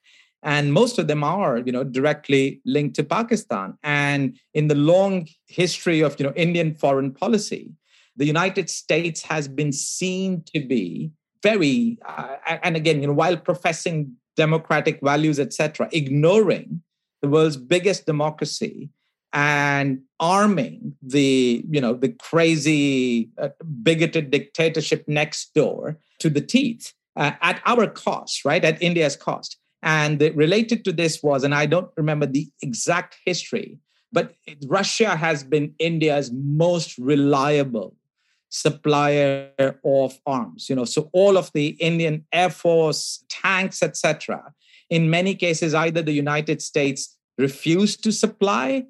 And 0.43 0.71
most 0.71 0.99
of 0.99 1.07
them 1.07 1.23
are 1.23 1.57
you 1.57 1.71
know 1.71 1.83
directly 1.83 2.61
linked 2.63 2.95
to 2.97 3.03
pakistan. 3.03 3.77
And 3.83 4.37
in 4.53 4.67
the 4.67 4.75
long 4.75 5.27
history 5.47 6.01
of 6.01 6.19
you 6.19 6.25
know 6.25 6.33
indian 6.35 6.73
foreign 6.75 7.11
policy 7.11 7.73
the 8.17 8.25
united 8.25 8.69
states 8.69 9.21
has 9.21 9.47
been 9.47 9.71
seen 9.71 10.43
to 10.53 10.59
be 10.65 11.11
very 11.43 11.97
uh, 12.05 12.35
and 12.63 12.75
again 12.75 13.01
you 13.01 13.07
know 13.07 13.13
while 13.13 13.37
professing 13.37 14.11
democratic 14.35 14.99
values 15.01 15.39
etc 15.39 15.87
ignoring 15.91 16.81
the 17.21 17.29
world's 17.29 17.57
biggest 17.57 18.05
democracy 18.05 18.89
and 19.37 20.01
arming 20.19 20.95
the 21.03 21.63
you 21.69 21.79
know 21.79 21.93
the 21.93 22.09
crazy 22.09 23.29
uh, 23.37 23.49
bigoted 23.83 24.31
dictatorship 24.31 25.05
next 25.07 25.53
door 25.53 25.95
to 26.17 26.27
the 26.27 26.41
teeth 26.41 26.93
uh, 27.15 27.33
at 27.41 27.61
our 27.67 27.85
cost 27.85 28.43
right? 28.43 28.65
At 28.65 28.81
india's 28.81 29.15
cost. 29.15 29.57
And 29.83 30.17
the, 30.17 30.31
related 30.31 30.83
to 30.85 30.91
this 30.91 31.21
was 31.21 31.43
and 31.43 31.53
i 31.53 31.67
don't 31.67 31.91
remember 31.95 32.25
the 32.25 32.49
exact 32.63 33.17
history 33.25 33.77
but 34.11 34.33
russia 34.65 35.15
has 35.15 35.43
been 35.43 35.75
india's 35.77 36.31
most 36.33 36.97
reliable 36.97 37.95
supplier 38.49 39.51
of 39.85 40.19
arms 40.25 40.67
you 40.67 40.75
know? 40.75 40.85
So 40.85 41.09
all 41.13 41.37
of 41.37 41.51
the 41.53 41.67
indian 41.91 42.25
air 42.33 42.49
force 42.49 43.23
tanks 43.29 43.83
etc 43.83 44.51
in 44.89 45.11
many 45.11 45.35
cases 45.35 45.75
either 45.75 46.01
the 46.01 46.19
united 46.25 46.59
states 46.63 47.15
refused 47.37 48.03
to 48.03 48.11
supply 48.11 48.83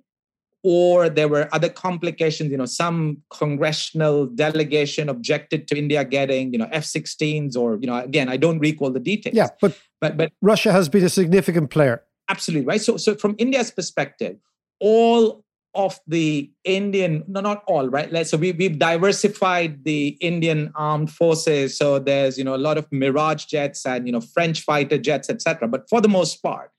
or 0.69 1.07
there 1.07 1.29
were 1.29 1.47
other 1.53 1.69
complications 1.69 2.51
you 2.51 2.57
know 2.57 2.65
some 2.65 3.17
congressional 3.29 4.25
delegation 4.25 5.07
objected 5.07 5.65
to 5.65 5.77
india 5.77 6.03
getting 6.03 6.51
you 6.51 6.59
know 6.59 6.67
f-16s 6.73 7.55
or 7.55 7.77
you 7.81 7.87
know 7.87 7.97
again 8.09 8.27
i 8.27 8.35
don't 8.35 8.59
recall 8.59 8.91
the 8.91 8.99
details. 8.99 9.33
Yeah 9.33 9.47
but 9.61 9.79
but 10.01 10.17
but 10.17 10.33
russia 10.41 10.71
has 10.73 10.89
been 10.89 11.05
a 11.05 11.09
significant 11.09 11.69
player. 11.69 12.03
Absolutely 12.29 12.65
right? 12.65 12.81
So 12.81 12.97
so 12.97 13.15
from 13.15 13.35
india's 13.37 13.71
perspective 13.71 14.35
all 14.79 15.45
of 15.73 15.99
the 16.07 16.51
indian 16.65 17.23
no 17.27 17.39
not 17.39 17.63
all 17.67 17.87
right? 17.87 18.27
So 18.27 18.35
we, 18.35 18.51
we've 18.51 18.77
diversified 18.77 19.85
the 19.85 20.17
indian 20.31 20.71
armed 20.75 21.11
forces. 21.11 21.77
So 21.77 21.99
there's 21.99 22.37
you 22.37 22.43
know 22.43 22.55
a 22.55 22.63
lot 22.67 22.77
of 22.77 22.85
mirage 22.91 23.45
jets 23.45 23.85
and 23.85 24.05
you 24.07 24.11
know 24.11 24.23
french 24.35 24.61
fighter 24.69 24.97
jets 24.97 25.29
etc 25.29 25.67
but 25.69 25.87
for 25.89 26.01
the 26.01 26.09
most 26.09 26.43
part 26.43 26.71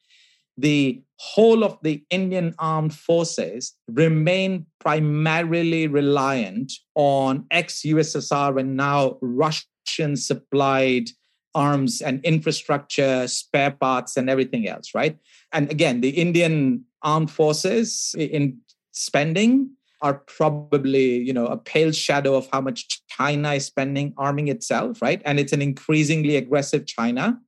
the 0.59 1.03
whole 1.21 1.65
of 1.65 1.79
the 1.83 2.05
Indian 2.11 2.55
armed 2.59 2.95
forces 2.95 3.75
remain 3.89 4.67
primarily 4.81 5.87
reliant 5.87 6.73
on 6.95 7.47
ex 7.51 7.83
USSR 7.83 8.59
and 8.61 8.77
now 8.77 9.19
Russian 9.23 10.17
supplied 10.17 11.11
arms 11.55 12.03
and 12.03 12.25
infrastructure, 12.25 13.27
spare 13.27 13.71
parts, 13.71 14.17
and 14.17 14.29
everything 14.29 14.69
else, 14.69 14.95
right? 14.95 15.17
And 15.53 15.71
again, 15.71 16.01
the 16.03 16.11
Indian 16.11 16.85
armed 17.03 17.31
forces 17.31 18.15
in 18.19 18.59
spending 18.93 19.71
are 20.01 20.15
probably 20.15 21.17
you 21.17 21.33
know 21.33 21.47
a 21.47 21.57
pale 21.57 21.93
shadow 21.93 22.35
of 22.37 22.49
how 22.53 22.61
much 22.61 23.03
china 23.09 23.55
is 23.55 23.67
spending 23.67 24.15
arming 24.17 24.49
itself 24.49 25.03
right 25.03 25.21
and 25.25 25.41
it's 25.41 25.53
an 25.53 25.63
increasingly 25.63 26.37
aggressive 26.37 26.87
china 26.87 27.39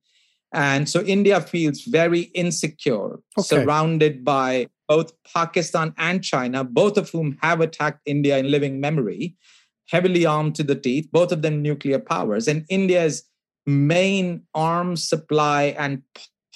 and 0.53 0.89
so 0.89 1.01
India 1.01 1.39
feels 1.39 1.81
very 1.81 2.21
insecure, 2.33 3.19
okay. 3.37 3.41
surrounded 3.41 4.25
by 4.25 4.67
both 4.87 5.13
Pakistan 5.33 5.93
and 5.97 6.23
China, 6.23 6.63
both 6.63 6.97
of 6.97 7.09
whom 7.09 7.37
have 7.41 7.61
attacked 7.61 8.01
India 8.05 8.37
in 8.37 8.51
living 8.51 8.81
memory, 8.81 9.35
heavily 9.89 10.25
armed 10.25 10.55
to 10.55 10.63
the 10.63 10.75
teeth, 10.75 11.07
both 11.11 11.31
of 11.31 11.41
them 11.41 11.61
nuclear 11.61 11.99
powers. 11.99 12.47
And 12.47 12.65
India's 12.69 13.23
main 13.65 14.43
arms 14.53 15.07
supply 15.07 15.75
and 15.77 16.01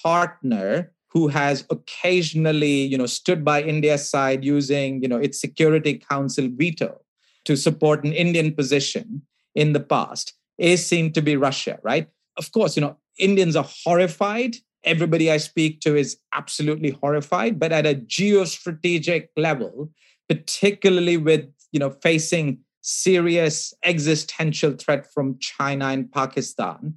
partner 0.01 0.91
who 1.09 1.29
has 1.29 1.65
occasionally 1.69 2.81
you 2.81 2.97
know 2.97 3.05
stood 3.05 3.45
by 3.45 3.61
india's 3.61 4.09
side 4.09 4.43
using 4.43 5.01
you 5.01 5.07
know 5.07 5.17
its 5.17 5.39
security 5.39 5.93
council 5.97 6.49
veto 6.51 6.99
to 7.45 7.55
support 7.55 8.03
an 8.03 8.11
indian 8.11 8.53
position 8.53 9.21
in 9.53 9.73
the 9.73 9.79
past 9.79 10.33
is 10.57 10.85
seen 10.85 11.11
to 11.11 11.21
be 11.21 11.35
russia 11.35 11.79
right 11.83 12.09
of 12.37 12.51
course 12.51 12.75
you 12.75 12.81
know 12.81 12.97
Indians 13.17 13.55
are 13.55 13.67
horrified. 13.83 14.55
Everybody 14.83 15.31
I 15.31 15.37
speak 15.37 15.81
to 15.81 15.95
is 15.95 16.17
absolutely 16.33 16.91
horrified. 16.91 17.59
But 17.59 17.71
at 17.71 17.85
a 17.85 17.95
geostrategic 17.95 19.29
level, 19.35 19.89
particularly 20.29 21.17
with 21.17 21.45
you 21.71 21.79
know 21.79 21.89
facing 21.89 22.59
serious 22.81 23.73
existential 23.83 24.73
threat 24.73 25.11
from 25.11 25.39
China 25.39 25.85
and 25.87 26.11
Pakistan, 26.11 26.95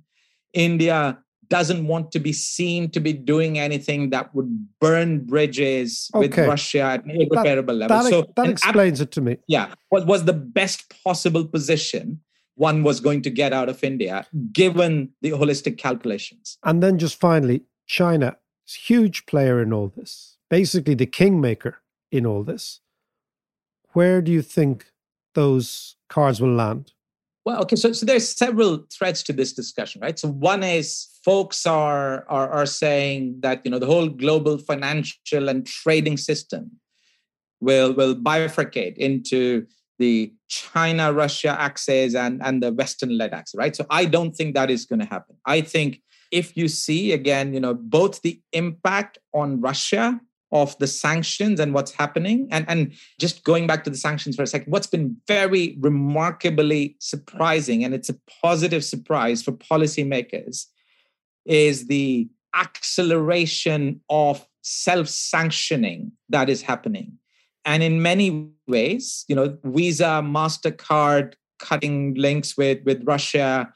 India 0.53 1.19
doesn't 1.49 1.87
want 1.87 2.13
to 2.13 2.19
be 2.19 2.33
seen 2.33 2.91
to 2.91 3.01
be 3.01 3.13
doing 3.13 3.59
anything 3.59 4.11
that 4.11 4.35
would 4.35 4.69
burn 4.81 5.25
bridges 5.25 6.11
okay. 6.15 6.29
with 6.29 6.39
Russia 6.49 6.81
at 6.81 7.05
an 7.05 7.11
irreparable 7.23 7.75
level. 7.75 7.97
That, 7.97 8.11
so 8.11 8.27
that 8.37 8.49
explains 8.49 9.01
ab- 9.01 9.09
it 9.09 9.13
to 9.13 9.21
me. 9.23 9.39
Yeah, 9.49 9.73
what 9.89 10.07
was 10.07 10.25
the 10.25 10.35
best 10.35 10.93
possible 11.03 11.47
position 11.47 12.21
one 12.59 12.83
was 12.83 12.99
going 12.99 13.23
to 13.23 13.31
get 13.31 13.53
out 13.53 13.69
of 13.69 13.83
India, 13.85 14.27
given 14.53 15.11
the 15.23 15.31
holistic 15.31 15.79
calculations. 15.79 16.59
And 16.65 16.83
then 16.83 16.99
just 16.99 17.19
finally, 17.19 17.63
China 17.87 18.37
is 18.67 18.75
huge 18.75 19.27
player 19.27 19.63
in 19.63 19.73
all 19.73 19.93
this, 19.97 20.37
basically 20.51 20.95
the 20.95 21.07
kingmaker 21.07 21.79
in 22.11 22.27
all 22.27 22.43
this. 22.43 22.81
Where 23.93 24.21
do 24.21 24.33
you 24.33 24.43
think 24.43 24.91
those 25.35 25.97
cards 26.09 26.41
will 26.41 26.53
land? 26.53 26.93
Well, 27.45 27.63
okay, 27.63 27.77
so, 27.77 27.93
so 27.93 28.05
there's 28.05 28.29
several 28.29 28.85
threads 28.93 29.23
to 29.23 29.33
this 29.33 29.53
discussion, 29.53 30.01
right? 30.03 30.19
So 30.19 30.29
one 30.29 30.65
is 30.65 31.07
folks 31.25 31.65
are, 31.65 32.27
are 32.29 32.51
are 32.51 32.67
saying 32.67 33.39
that 33.41 33.63
you 33.65 33.71
know 33.71 33.79
the 33.79 33.87
whole 33.87 34.09
global 34.09 34.59
financial 34.59 35.49
and 35.49 35.65
trading 35.65 36.17
system 36.17 36.73
will 37.61 37.93
will 37.95 38.15
bifurcate 38.15 38.97
into 38.97 39.67
the 39.99 40.33
China 40.49 41.13
Russia 41.13 41.57
axis 41.59 42.15
and, 42.15 42.41
and 42.43 42.63
the 42.63 42.73
Western 42.73 43.17
led 43.19 43.35
axis, 43.35 43.57
right? 43.57 43.75
So 43.75 43.87
I 43.91 44.05
don't 44.05 44.35
think 44.35 44.55
that 44.55 44.71
is 44.71 44.85
going 44.87 45.01
to 45.01 45.07
happen. 45.07 45.37
I 45.45 45.61
think 45.61 46.01
if 46.31 46.57
you 46.57 46.69
see 46.69 47.13
again, 47.13 47.53
you 47.55 47.61
know, 47.61 47.75
both 47.75 48.23
the 48.23 48.41
impact 48.53 49.19
on 49.35 49.61
Russia 49.61 50.21
of 50.51 50.79
the 50.79 50.87
sanctions 50.87 51.61
and 51.61 51.75
what's 51.75 51.93
happening, 51.93 52.49
and, 52.51 52.65
and 52.69 52.95
just 53.21 53.45
going 53.45 53.67
back 53.67 53.85
to 53.85 53.91
the 53.91 53.97
sanctions 53.97 54.35
for 54.37 54.43
a 54.43 54.47
second, 54.47 54.71
what's 54.71 54.87
been 54.87 55.17
very 55.27 55.77
remarkably 55.81 56.97
surprising, 57.01 57.85
and 57.85 57.93
it's 57.93 58.09
a 58.09 58.17
positive 58.43 58.85
surprise 58.85 59.43
for 59.43 59.53
policymakers, 59.53 60.65
is 61.45 61.87
the 61.89 62.29
acceleration 62.55 64.01
of 64.09 64.47
self 64.63 65.09
sanctioning 65.09 66.13
that 66.31 66.49
is 66.49 66.63
happening 66.63 67.19
and 67.69 67.83
in 67.83 68.03
many 68.03 68.51
ways 68.67 69.25
you 69.29 69.37
know 69.37 69.57
visa 69.65 70.23
mastercard 70.25 71.35
cutting 71.61 72.15
links 72.15 72.57
with 72.57 72.79
with 72.85 73.03
russia 73.05 73.73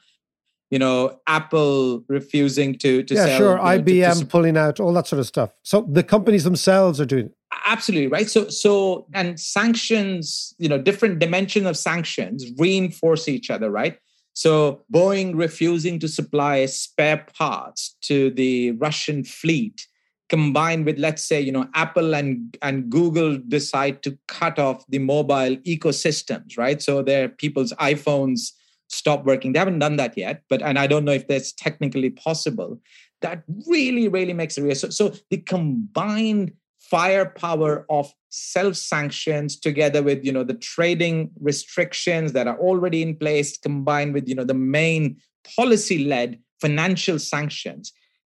you 0.71 0.79
know 0.79 1.19
apple 1.27 2.03
refusing 2.09 2.75
to 2.75 3.03
to 3.03 3.13
yeah 3.13 3.25
sell, 3.25 3.37
sure 3.37 3.57
you 3.57 3.63
know, 3.63 3.83
ibm 3.83 4.13
to, 4.13 4.19
to, 4.21 4.25
pulling 4.25 4.57
out 4.57 4.79
all 4.79 4.91
that 4.93 5.05
sort 5.07 5.19
of 5.19 5.27
stuff. 5.27 5.51
So 5.61 5.87
the 5.87 6.03
companies 6.03 6.43
themselves 6.43 6.99
are 6.99 7.05
doing 7.05 7.27
it. 7.27 7.35
Absolutely 7.65 8.07
right? 8.07 8.27
So 8.27 8.49
so 8.49 9.05
and 9.13 9.39
sanctions 9.39 10.55
you 10.57 10.67
know 10.67 10.79
different 10.79 11.19
dimension 11.19 11.67
of 11.67 11.77
sanctions 11.77 12.45
reinforce 12.57 13.29
each 13.29 13.51
other 13.51 13.69
right? 13.69 13.99
So 14.33 14.81
boeing 14.91 15.33
refusing 15.35 15.99
to 15.99 16.07
supply 16.07 16.65
spare 16.65 17.23
parts 17.37 17.95
to 18.09 18.31
the 18.31 18.71
russian 18.71 19.23
fleet 19.23 19.85
combined 20.33 20.83
with 20.87 20.97
let's 20.97 21.23
say 21.23 21.39
you 21.39 21.51
know 21.51 21.67
apple 21.75 22.15
and 22.19 22.57
and 22.63 22.89
google 22.89 23.37
decide 23.55 24.01
to 24.01 24.17
cut 24.27 24.57
off 24.57 24.83
the 24.89 24.97
mobile 24.97 25.55
ecosystems 25.73 26.57
right? 26.57 26.81
So 26.81 27.03
their 27.03 27.29
people's 27.29 27.71
iphones 27.73 28.39
stop 28.87 29.25
working. 29.25 29.53
They 29.53 29.59
haven't 29.59 29.77
done 29.85 29.97
that 29.97 30.17
yet 30.17 30.41
but 30.49 30.63
and 30.63 30.79
i 30.79 30.87
don't 30.87 31.05
know 31.05 31.17
if 31.21 31.27
that's 31.27 31.53
technically 31.53 32.09
possible. 32.09 32.81
That 33.21 33.43
really 33.67 34.07
really 34.07 34.33
makes 34.33 34.57
it 34.57 34.63
real. 34.63 34.75
So, 34.75 34.89
so 34.89 35.13
the 35.29 35.37
combined 35.37 36.53
firepower 36.79 37.85
of 37.89 38.11
self 38.29 38.75
sanctions 38.75 39.59
together 39.67 40.01
with 40.01 40.25
you 40.25 40.31
know 40.31 40.43
the 40.43 40.59
trading 40.73 41.29
restrictions 41.39 42.33
that 42.33 42.47
are 42.47 42.57
already 42.57 43.03
in 43.03 43.15
place 43.15 43.55
combined 43.57 44.15
with 44.15 44.27
you 44.27 44.35
know 44.35 44.47
the 44.53 44.61
main 44.79 45.17
policy 45.55 46.05
led 46.05 46.39
financial 46.59 47.19
sanctions 47.19 47.93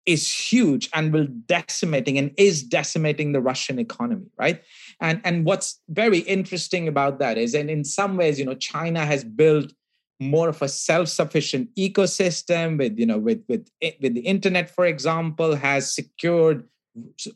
is 0.10 0.28
huge 0.52 0.90
and 0.96 1.14
will 1.14 1.28
decimating 1.46 2.18
and 2.18 2.32
is 2.36 2.64
decimating 2.64 3.32
the 3.32 3.40
Russian 3.40 3.78
economy, 3.78 4.26
right? 4.40 4.64
And 5.00 5.22
and 5.24 5.46
what's 5.46 5.80
very 5.88 6.20
interesting 6.20 6.88
about 6.88 7.20
that 7.20 7.38
is, 7.38 7.54
and 7.54 7.70
in 7.70 7.84
some 7.84 8.18
ways, 8.18 8.40
you 8.40 8.46
know, 8.46 8.56
China 8.56 9.06
has 9.06 9.24
built 9.24 9.72
more 10.20 10.50
of 10.50 10.62
a 10.64 10.68
self-sufficient 10.68 11.70
ecosystem 11.76 12.78
with 12.80 12.98
you 12.98 13.06
know 13.06 13.20
with 13.20 13.42
with 13.48 13.70
eh, 13.82 13.92
with 14.02 14.16
the 14.16 14.22
internet 14.22 14.70
for 14.70 14.86
example 14.86 15.56
has 15.56 15.94
secured 15.94 16.68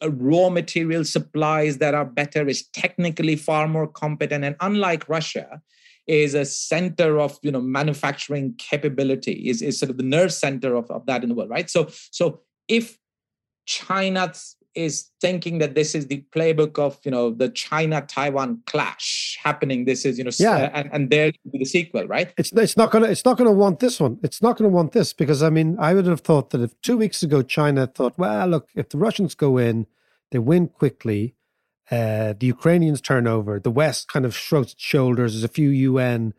raw 0.06 0.50
material 0.50 1.06
supplies 1.06 1.78
that 1.78 1.94
are 1.94 2.04
better 2.04 2.46
is 2.46 2.68
technically 2.74 3.38
far 3.38 3.70
more 3.70 3.88
competent 3.88 4.44
and 4.44 4.58
unlike 4.60 5.08
russia 5.08 5.62
is 6.08 6.34
a 6.34 6.44
center 6.44 7.20
of 7.20 7.40
you 7.42 7.52
know 7.52 7.62
manufacturing 7.62 8.54
capability 8.58 9.48
is, 9.48 9.62
is 9.62 9.80
sort 9.80 9.90
of 9.90 9.96
the 9.96 10.04
nerve 10.04 10.34
center 10.34 10.76
of, 10.76 10.92
of 10.92 11.06
that 11.06 11.24
in 11.24 11.30
the 11.30 11.36
world 11.36 11.50
right 11.50 11.70
so 11.70 11.88
so 12.12 12.42
if 12.68 12.98
China 13.66 14.34
is 14.76 15.12
thinking 15.22 15.60
that 15.60 15.76
this 15.76 15.94
is 15.94 16.08
the 16.08 16.26
playbook 16.36 16.80
of 16.80 16.98
you 17.04 17.12
know 17.12 17.30
the 17.30 17.50
China 17.50 18.02
Taiwan 18.02 18.62
clash 18.66 19.38
happening. 19.42 19.86
This 19.86 20.06
is 20.06 20.18
you 20.18 20.24
know 20.24 20.32
yeah, 20.40 20.72
and 20.74 20.90
and 20.92 21.10
there 21.10 21.32
be 21.52 21.60
the 21.60 21.66
sequel, 21.66 22.08
right? 22.08 22.34
It's 22.38 22.52
it's 22.52 22.78
not 22.78 22.92
gonna 22.92 23.08
it's 23.08 23.26
not 23.26 23.38
gonna 23.38 23.52
want 23.52 23.80
this 23.80 24.00
one. 24.00 24.18
It's 24.24 24.42
not 24.42 24.58
gonna 24.58 24.70
want 24.70 24.92
this 24.94 25.14
because 25.14 25.44
I 25.44 25.50
mean 25.50 25.78
I 25.80 25.94
would 25.94 26.08
have 26.08 26.22
thought 26.22 26.50
that 26.52 26.62
if 26.62 26.80
two 26.82 26.98
weeks 26.98 27.22
ago 27.24 27.42
China 27.42 27.88
thought, 27.88 28.18
well, 28.18 28.48
look, 28.48 28.70
if 28.76 28.90
the 28.90 28.98
Russians 28.98 29.36
go 29.36 29.58
in, 29.58 29.86
they 30.32 30.40
win 30.40 30.68
quickly, 30.68 31.36
Uh, 31.92 32.34
the 32.40 32.48
Ukrainians 32.48 33.02
turn 33.02 33.28
over. 33.28 33.60
The 33.60 33.70
West 33.70 34.08
kind 34.08 34.26
of 34.26 34.36
shrugs 34.36 34.72
its 34.74 34.82
shoulders. 34.82 35.34
There's 35.34 35.44
a 35.44 35.60
few 35.60 35.70
UN 35.70 36.34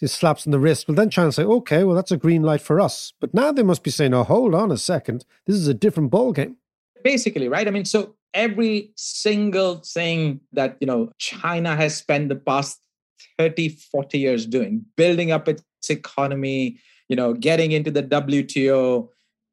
slaps 0.00 0.46
on 0.46 0.50
the 0.50 0.58
wrist. 0.58 0.88
Well, 0.88 0.94
then 0.94 1.10
China 1.10 1.32
say, 1.32 1.44
okay, 1.44 1.84
well, 1.84 1.94
that's 1.94 2.10
a 2.10 2.16
green 2.16 2.42
light 2.42 2.60
for 2.60 2.80
us. 2.80 3.12
But 3.20 3.32
now 3.32 3.52
they 3.52 3.62
must 3.62 3.82
be 3.82 3.90
saying, 3.90 4.12
oh, 4.14 4.24
hold 4.24 4.54
on 4.54 4.70
a 4.70 4.76
second. 4.76 5.24
This 5.46 5.56
is 5.56 5.68
a 5.68 5.74
different 5.74 6.10
ball 6.10 6.32
game. 6.32 6.56
Basically, 7.02 7.48
right? 7.48 7.68
I 7.68 7.70
mean, 7.70 7.84
so 7.84 8.14
every 8.32 8.90
single 8.96 9.76
thing 9.76 10.40
that, 10.52 10.76
you 10.80 10.86
know, 10.86 11.10
China 11.18 11.76
has 11.76 11.96
spent 11.96 12.28
the 12.28 12.36
past 12.36 12.80
30, 13.38 13.68
40 13.68 14.18
years 14.18 14.46
doing, 14.46 14.84
building 14.96 15.30
up 15.30 15.48
its 15.48 15.62
economy, 15.88 16.78
you 17.08 17.16
know, 17.16 17.34
getting 17.34 17.72
into 17.72 17.90
the 17.90 18.02
WTO, 18.02 19.08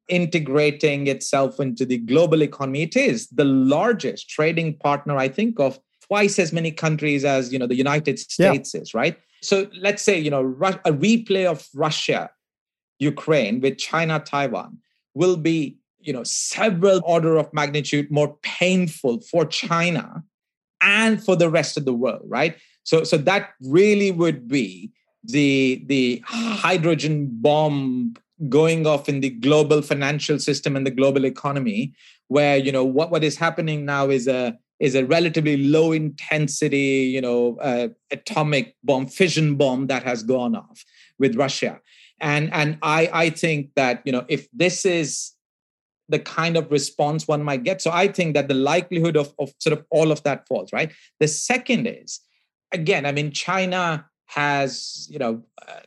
integrating 0.08 1.06
itself 1.06 1.60
into 1.60 1.86
the 1.86 1.98
global 1.98 2.42
economy. 2.42 2.82
It 2.82 2.96
is 2.96 3.28
the 3.28 3.44
largest 3.44 4.28
trading 4.28 4.76
partner, 4.78 5.16
I 5.16 5.28
think, 5.28 5.60
of 5.60 5.78
twice 6.00 6.38
as 6.38 6.52
many 6.52 6.70
countries 6.70 7.24
as 7.24 7.52
you 7.52 7.58
know 7.58 7.66
the 7.66 7.76
United 7.76 8.18
States 8.18 8.74
yeah. 8.74 8.80
is, 8.80 8.94
right? 8.94 9.16
So 9.42 9.68
let's 9.80 10.02
say 10.02 10.18
you 10.18 10.30
know 10.30 10.40
a 10.40 10.92
replay 10.92 11.46
of 11.46 11.68
Russia, 11.74 12.30
Ukraine 12.98 13.60
with 13.60 13.78
China, 13.78 14.20
Taiwan 14.20 14.78
will 15.14 15.36
be 15.36 15.76
you 16.00 16.12
know 16.12 16.24
several 16.24 17.00
order 17.04 17.36
of 17.36 17.52
magnitude 17.52 18.10
more 18.10 18.36
painful 18.42 19.20
for 19.20 19.44
China 19.44 20.22
and 20.80 21.22
for 21.22 21.36
the 21.36 21.50
rest 21.50 21.76
of 21.76 21.84
the 21.84 21.92
world, 21.92 22.22
right? 22.26 22.56
So 22.84 23.04
so 23.04 23.16
that 23.18 23.50
really 23.60 24.10
would 24.10 24.48
be 24.48 24.92
the 25.24 25.82
the 25.86 26.22
hydrogen 26.26 27.28
bomb 27.30 28.14
going 28.48 28.86
off 28.86 29.08
in 29.08 29.20
the 29.20 29.30
global 29.30 29.82
financial 29.82 30.38
system 30.38 30.74
and 30.74 30.84
the 30.86 30.90
global 30.90 31.24
economy 31.24 31.94
where 32.28 32.56
you 32.56 32.72
know 32.72 32.84
what 32.84 33.10
what 33.10 33.22
is 33.22 33.36
happening 33.36 33.84
now 33.84 34.08
is 34.08 34.26
a 34.26 34.58
is 34.82 34.96
a 34.96 35.06
relatively 35.06 35.56
low 35.56 35.92
intensity 35.92 37.08
you 37.14 37.20
know 37.20 37.56
uh, 37.60 37.88
atomic 38.10 38.76
bomb 38.82 39.06
fission 39.06 39.54
bomb 39.56 39.86
that 39.86 40.02
has 40.02 40.22
gone 40.22 40.54
off 40.56 40.84
with 41.18 41.36
russia. 41.36 41.80
And 42.20 42.52
and 42.52 42.78
i 42.82 43.00
i 43.24 43.30
think 43.30 43.70
that 43.74 44.02
you 44.04 44.12
know 44.12 44.24
if 44.28 44.48
this 44.52 44.84
is 44.84 45.32
the 46.08 46.18
kind 46.18 46.56
of 46.56 46.70
response 46.70 47.26
one 47.26 47.42
might 47.42 47.64
get 47.64 47.80
so 47.80 47.90
i 47.90 48.06
think 48.16 48.34
that 48.34 48.48
the 48.48 48.60
likelihood 48.72 49.16
of, 49.16 49.32
of 49.38 49.52
sort 49.58 49.76
of 49.76 49.84
all 49.90 50.12
of 50.12 50.22
that 50.24 50.46
falls 50.48 50.72
right? 50.72 50.92
The 51.20 51.28
second 51.28 51.86
is 51.86 52.20
again 52.72 53.06
i 53.06 53.12
mean 53.12 53.32
china 53.32 54.06
has 54.26 55.06
you 55.10 55.18
know 55.18 55.42
uh, 55.66 55.80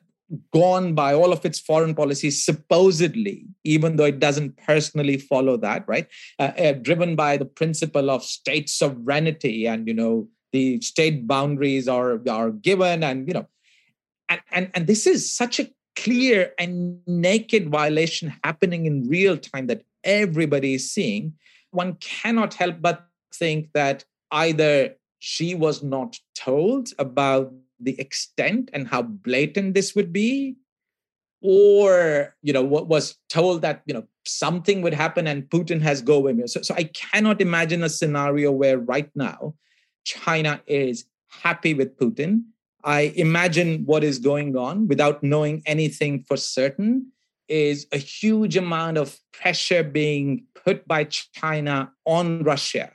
gone 0.52 0.96
by 0.96 1.14
all 1.14 1.32
of 1.32 1.46
its 1.46 1.60
foreign 1.60 1.94
policies 1.94 2.44
supposedly 2.44 3.46
even 3.64 3.96
though 3.96 4.06
it 4.06 4.20
doesn't 4.20 4.58
personally 4.58 5.18
follow 5.18 5.56
that 5.56 5.84
right? 5.88 6.08
Uh, 6.40 6.52
uh, 6.58 6.74
driven 6.74 7.16
by 7.16 7.38
the 7.38 7.46
principle 7.46 8.10
of 8.10 8.24
state 8.24 8.70
sovereignty 8.70 9.68
and 9.68 9.88
you 9.88 9.94
know 9.94 10.28
the 10.52 10.82
state 10.82 11.28
boundaries 11.28 11.88
are 11.88 12.22
are 12.30 12.52
given 12.52 13.04
and 13.04 13.28
you 13.28 13.34
know 13.34 13.48
and 14.30 14.42
and, 14.52 14.72
and 14.74 14.88
this 14.88 15.06
is 15.06 15.34
such 15.34 15.60
a 15.60 15.70
clear 15.96 16.52
and 16.60 17.00
naked 17.08 17.70
violation 17.70 18.34
happening 18.44 18.86
in 18.86 19.08
real 19.08 19.38
time 19.38 19.68
that 19.68 19.84
everybody 20.04 20.76
is 20.76 20.92
seeing. 20.92 21.34
One 21.72 21.96
cannot 21.96 22.54
help 22.54 22.82
but 22.82 23.08
think 23.34 23.70
that 23.74 24.06
either 24.32 24.96
Xi 25.20 25.56
was 25.56 25.84
not 25.84 26.20
told 26.36 26.90
about 27.00 27.54
the 27.80 28.00
extent 28.00 28.70
and 28.74 28.88
how 28.88 29.02
blatant 29.02 29.74
this 29.74 29.96
would 29.96 30.14
be? 30.14 30.56
Or 31.42 32.36
you 32.42 32.54
know 32.54 32.64
what 32.64 32.88
was 32.88 33.18
told 33.30 33.62
that 33.62 33.84
you 33.86 33.94
know 33.94 34.06
something 34.26 34.82
would 34.82 34.94
happen 34.94 35.28
and 35.28 35.44
putin 35.50 35.80
has 35.82 36.02
go 36.02 36.16
away 36.16 36.36
so, 36.48 36.62
so 36.64 36.74
i 36.76 36.84
cannot 36.86 37.42
imagine 37.42 37.84
a 37.84 37.90
scenario 37.90 38.52
where 38.52 38.80
right 38.80 39.12
now 39.16 39.54
china 40.04 40.62
is 40.66 41.06
happy 41.44 41.74
with 41.74 41.98
putin. 41.98 42.44
I 42.84 43.14
imagine 43.16 43.84
what 43.86 44.04
is 44.04 44.20
going 44.20 44.56
on 44.56 44.88
without 44.88 45.24
knowing 45.24 45.64
anything 45.66 46.24
for 46.28 46.38
certain 46.38 47.12
is 47.48 47.88
a 47.92 47.98
huge 47.98 48.56
amount 48.56 48.98
of 48.98 49.20
pressure 49.34 49.84
being 49.84 50.46
put 50.54 50.88
by 50.88 51.04
china 51.06 51.92
on 52.06 52.44
russia 52.44 52.92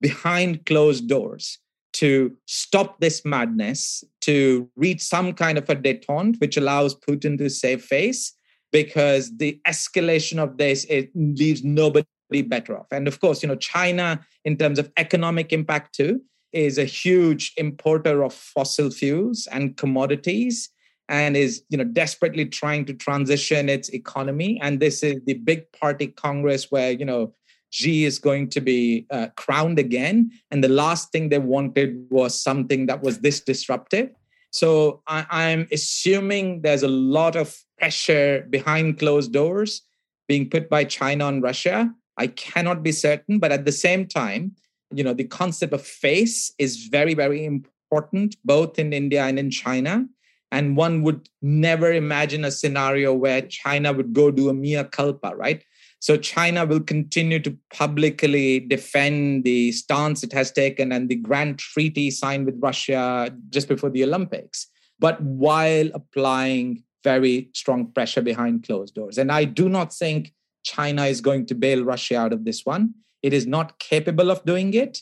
behind 0.00 0.66
closed 0.66 1.08
doors 1.08 1.58
to 1.94 2.36
stop 2.46 3.00
this 3.00 3.24
madness, 3.24 4.04
to 4.20 4.68
reach 4.76 5.00
some 5.00 5.32
kind 5.32 5.58
of 5.58 5.68
a 5.70 5.76
detente, 5.76 6.40
which 6.40 6.56
allows 6.56 6.94
Putin 6.94 7.38
to 7.38 7.48
save 7.48 7.82
face, 7.82 8.32
because 8.72 9.36
the 9.36 9.60
escalation 9.66 10.38
of 10.38 10.58
this 10.58 10.84
it 10.90 11.10
leaves 11.14 11.62
nobody 11.64 12.04
better 12.46 12.78
off. 12.78 12.86
And 12.90 13.06
of 13.06 13.20
course, 13.20 13.42
you 13.42 13.48
know, 13.48 13.56
China, 13.56 14.20
in 14.44 14.56
terms 14.56 14.78
of 14.78 14.90
economic 14.96 15.52
impact 15.52 15.94
too, 15.94 16.20
is 16.52 16.78
a 16.78 16.84
huge 16.84 17.52
importer 17.56 18.24
of 18.24 18.32
fossil 18.32 18.90
fuels 18.90 19.48
and 19.52 19.76
commodities 19.76 20.70
and 21.08 21.36
is 21.36 21.62
you 21.68 21.76
know 21.76 21.84
desperately 21.84 22.46
trying 22.46 22.84
to 22.86 22.94
transition 22.94 23.68
its 23.68 23.90
economy 23.90 24.58
and 24.62 24.80
this 24.80 25.02
is 25.02 25.20
the 25.26 25.34
big 25.34 25.70
party 25.72 26.06
congress 26.06 26.70
where 26.70 26.92
you 26.92 27.04
know 27.04 27.34
Xi 27.74 28.04
is 28.04 28.20
going 28.20 28.48
to 28.50 28.60
be 28.60 29.04
uh, 29.10 29.28
crowned 29.36 29.80
again. 29.80 30.30
And 30.52 30.62
the 30.62 30.68
last 30.68 31.10
thing 31.10 31.28
they 31.28 31.40
wanted 31.40 32.06
was 32.08 32.40
something 32.40 32.86
that 32.86 33.02
was 33.02 33.18
this 33.18 33.40
disruptive. 33.40 34.10
So 34.52 35.02
I, 35.08 35.26
I'm 35.28 35.66
assuming 35.72 36.62
there's 36.62 36.84
a 36.84 36.88
lot 36.88 37.34
of 37.34 37.58
pressure 37.76 38.46
behind 38.48 39.00
closed 39.00 39.32
doors 39.32 39.82
being 40.28 40.48
put 40.48 40.70
by 40.70 40.84
China 40.84 41.24
on 41.24 41.40
Russia. 41.40 41.92
I 42.16 42.28
cannot 42.28 42.84
be 42.84 42.92
certain, 42.92 43.40
but 43.40 43.50
at 43.50 43.64
the 43.64 43.72
same 43.72 44.06
time, 44.06 44.52
you 44.94 45.02
know, 45.02 45.12
the 45.12 45.24
concept 45.24 45.72
of 45.72 45.82
face 45.82 46.54
is 46.60 46.86
very, 46.86 47.14
very 47.14 47.44
important, 47.44 48.36
both 48.44 48.78
in 48.78 48.92
India 48.92 49.24
and 49.24 49.36
in 49.36 49.50
China. 49.50 50.06
And 50.52 50.76
one 50.76 51.02
would 51.02 51.28
never 51.42 51.92
imagine 51.92 52.44
a 52.44 52.52
scenario 52.52 53.12
where 53.12 53.42
China 53.42 53.92
would 53.92 54.12
go 54.12 54.30
do 54.30 54.48
a 54.48 54.54
mea 54.54 54.84
culpa, 54.84 55.34
right? 55.34 55.64
So 56.04 56.18
China 56.18 56.66
will 56.66 56.80
continue 56.80 57.38
to 57.38 57.56
publicly 57.72 58.60
defend 58.60 59.44
the 59.44 59.72
stance 59.72 60.22
it 60.22 60.34
has 60.34 60.52
taken 60.52 60.92
and 60.92 61.08
the 61.08 61.14
grand 61.14 61.58
treaty 61.58 62.10
signed 62.10 62.44
with 62.44 62.60
Russia 62.60 63.34
just 63.48 63.68
before 63.68 63.88
the 63.88 64.04
Olympics, 64.04 64.66
but 64.98 65.18
while 65.22 65.88
applying 65.94 66.82
very 67.04 67.48
strong 67.54 67.90
pressure 67.90 68.20
behind 68.20 68.66
closed 68.66 68.94
doors. 68.94 69.16
And 69.16 69.32
I 69.32 69.44
do 69.46 69.70
not 69.70 69.94
think 69.94 70.34
China 70.62 71.06
is 71.06 71.22
going 71.22 71.46
to 71.46 71.54
bail 71.54 71.82
Russia 71.82 72.18
out 72.18 72.34
of 72.34 72.44
this 72.44 72.66
one. 72.66 72.92
It 73.22 73.32
is 73.32 73.46
not 73.46 73.78
capable 73.78 74.30
of 74.30 74.44
doing 74.44 74.74
it. 74.74 74.98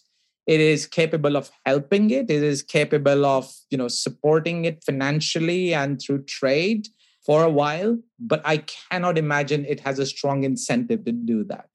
It 0.46 0.60
is 0.60 0.86
capable 0.86 1.36
of 1.36 1.50
helping 1.66 2.10
it. 2.10 2.30
It 2.30 2.44
is 2.44 2.62
capable 2.62 3.26
of, 3.26 3.52
you 3.70 3.78
know, 3.78 3.88
supporting 3.88 4.66
it 4.66 4.84
financially 4.84 5.74
and 5.74 6.00
through 6.00 6.26
trade 6.26 6.86
for 7.24 7.42
a 7.44 7.50
while, 7.50 7.98
but 8.18 8.42
I 8.44 8.58
cannot 8.58 9.18
imagine 9.18 9.64
it 9.64 9.80
has 9.80 9.98
a 9.98 10.06
strong 10.06 10.44
incentive 10.44 11.04
to 11.04 11.12
do 11.12 11.44
that. 11.44 11.68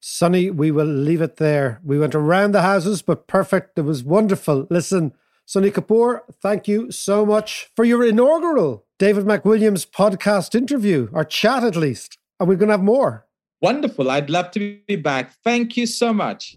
Sony, 0.00 0.54
we 0.54 0.70
will 0.70 0.86
leave 0.86 1.20
it 1.20 1.36
there. 1.36 1.80
We 1.82 1.98
went 1.98 2.14
around 2.14 2.52
the 2.52 2.62
houses, 2.62 3.02
but 3.02 3.26
perfect. 3.26 3.78
It 3.78 3.82
was 3.82 4.04
wonderful. 4.04 4.66
Listen, 4.70 5.12
Sony 5.46 5.72
Kapoor, 5.72 6.20
thank 6.40 6.68
you 6.68 6.92
so 6.92 7.26
much 7.26 7.70
for 7.74 7.84
your 7.84 8.04
inaugural 8.04 8.86
David 8.98 9.24
McWilliams 9.24 9.88
podcast 9.88 10.54
interview, 10.54 11.08
or 11.12 11.24
chat 11.24 11.64
at 11.64 11.74
least. 11.74 12.18
And 12.38 12.48
we're 12.48 12.56
going 12.56 12.68
to 12.68 12.74
have 12.74 12.82
more. 12.82 13.26
Wonderful. 13.60 14.10
I'd 14.10 14.30
love 14.30 14.52
to 14.52 14.78
be 14.86 14.96
back. 14.96 15.32
Thank 15.42 15.76
you 15.76 15.86
so 15.86 16.12
much. 16.12 16.56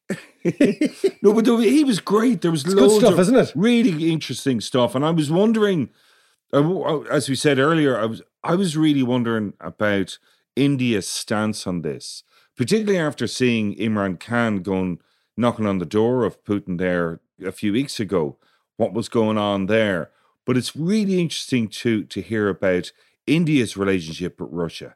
no, 1.21 1.33
but 1.33 1.45
he 1.61 1.83
was 1.83 1.99
great. 1.99 2.41
There 2.41 2.51
was 2.51 2.65
It's 2.65 2.73
loads 2.73 2.93
good 2.93 2.99
stuff, 3.01 3.13
of 3.13 3.19
isn't 3.19 3.35
it? 3.35 3.51
really 3.55 4.11
interesting 4.11 4.61
stuff, 4.61 4.95
and 4.95 5.05
I 5.05 5.11
was 5.11 5.29
wondering, 5.31 5.89
as 6.53 7.29
we 7.29 7.35
said 7.35 7.59
earlier, 7.59 7.97
I 7.97 8.05
was 8.05 8.21
I 8.43 8.55
was 8.55 8.75
really 8.75 9.03
wondering 9.03 9.53
about 9.59 10.17
India's 10.55 11.07
stance 11.07 11.67
on 11.67 11.81
this, 11.81 12.23
particularly 12.57 12.99
after 12.99 13.27
seeing 13.27 13.75
Imran 13.75 14.19
Khan 14.19 14.57
going 14.63 14.99
knocking 15.37 15.65
on 15.67 15.77
the 15.79 15.85
door 15.85 16.25
of 16.25 16.43
Putin 16.43 16.77
there 16.77 17.21
a 17.43 17.51
few 17.51 17.71
weeks 17.73 17.99
ago. 17.99 18.37
What 18.77 18.93
was 18.93 19.09
going 19.09 19.37
on 19.37 19.67
there? 19.67 20.09
But 20.45 20.57
it's 20.57 20.75
really 20.75 21.19
interesting 21.21 21.67
to 21.67 22.03
to 22.03 22.21
hear 22.21 22.49
about 22.49 22.91
India's 23.27 23.77
relationship 23.77 24.41
with 24.41 24.49
Russia. 24.51 24.95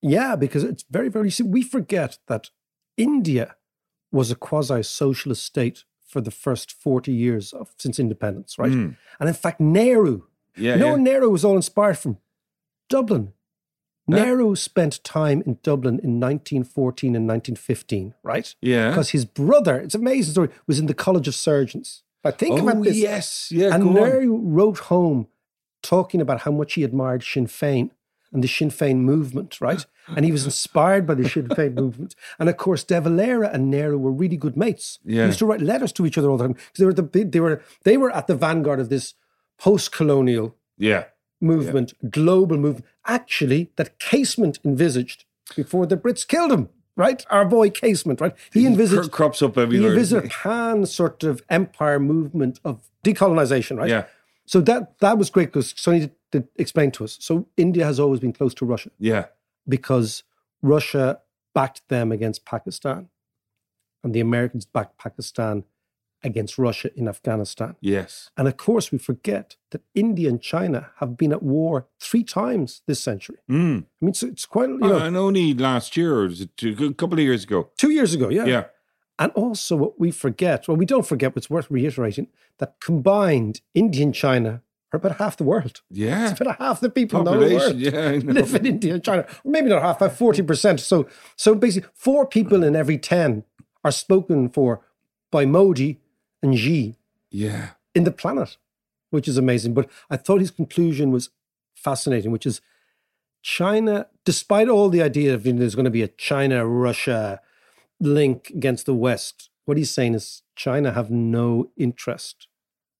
Yeah, 0.00 0.36
because 0.36 0.62
it's 0.64 0.84
very, 0.90 1.08
very. 1.08 1.32
We 1.42 1.62
forget 1.62 2.18
that 2.28 2.50
India 2.96 3.56
was 4.14 4.30
a 4.30 4.36
quasi 4.36 4.82
socialist 4.82 5.44
state 5.44 5.84
for 6.06 6.20
the 6.20 6.30
first 6.30 6.72
40 6.72 7.12
years 7.12 7.52
of 7.52 7.74
since 7.78 7.98
independence, 7.98 8.56
right? 8.58 8.70
Mm. 8.70 8.96
And 9.18 9.28
in 9.28 9.34
fact, 9.34 9.60
Nehru, 9.60 10.22
Yeah, 10.56 10.74
you 10.74 10.80
know, 10.80 10.94
yeah. 10.94 11.02
Nehru 11.02 11.28
was 11.28 11.44
all 11.44 11.56
inspired 11.56 11.98
from 11.98 12.18
Dublin. 12.88 13.32
Huh? 14.08 14.16
Nehru 14.16 14.54
spent 14.54 15.02
time 15.02 15.42
in 15.44 15.58
Dublin 15.62 15.94
in 15.94 16.20
1914 16.20 17.16
and 17.16 17.26
1915, 17.26 18.14
right? 18.22 18.54
Yeah. 18.60 18.90
Because 18.90 19.10
his 19.10 19.24
brother, 19.24 19.76
it's 19.80 19.94
an 19.94 20.02
amazing 20.02 20.32
story, 20.32 20.50
was 20.66 20.78
in 20.78 20.86
the 20.86 20.94
College 20.94 21.26
of 21.26 21.34
Surgeons. 21.34 22.04
I 22.22 22.30
think 22.30 22.60
oh, 22.60 22.68
about 22.68 22.84
this. 22.84 22.96
yes, 22.96 23.48
yeah, 23.50 23.74
and 23.74 23.82
go 23.82 23.88
on. 23.88 23.94
Nehru 23.94 24.38
wrote 24.38 24.78
home 24.78 25.26
talking 25.82 26.20
about 26.20 26.42
how 26.42 26.52
much 26.52 26.74
he 26.74 26.84
admired 26.84 27.22
Sinn 27.22 27.46
Féin 27.46 27.90
and 28.34 28.44
the 28.44 28.48
Sinn 28.48 28.68
Féin 28.70 28.96
movement, 28.98 29.60
right? 29.62 29.86
And 30.08 30.26
he 30.26 30.32
was 30.32 30.44
inspired 30.50 31.06
by 31.06 31.14
the 31.14 31.26
Sinn 31.28 31.48
Féin 31.48 31.74
movement. 31.74 32.14
And 32.38 32.48
of 32.50 32.56
course, 32.58 32.84
De 32.84 33.00
Valera 33.00 33.48
and 33.50 33.70
Nehru 33.70 33.96
were 33.96 34.12
really 34.12 34.36
good 34.36 34.56
mates. 34.56 34.98
Yeah. 35.04 35.22
They 35.22 35.26
used 35.28 35.38
to 35.38 35.46
write 35.46 35.62
letters 35.62 35.92
to 35.92 36.04
each 36.04 36.18
other 36.18 36.28
all 36.28 36.36
the 36.36 36.44
time 36.44 36.52
because 36.52 36.78
they 36.78 36.84
were 36.84 36.92
the 36.92 37.24
they 37.24 37.40
were 37.40 37.62
they 37.84 37.96
were 37.96 38.10
at 38.10 38.26
the 38.26 38.34
vanguard 38.34 38.80
of 38.80 38.88
this 38.90 39.14
post-colonial 39.58 40.54
Yeah. 40.76 41.04
movement, 41.40 41.94
global 42.10 42.56
movement, 42.58 42.84
actually 43.06 43.70
that 43.76 43.98
Casement 43.98 44.58
envisaged 44.64 45.24
before 45.56 45.86
the 45.86 45.96
Brits 45.96 46.26
killed 46.26 46.52
him. 46.52 46.68
Right, 46.96 47.26
our 47.28 47.44
boy 47.44 47.70
Casement. 47.70 48.20
Right, 48.20 48.34
he 48.52 48.66
envisaged 48.66 49.10
crops 49.10 49.42
up 49.42 49.56
he 49.56 49.62
envisaged 49.84 50.26
a 50.26 50.28
pan 50.28 50.86
sort 50.86 51.24
of 51.24 51.42
empire 51.50 51.98
movement 51.98 52.60
of 52.64 52.88
decolonization. 53.04 53.78
Right, 53.78 53.88
Yeah. 53.90 54.04
So 54.46 54.60
that 54.62 54.98
that 54.98 55.18
was 55.18 55.30
great 55.30 55.48
because 55.52 55.72
Sony 55.74 56.00
did, 56.00 56.12
did 56.32 56.48
explain 56.56 56.90
to 56.92 57.04
us. 57.04 57.16
So 57.20 57.46
India 57.56 57.84
has 57.84 57.98
always 57.98 58.20
been 58.20 58.32
close 58.32 58.54
to 58.54 58.64
Russia 58.66 58.90
Yeah. 58.98 59.26
because 59.68 60.22
Russia 60.62 61.20
backed 61.54 61.82
them 61.88 62.12
against 62.12 62.44
Pakistan, 62.44 63.08
and 64.02 64.14
the 64.14 64.20
Americans 64.20 64.64
backed 64.66 64.98
Pakistan 64.98 65.64
against 66.22 66.58
Russia 66.58 66.88
in 66.96 67.06
Afghanistan. 67.06 67.76
Yes. 67.80 68.30
And 68.36 68.48
of 68.48 68.56
course, 68.56 68.90
we 68.90 68.98
forget 68.98 69.56
that 69.70 69.82
India 69.94 70.28
and 70.30 70.40
China 70.40 70.90
have 70.96 71.16
been 71.16 71.32
at 71.32 71.42
war 71.42 71.86
three 72.00 72.24
times 72.24 72.82
this 72.86 73.00
century. 73.00 73.36
Mm. 73.50 73.84
I 73.84 74.00
mean, 74.00 74.08
it's, 74.08 74.22
it's 74.22 74.46
quite 74.46 74.70
you 74.70 74.78
know 74.78 74.98
and 74.98 75.16
only 75.16 75.52
last 75.54 75.96
year, 75.96 76.14
or 76.20 76.22
was 76.24 76.40
it 76.40 76.56
two, 76.56 76.74
a 76.90 76.94
couple 76.94 77.18
of 77.18 77.24
years 77.24 77.44
ago? 77.44 77.70
two 77.76 77.90
years 77.90 78.14
ago, 78.14 78.30
yeah. 78.30 78.46
Yeah. 78.46 78.64
And 79.18 79.30
also, 79.32 79.76
what 79.76 80.00
we 80.00 80.10
forget, 80.10 80.66
well, 80.66 80.76
we 80.76 80.86
don't 80.86 81.06
forget, 81.06 81.34
but 81.34 81.38
it's 81.42 81.50
worth 81.50 81.70
reiterating 81.70 82.26
that 82.58 82.80
combined, 82.80 83.60
India 83.72 84.02
and 84.02 84.14
China 84.14 84.62
are 84.92 84.96
about 84.96 85.18
half 85.18 85.36
the 85.36 85.44
world. 85.44 85.82
Yeah. 85.90 86.30
It's 86.30 86.40
about 86.40 86.58
half 86.58 86.80
the 86.80 86.90
people 86.90 87.20
in 87.20 87.24
the 87.24 87.54
world 87.56 87.76
yeah, 87.76 88.10
live 88.24 88.54
in 88.56 88.66
India 88.66 88.94
and 88.94 89.04
China. 89.04 89.24
Or 89.44 89.50
maybe 89.50 89.68
not 89.68 89.82
half, 89.82 89.96
about 90.00 90.16
40%. 90.18 90.80
So, 90.80 91.08
so 91.36 91.54
basically, 91.54 91.88
four 91.94 92.26
people 92.26 92.64
in 92.64 92.74
every 92.74 92.98
10 92.98 93.44
are 93.84 93.92
spoken 93.92 94.48
for 94.48 94.80
by 95.30 95.46
Modi 95.46 96.00
and 96.42 96.58
Xi 96.58 96.96
Yeah. 97.30 97.70
in 97.94 98.04
the 98.04 98.10
planet, 98.12 98.56
which 99.10 99.28
is 99.28 99.36
amazing. 99.36 99.74
But 99.74 99.88
I 100.10 100.16
thought 100.16 100.40
his 100.40 100.50
conclusion 100.50 101.12
was 101.12 101.30
fascinating, 101.74 102.32
which 102.32 102.46
is 102.46 102.60
China, 103.42 104.06
despite 104.24 104.68
all 104.68 104.88
the 104.88 105.02
idea 105.02 105.34
of 105.34 105.46
you 105.46 105.52
know, 105.52 105.60
there's 105.60 105.74
going 105.74 105.84
to 105.84 105.90
be 105.90 106.02
a 106.02 106.08
China 106.08 106.66
Russia 106.66 107.40
link 108.00 108.50
against 108.50 108.86
the 108.86 108.94
West, 108.94 109.50
what 109.64 109.76
he's 109.76 109.90
saying 109.90 110.14
is 110.14 110.42
China 110.56 110.92
have 110.92 111.10
no 111.10 111.70
interest 111.76 112.48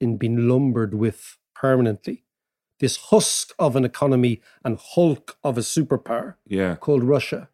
in 0.00 0.16
being 0.16 0.48
lumbered 0.48 0.94
with 0.94 1.36
permanently 1.54 2.24
this 2.80 2.96
husk 2.96 3.54
of 3.58 3.76
an 3.76 3.84
economy 3.84 4.40
and 4.64 4.78
hulk 4.78 5.38
of 5.44 5.56
a 5.56 5.60
superpower 5.62 6.34
Yeah. 6.46 6.74
called 6.76 7.04
Russia 7.04 7.48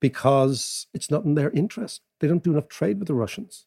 because 0.00 0.86
it's 0.92 1.10
not 1.10 1.24
in 1.24 1.34
their 1.34 1.50
interest. 1.50 2.02
They 2.20 2.28
don't 2.28 2.42
do 2.42 2.52
enough 2.52 2.68
trade 2.68 2.98
with 2.98 3.08
the 3.08 3.14
Russians. 3.14 3.66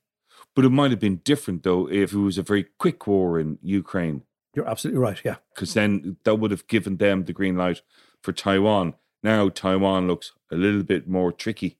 But 0.54 0.66
it 0.66 0.70
might 0.70 0.92
have 0.92 1.00
been 1.00 1.22
different, 1.24 1.64
though, 1.64 1.90
if 1.90 2.12
it 2.14 2.18
was 2.18 2.38
a 2.38 2.44
very 2.44 2.66
quick 2.78 3.08
war 3.08 3.40
in 3.40 3.58
Ukraine, 3.62 4.24
You're 4.54 4.68
absolutely 4.68 5.00
right. 5.00 5.20
Yeah. 5.24 5.38
because 5.54 5.74
then 5.74 6.18
that 6.24 6.36
would 6.36 6.52
have 6.52 6.68
given 6.68 6.98
them 6.98 7.24
the 7.24 7.34
green 7.34 7.56
light 7.56 7.82
for 8.22 8.34
Taiwan. 8.34 8.96
Now, 9.24 9.50
Taiwan 9.50 10.08
looks 10.08 10.34
a 10.52 10.56
little 10.56 10.84
bit 10.84 11.08
more 11.08 11.32
tricky. 11.32 11.78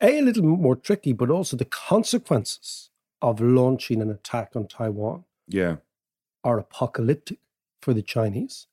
A, 0.00 0.18
a 0.18 0.22
little 0.22 0.42
more 0.42 0.76
tricky, 0.76 1.12
but 1.12 1.30
also 1.30 1.56
the 1.56 1.64
consequences 1.64 2.90
of 3.22 3.40
launching 3.40 4.02
an 4.02 4.10
attack 4.10 4.52
on 4.54 4.66
Taiwan 4.66 5.24
Yeah. 5.48 5.76
are 6.42 6.58
apocalyptic 6.58 7.38
for 7.80 7.94
the 7.94 8.02
Chinese. 8.02 8.66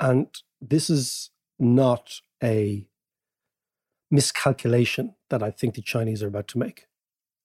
And 0.00 0.28
this 0.60 0.88
is 0.90 1.30
not 1.58 2.20
a 2.42 2.86
miscalculation 4.10 5.14
that 5.30 5.42
I 5.42 5.50
think 5.50 5.74
the 5.74 5.82
Chinese 5.82 6.22
are 6.22 6.28
about 6.28 6.48
to 6.48 6.58
make. 6.58 6.86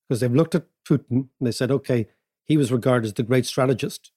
Because 0.07 0.19
they've 0.21 0.33
looked 0.33 0.55
at 0.55 0.65
Putin 0.87 1.09
and 1.11 1.27
they 1.41 1.51
said, 1.51 1.71
okay, 1.71 2.07
he 2.45 2.57
was 2.57 2.71
regarded 2.71 3.05
as 3.07 3.13
the 3.13 3.23
great 3.23 3.45
strategist. 3.45 4.11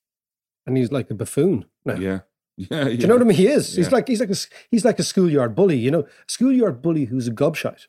And 0.67 0.77
he's 0.77 0.91
like 0.93 1.11
a 1.11 1.15
buffoon 1.15 1.67
now. 1.85 1.95
Yeah. 1.97 2.21
Yeah. 2.59 2.85
Do 2.85 2.93
you 2.93 3.07
know 3.07 3.17
what 3.17 3.21
I 3.23 3.27
mean? 3.27 3.37
He 3.37 3.49
is. 3.49 3.77
He's 3.77 3.93
like 3.93 4.09
he's 4.09 4.19
like 4.19 4.31
a 4.31 4.37
he's 4.71 4.83
like 4.83 4.99
a 4.99 5.03
schoolyard 5.03 5.55
bully. 5.55 5.77
You 5.77 5.91
know, 5.91 6.07
schoolyard 6.27 6.81
bully 6.81 7.05
who's 7.05 7.29
a 7.29 7.31
gobshite, 7.31 7.83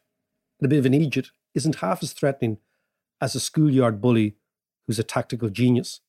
a 0.65 0.67
bit 0.67 0.79
of 0.79 0.85
an 0.85 0.93
idiot, 0.93 1.31
isn't 1.53 1.75
half 1.77 2.01
as 2.03 2.13
threatening 2.13 2.57
as 3.21 3.35
a 3.35 3.39
schoolyard 3.39 4.01
bully 4.01 4.35
who's 4.85 4.99
a 4.99 5.03
tactical 5.03 5.49
genius, 5.49 6.01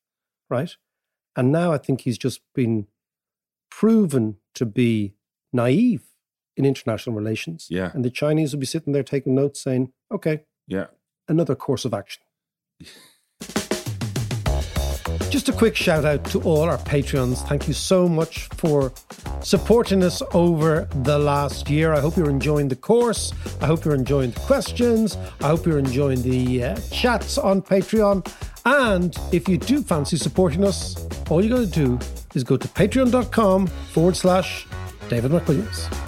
right? 0.48 0.76
And 1.36 1.52
now 1.52 1.72
I 1.72 1.78
think 1.78 2.02
he's 2.02 2.18
just 2.18 2.40
been 2.54 2.86
proven 3.70 4.36
to 4.54 4.66
be 4.66 5.14
naive 5.52 6.02
in 6.56 6.64
international 6.64 7.14
relations. 7.14 7.66
Yeah. 7.70 7.90
And 7.94 8.04
the 8.04 8.10
Chinese 8.10 8.52
will 8.52 8.60
be 8.60 8.66
sitting 8.66 8.92
there 8.92 9.02
taking 9.04 9.34
notes, 9.34 9.60
saying, 9.60 9.92
"Okay, 10.10 10.44
Yeah. 10.66 10.88
another 11.28 11.54
course 11.54 11.84
of 11.84 11.94
action." 11.94 12.22
Just 15.30 15.48
a 15.48 15.52
quick 15.52 15.76
shout 15.76 16.04
out 16.04 16.24
to 16.26 16.40
all 16.42 16.62
our 16.62 16.78
Patreons. 16.78 17.46
Thank 17.48 17.68
you 17.68 17.74
so 17.74 18.08
much 18.08 18.48
for 18.56 18.92
supporting 19.40 20.02
us 20.02 20.22
over 20.32 20.88
the 21.02 21.18
last 21.18 21.68
year. 21.68 21.92
I 21.92 22.00
hope 22.00 22.16
you're 22.16 22.30
enjoying 22.30 22.68
the 22.68 22.76
course. 22.76 23.32
I 23.60 23.66
hope 23.66 23.84
you're 23.84 23.94
enjoying 23.94 24.30
the 24.30 24.40
questions. 24.40 25.16
I 25.40 25.48
hope 25.48 25.66
you're 25.66 25.78
enjoying 25.78 26.22
the 26.22 26.64
uh, 26.64 26.80
chats 26.90 27.38
on 27.38 27.62
Patreon. 27.62 28.26
And 28.64 29.16
if 29.32 29.48
you 29.48 29.58
do 29.58 29.82
fancy 29.82 30.16
supporting 30.16 30.64
us, 30.64 31.06
all 31.30 31.44
you 31.44 31.50
got 31.50 31.60
to 31.60 31.66
do 31.66 31.98
is 32.34 32.44
go 32.44 32.56
to 32.56 32.68
patreon.com 32.68 33.66
forward 33.66 34.16
slash 34.16 34.66
David 35.08 35.30
McWilliams. 35.30 36.07